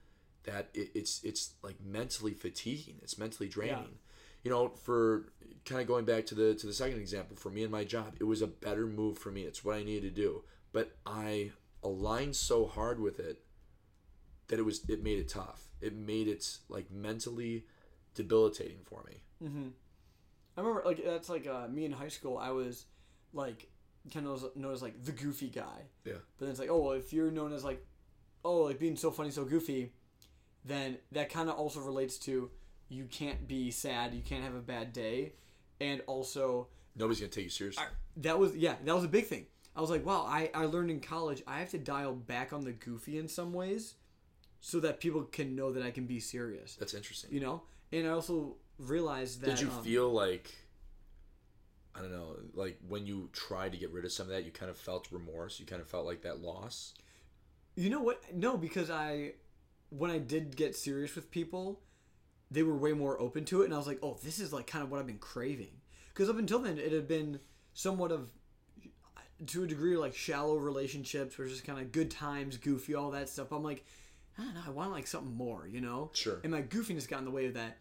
[0.44, 3.98] that it, it's it's like mentally fatiguing it's mentally draining
[4.44, 5.26] you know for
[5.64, 8.14] kind of going back to the to the second example for me and my job
[8.20, 10.42] it was a better move for me it's what i needed to do
[10.72, 11.50] but i
[11.82, 13.40] aligned so hard with it
[14.52, 17.64] that it was it made it tough it made it like mentally
[18.14, 19.22] debilitating for me
[20.56, 22.36] I remember, like, that's like uh, me in high school.
[22.36, 22.84] I was
[23.32, 23.68] like,
[24.12, 25.86] kind of known as like the goofy guy.
[26.04, 27.84] yeah But then it's like, oh, well, if you're known as like,
[28.44, 29.92] oh, like being so funny, so goofy,
[30.64, 32.50] then that kind of also relates to
[32.88, 35.32] you can't be sad, you can't have a bad day,
[35.80, 37.84] and also nobody's gonna take you seriously
[38.18, 39.46] that was yeah, that was a big thing.
[39.74, 42.64] I was like, wow, I I learned in college I have to dial back on
[42.64, 43.94] the goofy in some ways,
[44.62, 46.76] so that people can know that I can be serious.
[46.76, 50.54] that's interesting You know, and I also realized that Did you um, feel like
[51.94, 54.50] I don't know, like when you tried to get rid of some of that, you
[54.50, 55.60] kind of felt remorse.
[55.60, 56.94] You kind of felt like that loss.
[57.74, 58.22] You know what?
[58.34, 59.32] No, because I,
[59.90, 61.80] when I did get serious with people,
[62.50, 64.66] they were way more open to it, and I was like, oh, this is like
[64.66, 65.80] kind of what I've been craving.
[66.14, 67.40] Because up until then, it had been
[67.74, 68.30] somewhat of,
[69.48, 73.28] to a degree, like shallow relationships, it's just kind of good times, goofy, all that
[73.28, 73.52] stuff.
[73.52, 73.84] I'm like,
[74.38, 76.10] I don't know, I want like something more, you know?
[76.14, 76.40] Sure.
[76.42, 77.78] And my goofiness got in the way of that,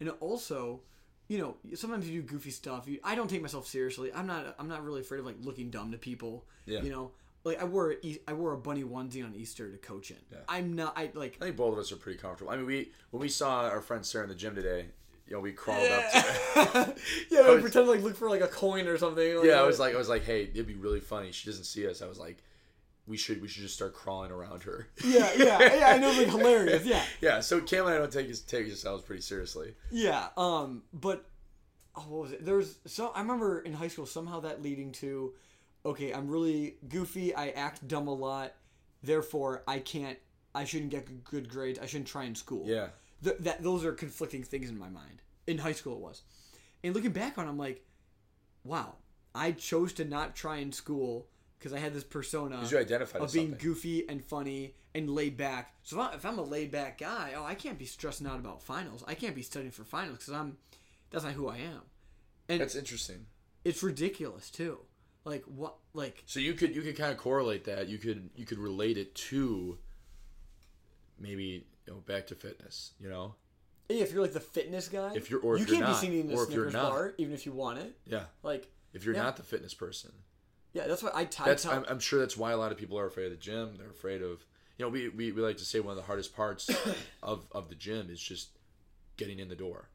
[0.00, 0.80] and also.
[1.28, 2.86] You know, sometimes you do goofy stuff.
[2.86, 4.12] You, I don't take myself seriously.
[4.14, 4.54] I'm not.
[4.60, 6.44] I'm not really afraid of like looking dumb to people.
[6.66, 6.82] Yeah.
[6.82, 7.10] You know,
[7.42, 10.18] like I wore a, I wore a bunny onesie on Easter to coach in.
[10.30, 10.38] Yeah.
[10.48, 10.96] I'm not.
[10.96, 11.38] I like.
[11.40, 12.52] I think both of us are pretty comfortable.
[12.52, 14.86] I mean, we when we saw our friend Sarah in the gym today,
[15.26, 16.12] you know, we crawled up.
[16.12, 16.94] To,
[17.28, 19.40] yeah, I was- pretend to like look for like a coin or something.
[19.42, 21.32] yeah, I uh, was like, I was like, hey, it'd be really funny.
[21.32, 22.02] She doesn't see us.
[22.02, 22.36] I was like,
[23.06, 24.88] we should we should just start crawling around her.
[25.04, 25.86] yeah, yeah, yeah.
[25.94, 26.84] I know, it's like hilarious.
[26.84, 27.40] Yeah, yeah.
[27.40, 29.74] So Cam and I don't take take ourselves pretty seriously.
[29.90, 30.28] yeah.
[30.36, 31.28] Um, but
[31.94, 32.44] oh, what was it?
[32.44, 35.34] There's so I remember in high school somehow that leading to,
[35.84, 37.34] okay, I'm really goofy.
[37.34, 38.54] I act dumb a lot.
[39.02, 40.18] Therefore, I can't.
[40.54, 41.78] I shouldn't get good- good grades.
[41.78, 42.64] I shouldn't try in school.
[42.66, 42.88] Yeah.
[43.22, 45.22] Th- that those are conflicting things in my mind.
[45.46, 46.22] In high school, it was.
[46.82, 47.84] And looking back on, it, I'm like,
[48.64, 48.94] wow,
[49.34, 51.28] I chose to not try in school
[51.58, 53.66] because I had this persona you identified of being something.
[53.68, 55.74] goofy and funny and laid back.
[55.82, 58.38] So if, I, if I'm a laid back guy, oh, I can't be stressing out
[58.38, 59.02] about finals.
[59.06, 60.58] I can't be studying for finals because I'm.
[61.10, 61.82] That's not who I am.
[62.48, 63.26] And That's interesting.
[63.64, 64.78] it's ridiculous too.
[65.24, 65.76] Like what?
[65.94, 67.88] Like So you could you could kind of correlate that.
[67.88, 69.78] You could you could relate it to
[71.18, 72.92] maybe you know back to fitness.
[73.00, 73.34] You know.
[73.88, 76.12] if you're like the fitness guy, If you're- or if you can't not, be seen
[76.30, 77.96] in or Snickers bar even if you want it.
[78.06, 78.24] Yeah.
[78.42, 79.22] Like If you're Yeah.
[79.22, 80.12] not the fitness person,
[80.76, 81.22] yeah, that's what I.
[81.22, 83.38] I that's I'm, I'm sure that's why a lot of people are afraid of the
[83.38, 83.76] gym.
[83.78, 84.44] They're afraid of
[84.76, 86.68] you know we, we, we like to say one of the hardest parts
[87.22, 88.50] of, of the gym is just
[89.16, 89.88] getting in the door.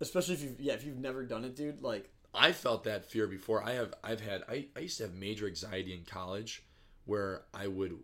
[0.00, 3.28] especially if you've yeah if you've never done it dude like I felt that fear
[3.28, 3.62] before.
[3.62, 6.64] I have I've had I, I used to have major anxiety in college
[7.04, 7.96] where I would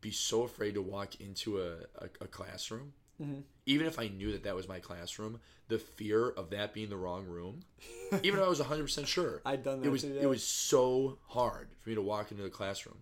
[0.00, 2.92] be so afraid to walk into a, a, a classroom.
[3.20, 3.40] Mm-hmm.
[3.66, 6.96] Even if I knew that that was my classroom, the fear of that being the
[6.96, 7.60] wrong room,
[8.22, 9.86] even though I was 100% sure, I'd done that.
[9.86, 12.98] it was it was so hard for me to walk into the classroom,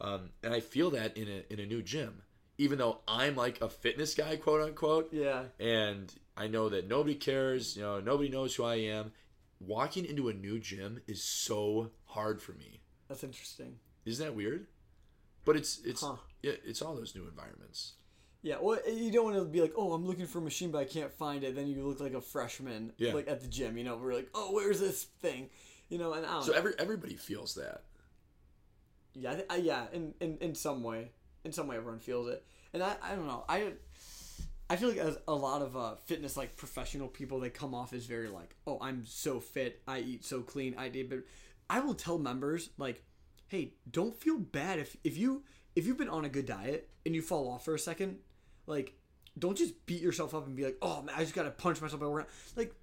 [0.00, 2.22] um, and I feel that in a in a new gym.
[2.58, 7.14] Even though I'm like a fitness guy, quote unquote, yeah and I know that nobody
[7.14, 9.12] cares, you know, nobody knows who I am.
[9.60, 12.80] Walking into a new gym is so hard for me.
[13.08, 14.66] that's interesting Isn't that weird?
[15.44, 16.16] But it's it's Huh.
[16.42, 17.92] yeah, it's all those new environments.
[18.42, 20.78] Yeah well you don't want to be like oh i'm looking for a machine but
[20.78, 23.12] i can't find it then you look like a freshman Yeah.
[23.14, 25.50] like at the gym you know we're like oh where's this thing
[25.88, 27.82] you know and i don't So every everybody feels that.
[29.14, 31.10] yeah I, thi- I, yeah in, in in some way
[31.44, 33.72] in some way everyone feels it and i i don't know i
[34.68, 37.92] I feel like as a lot of uh, fitness like professional people, they come off
[37.92, 41.10] as very like, oh, I'm so fit, I eat so clean, I did.
[41.10, 41.24] But
[41.68, 43.02] I will tell members like,
[43.48, 45.42] hey, don't feel bad if if you
[45.74, 48.18] if you've been on a good diet and you fall off for a second,
[48.70, 48.94] like,
[49.38, 52.02] don't just beat yourself up and be like, oh man, I just gotta punch myself.
[52.56, 52.74] Like,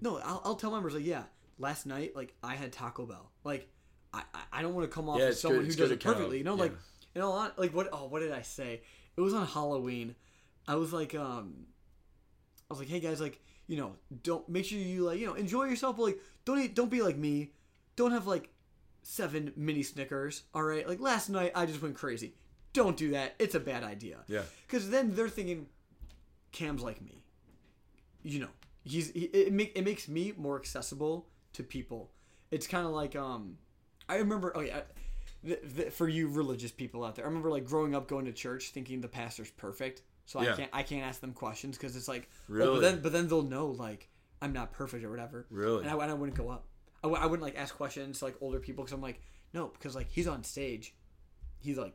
[0.00, 1.24] no, I'll, I'll tell members like, yeah,
[1.58, 3.68] last night like I had Taco Bell, like.
[4.14, 6.04] I, I- don't want to come off Yeah, as someone good- who does it to
[6.04, 6.54] kind of- perfectly, you know.
[6.56, 6.62] yeah.
[6.64, 6.72] Like,
[7.14, 7.88] you know, like what?
[7.94, 8.82] Oh, what did I say?
[9.16, 10.14] It was on Halloween.
[10.68, 11.64] I was like, um,
[12.70, 15.32] I was like, hey guys, like, you know, don't make sure you like, you know,
[15.32, 17.52] enjoy yourself, but like, don't eat, don't be like me,
[17.96, 18.50] don't have like
[19.02, 20.86] seven mini Snickers, all right?
[20.86, 22.34] Like last night, I just went crazy.
[22.72, 23.34] Don't do that.
[23.38, 24.18] It's a bad idea.
[24.28, 24.42] Yeah.
[24.66, 25.66] Because then they're thinking,
[26.52, 27.22] Cam's like me.
[28.22, 28.48] You know,
[28.84, 32.10] he's he, it make it makes me more accessible to people.
[32.50, 33.58] It's kind of like um,
[34.08, 34.52] I remember.
[34.54, 34.80] Oh yeah,
[35.44, 38.32] th- th- for you religious people out there, I remember like growing up going to
[38.32, 42.06] church thinking the pastor's perfect, so I can't I can't ask them questions because it's
[42.08, 42.74] like oh, Really?
[42.74, 44.08] but then but then they'll know like
[44.40, 45.46] I'm not perfect or whatever.
[45.50, 45.82] Really?
[45.82, 46.66] And I, and I wouldn't go up.
[47.02, 49.20] I, w- I wouldn't like ask questions to like older people because I'm like
[49.52, 50.94] no because like he's on stage,
[51.60, 51.94] he's like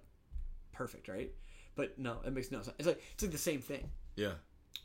[0.78, 1.32] perfect right.
[1.76, 2.76] But no, it makes no sense.
[2.80, 4.34] It's like it's like the same thing Yeah.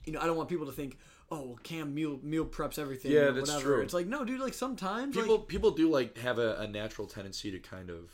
[0.04, 0.98] you know, I don't want people to think,
[1.30, 3.12] oh, well, Cam meal meal preps everything.
[3.12, 3.74] Yeah, that's whatever.
[3.76, 3.82] true.
[3.82, 4.40] It's like, no, dude.
[4.40, 8.10] Like sometimes, People like, people do like have a, a natural tendency to kind of,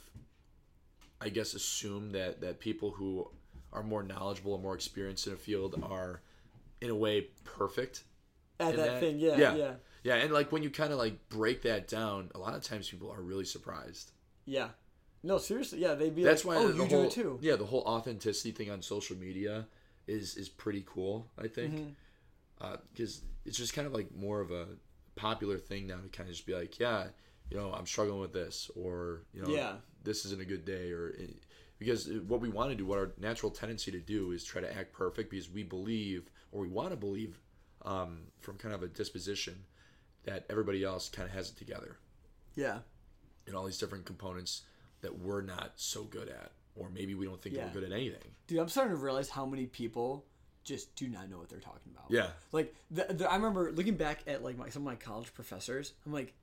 [1.20, 3.28] I guess, assume that that people who
[3.72, 6.22] are more knowledgeable or more experienced in a field are,
[6.80, 8.04] in a way, perfect.
[8.60, 9.72] at in that, thing, yeah, yeah, yeah,
[10.04, 12.88] yeah, and like when you kind of like break that down, a lot of times
[12.88, 14.12] people are really surprised.
[14.46, 14.68] yeah.
[15.22, 15.94] No, seriously, yeah.
[15.94, 17.38] They'd be That's like, why oh, the you whole do it too.
[17.42, 19.66] yeah the whole authenticity thing on social media
[20.06, 21.26] is is pretty cool.
[21.38, 21.74] I think
[22.60, 22.74] Mm-hmm.
[22.92, 24.66] because it's just kind of like more of a
[25.16, 27.06] popular thing now to kind of just be like, yeah,
[27.50, 29.74] you know, I'm struggling with this, or you know, Yeah.
[30.04, 31.14] this isn't a good day, or
[31.78, 34.76] because what we want to do, what our natural tendency to do, is try to
[34.76, 37.38] act perfect because we believe, or we want to believe,
[37.82, 39.64] um, from kind of a disposition
[40.24, 41.98] that everybody else kind of has it together,
[42.54, 42.78] Yeah,
[43.46, 44.62] and all these different components
[45.00, 47.66] that we're not so good at, or maybe we don't think Yeah.
[47.66, 48.32] we're good at anything.
[48.46, 48.58] dude.
[48.58, 50.24] I'm starting to realize how many people
[50.64, 52.06] just do not know what they're talking about.
[52.10, 52.28] Yeah.
[52.52, 55.92] Like, the, the, I remember looking back at like my, some of my college professors.
[56.04, 56.34] I'm like,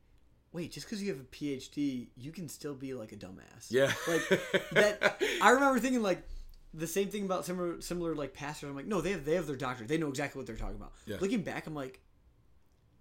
[0.52, 3.68] wait, just because you have a PhD, you can still be like a dumbass.
[3.70, 3.92] Yeah.
[4.08, 4.28] Like
[4.72, 5.22] that.
[5.42, 6.24] I remember thinking like
[6.74, 8.70] the same thing about similar similar like pastors.
[8.70, 9.90] I'm like, no, they have they have their doctorate.
[9.90, 10.94] They know exactly what they're talking about.
[11.06, 11.18] Yeah.
[11.20, 12.00] Looking back, I'm like,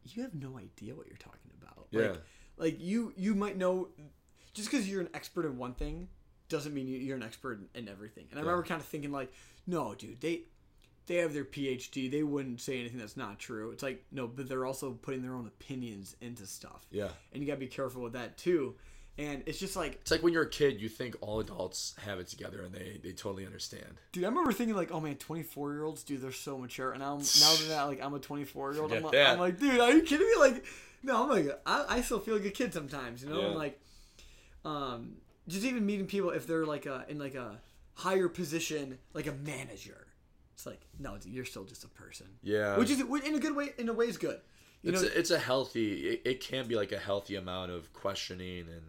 [0.04, 1.86] you have no idea what you're talking about.
[1.90, 2.00] Yeah.
[2.08, 2.20] Like,
[2.56, 3.88] like you you might know
[4.54, 6.08] just because you're an expert in one thing
[6.48, 8.26] doesn't mean you- you're an expert in everything.
[8.30, 9.32] And I remember kind of thinking like,
[9.66, 10.42] no, dude, they
[11.06, 12.10] they have their PhD.
[12.10, 13.70] They wouldn't say anything that's not true.
[13.72, 16.86] It's like no, but they're also putting their own opinions into stuff.
[16.90, 17.08] Yeah.
[17.32, 18.76] And you gotta be careful with that too.
[19.16, 22.18] And it's just like It's like when you're a kid, you think all adults have
[22.20, 23.86] it together and they, they totally understand.
[24.12, 26.90] Dude, I remember thinking like, oh man, twenty four year olds, dude, they're so mature.
[26.92, 29.58] And now, now that like I'm a twenty four year old, I'm, like- I'm like,
[29.60, 30.34] dude, are you kidding me?
[30.38, 30.64] Like,
[31.02, 33.40] no, I'm like, I, I still feel like a kid sometimes, you know.
[33.40, 33.46] Yeah.
[33.48, 33.78] And like,
[34.64, 35.16] um,
[35.48, 37.60] just even meeting people if they're like a in like a
[37.94, 40.06] higher position, like a manager,
[40.54, 42.26] it's like, no, dude, you're still just a person.
[42.42, 42.76] Yeah.
[42.76, 43.70] Which is in a good way.
[43.78, 44.40] In a way, is good.
[44.82, 46.08] You it's know, a, it's a healthy.
[46.08, 48.82] It, it can be like a healthy amount of questioning, and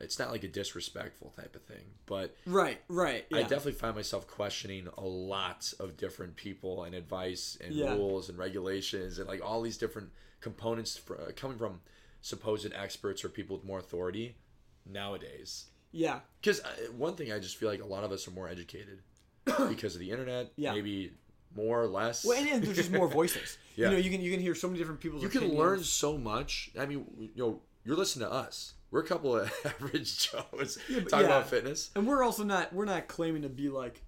[0.00, 1.84] it's not like a disrespectful type of thing.
[2.06, 3.26] But right, right.
[3.32, 7.94] I definitely find myself questioning a lot of different people and advice and Yeah.
[7.94, 11.80] rules and regulations and like all these different components fr- uh, coming from
[12.22, 14.36] supposed experts or people with more authority
[14.92, 15.66] nowadays.
[15.92, 16.20] yeah.
[16.40, 19.00] Because uh, one thing I just feel like a lot of us are more educated
[19.68, 20.52] because of the internet.
[20.56, 20.72] Yeah.
[20.72, 21.12] Maybe
[21.54, 22.24] more or less.
[22.24, 23.58] Well, and, there's just more voices.
[23.76, 23.86] Yeah.
[23.90, 25.22] You know, you can you can hear so many different people's.
[25.22, 25.58] you can opinions.
[25.58, 26.70] learn so much.
[26.78, 28.74] I mean, you know, you're listening to us.
[28.90, 31.36] We're a couple of average Joes but talking yeah.
[31.36, 31.90] about fitness.
[31.94, 34.02] And we're also not we're not claiming to be like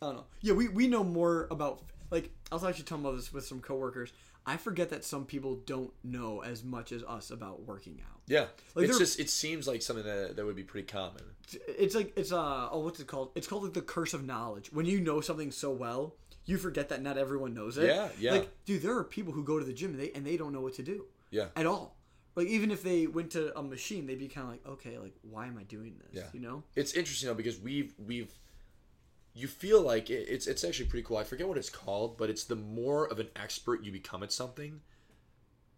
[0.00, 0.24] I don't know.
[0.40, 3.60] Yeah, we, we know more about like I was actually talking about this with some
[3.60, 4.12] coworkers.
[4.46, 8.17] I forget that some people don't know as much as us about working out.
[8.28, 11.22] Yeah, Like, it's just it seems like something that that would be pretty common.
[11.66, 13.30] It's like it's uh oh what's it called?
[13.34, 14.70] It's called like the curse of knowledge.
[14.72, 16.14] When you know something so well,
[16.44, 17.86] you forget that not everyone knows it.
[17.86, 18.32] Yeah, yeah.
[18.32, 20.52] Like, dude, there are people who go to the gym and they and they don't
[20.52, 21.96] know what to do Yeah, at all.
[22.36, 25.14] Like even if they went to a machine, they'd be kind of like, okay, like
[25.22, 26.22] why am I doing this?
[26.22, 26.28] Yeah.
[26.32, 26.62] You know?
[26.76, 28.32] it's interesting though because we've we've
[29.34, 31.16] you feel like it, it's it's actually pretty cool.
[31.16, 34.32] I forget what it's called, but it's the more of an expert you become at
[34.32, 34.80] something,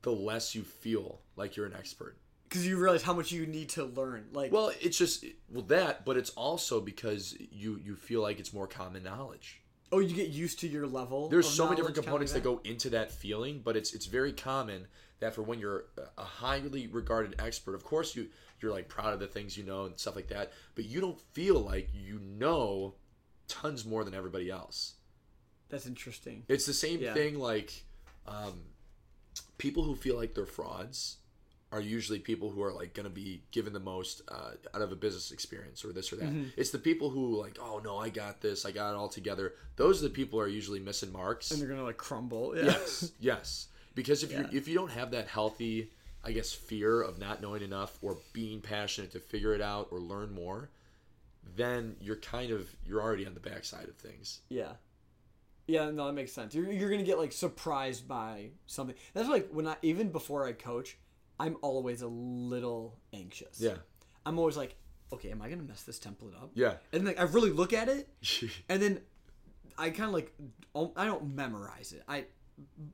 [0.03, 2.17] the less you feel like you're an expert.
[2.51, 4.27] Because you realize how much you need to learn.
[4.33, 8.53] Like, Well, it's just well that, but it's also because you you feel like it's
[8.53, 9.63] more common knowledge.
[9.93, 11.29] oh, you get used to your level.
[11.29, 14.89] There's so many different components that go into that feeling, but it's it's very common
[15.21, 15.85] that for when you're
[16.19, 18.29] a highly regarded expert, of course you
[18.61, 21.21] you're like proud of the things you know and stuff like that, but you don't
[21.33, 22.95] feel like you know
[23.49, 24.95] tons more than everybody else.
[25.69, 26.43] That's interesting.
[26.49, 27.15] It's the same Yeah.
[27.15, 27.85] thing like
[28.27, 28.61] um,
[29.57, 31.19] people who feel like they're frauds
[31.73, 34.91] are usually people who are like going to be given the most uh, out of
[34.91, 36.29] a business experience or this or that.
[36.29, 36.49] Mm-hmm.
[36.57, 39.55] It's the people who like, oh no, I got this, I got it all together.
[39.77, 41.51] Those are the people who are usually missing marks.
[41.53, 42.57] And they're gonna like crumble.
[42.57, 42.65] Yeah.
[42.65, 43.69] Yes, yes.
[43.95, 44.41] Because if Yeah.
[44.51, 45.91] you if you don't have that healthy,
[46.25, 50.01] I guess, fear of not knowing enough or being passionate to figure it out or
[50.01, 50.71] learn more,
[51.57, 54.41] then you're kind of you're already on the backside of things.
[54.49, 54.73] yeah.
[55.67, 56.53] Yeah, no, that makes sense.
[56.53, 58.97] You're, you're gonna get like surprised by something.
[59.15, 60.99] That's like when I even before I coach,
[61.41, 63.61] I'm always a little anxious.
[63.61, 63.77] Yeah.
[64.27, 64.77] I'm always like,
[65.11, 66.51] okay, am I gonna mess this template up?
[66.55, 66.75] Yeah.
[66.93, 68.09] And like I really look at it,
[68.69, 69.01] and then
[69.79, 70.35] I kind of like
[70.97, 72.03] I don't memorize it.
[72.07, 72.27] I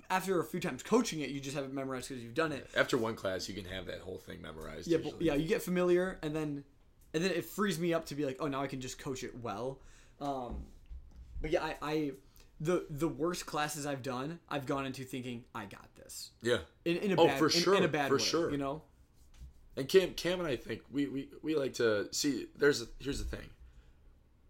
[0.09, 2.70] after a few times coaching it, you just have it memorized because you've done it.
[2.77, 4.86] After one class, you can have that whole thing memorized.
[4.86, 6.62] Yeah, but, yeah, you get familiar, and then
[7.14, 9.24] and then it frees me up to be like, oh, now I can just coach
[9.24, 9.81] it well.
[10.20, 10.66] Um,
[11.43, 12.12] but yeah, I, I
[12.61, 16.59] the the worst classes I've done, I've gone into thinking I got this Yeah.
[16.85, 18.51] in, in a Oh, bad for in- in, sure, a bad for way, sure.
[18.51, 18.83] you know.
[19.77, 22.47] And Cam, Cam and I think we, we, we like to see.
[22.57, 23.47] There's a, here's the thing.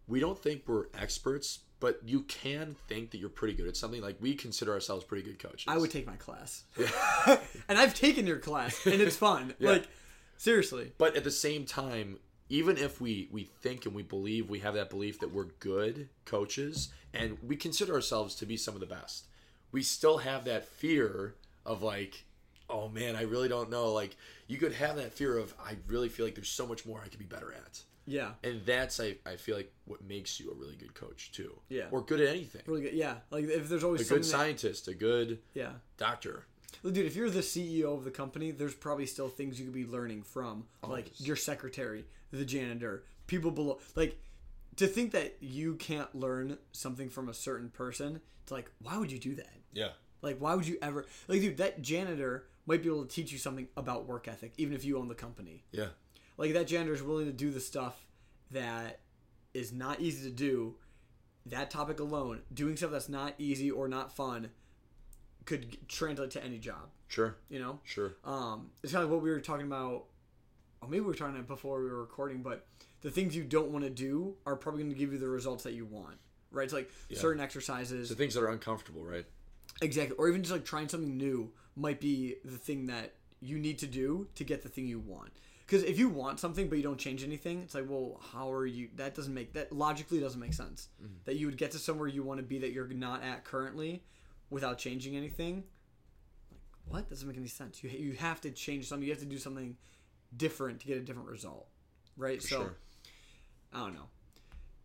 [0.06, 4.00] We don't think we're experts, but you can think that you're pretty good at something.
[4.00, 5.64] Like we consider ourselves pretty good coaches.
[5.66, 7.40] I would take my class, Yeah.
[7.68, 9.54] and I've taken your class, and it's fun.
[9.58, 9.88] Like
[10.36, 12.18] seriously, but at the same time,
[12.48, 16.08] even if we we think and we believe we have that belief that we're good
[16.24, 19.26] coaches and we consider ourselves to be some of the best,
[19.72, 21.34] we still have that fear
[21.64, 22.24] of like,
[22.70, 23.92] oh man, I really don't know.
[23.92, 24.16] Like
[24.46, 27.08] you could have that fear of I really feel like there's so much more I
[27.08, 27.80] could be better at.
[28.06, 31.58] yeah, And that's I, I feel like what makes you a really good coach too.
[31.68, 31.86] Yeah.
[31.90, 32.62] Or good at anything.
[32.66, 32.92] really good.
[32.94, 35.72] Yeah, like if there's always A good something that- scientist, a good yeah.
[35.96, 36.46] doctor.
[36.82, 39.74] Well, dude, if you're the CEO of the company, there's probably still things you could
[39.74, 43.78] be learning from, like your secretary, the janitor, people below.
[43.96, 44.20] Like,
[44.76, 49.10] to think that you can't learn something from a certain person, it's like, why would
[49.10, 49.50] you do that?
[49.72, 49.90] Yeah.
[50.22, 51.06] Like, why would you ever?
[51.28, 54.74] Like, dude, that janitor might be able to teach you something about work ethic, even
[54.74, 55.64] if you own the company.
[55.72, 55.88] Yeah.
[56.36, 58.06] Like, that janitor is willing to do the stuff
[58.50, 59.00] that
[59.54, 60.76] is not easy to do.
[61.46, 64.50] That topic alone, doing stuff that's not easy or not fun,
[65.44, 66.88] could translate to any job.
[67.06, 67.36] Sure.
[67.48, 68.16] You know, Sure.
[68.24, 70.06] um, it's kind of what we were talking about.
[70.82, 72.66] Or maybe we were talking about before we were recording, but
[73.02, 75.64] the things you don't want to do are probably going to give you the results
[75.64, 76.16] that you want,
[76.50, 76.64] right?
[76.64, 79.24] It's like certain exercises, The things that are uncomfortable, right?
[79.82, 83.78] exactly, or even just like trying something new might be the thing that you need
[83.78, 85.30] to do to get the thing you want.
[85.66, 88.66] Because if you want something but you don't change anything, it's like, well, how are
[88.66, 88.88] you?
[88.94, 90.88] That doesn't make that logically doesn't make sense.
[91.02, 91.14] Mm-hmm.
[91.24, 94.04] That you would get to somewhere you want to be that you're not at currently,
[94.48, 95.64] without changing anything.
[96.88, 97.82] Like what doesn't make any sense?
[97.82, 99.06] You you have to change something.
[99.06, 99.76] You have to do something
[100.36, 101.66] different to get a different result,
[102.16, 102.40] right?
[102.42, 102.76] so sure.
[103.72, 104.08] I don't know.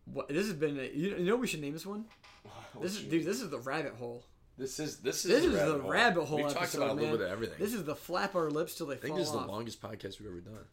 [0.06, 0.78] What this has been?
[0.78, 2.04] A, you, know we should name this one?
[2.46, 2.50] Oh,
[2.80, 3.24] this is dude.
[3.24, 4.24] This is the rabbit hole.
[4.58, 7.04] This is this is This the is the rabbit hole We've talked about a man.
[7.04, 7.56] little bit of everything.
[7.58, 9.80] This is the flap our lips till they I think fall this is the longest
[9.80, 10.64] podcast we've ever done,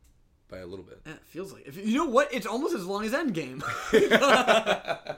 [0.50, 1.00] by a little bit.
[1.06, 3.64] It feels like if you know what, it's almost as long as Endgame.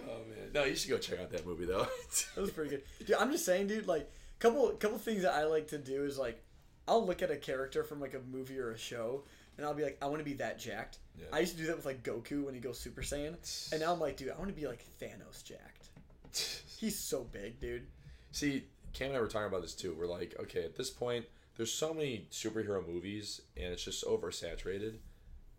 [0.00, 1.86] Oh man, no, you should go check out that movie though.
[2.34, 2.82] That was pretty good.
[3.06, 6.16] Dude, I'm just saying, dude, like couple couple things that I like to do is
[6.18, 6.42] like
[6.86, 9.24] I'll look at a character from like a movie or a show
[9.58, 10.98] and I'll be like, I want to be that jacked.
[11.18, 11.26] Yeah.
[11.32, 13.34] I used to do that with like Goku when he goes Super Saiyan.
[13.72, 15.88] And now I'm like, dude, I want to be like Thanos jacked.
[16.78, 17.86] He's so big, dude.
[18.30, 19.94] See, Cam and I were talking about this too.
[19.98, 21.26] We're like, okay, at this point,
[21.56, 24.94] there's so many superhero movies, and it's just oversaturated.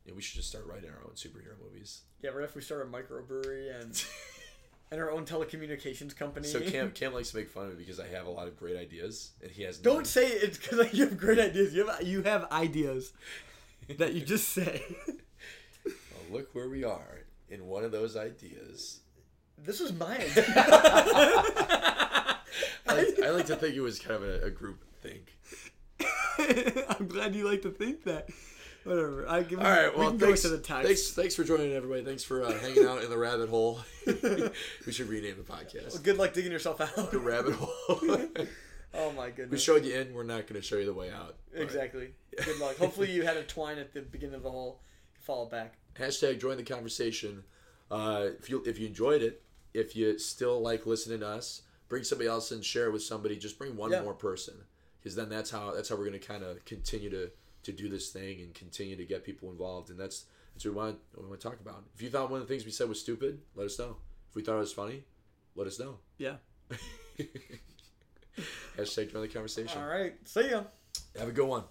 [0.08, 2.02] And we should just start writing our own superhero movies.
[2.22, 4.02] Yeah, right if we start a microbrewery and
[4.92, 6.48] and our own telecommunications company.
[6.48, 8.58] So Cam, Cam likes to make fun of me because I have a lot of
[8.58, 9.78] great ideas, and he has.
[9.78, 10.06] Don't none.
[10.06, 11.74] say it's because like, you have great ideas.
[11.74, 13.12] You have you have ideas
[13.98, 14.84] that you just say.
[15.86, 19.00] Well, look where we are in one of those ideas.
[19.58, 20.44] this was my idea.
[20.56, 22.36] I
[22.88, 25.38] like, I like to think it was kind of a, a group think.
[26.90, 28.30] I'm glad you like to think that.
[28.84, 29.28] Whatever.
[29.28, 29.60] I give.
[29.60, 30.86] All right, we well, can thanks, to the text.
[30.86, 32.04] thanks, thanks for joining everybody.
[32.04, 33.80] Thanks for uh, hanging out in the rabbit hole.
[34.06, 37.12] we should rename the podcast Good luck digging yourself out.
[37.12, 38.28] the rabbit hole.
[38.94, 39.52] oh my goodness.
[39.52, 40.14] we showed you in.
[40.14, 41.36] We're not going to show you the way out.
[41.54, 42.14] Exactly.
[42.46, 42.78] Good luck.
[42.78, 44.82] Hopefully you had a twine at the beginning of the hole.
[45.22, 45.76] Follow back.
[45.96, 47.44] Hashtag join the conversation.
[47.92, 49.44] Uh, if you if you enjoyed it,
[49.74, 53.36] if you still like listening to us, bring somebody else and share it with somebody.
[53.38, 54.02] Just bring one Yeah.
[54.02, 54.56] more person,
[55.00, 57.32] because then that's how that's how we're going to kind of continue to
[57.64, 59.90] to do this thing and continue to get people involved.
[59.90, 61.84] And that's that's what we want what we want to talk about.
[61.96, 63.98] If you thought one of the things we said was stupid, let us know.
[64.30, 65.04] If we thought it was funny,
[65.56, 65.98] let us know.
[66.18, 66.36] Yeah.
[68.78, 69.82] Hashtag join the conversation.
[69.82, 70.16] All right.
[70.26, 70.64] See ya.
[71.18, 71.64] Have a good one.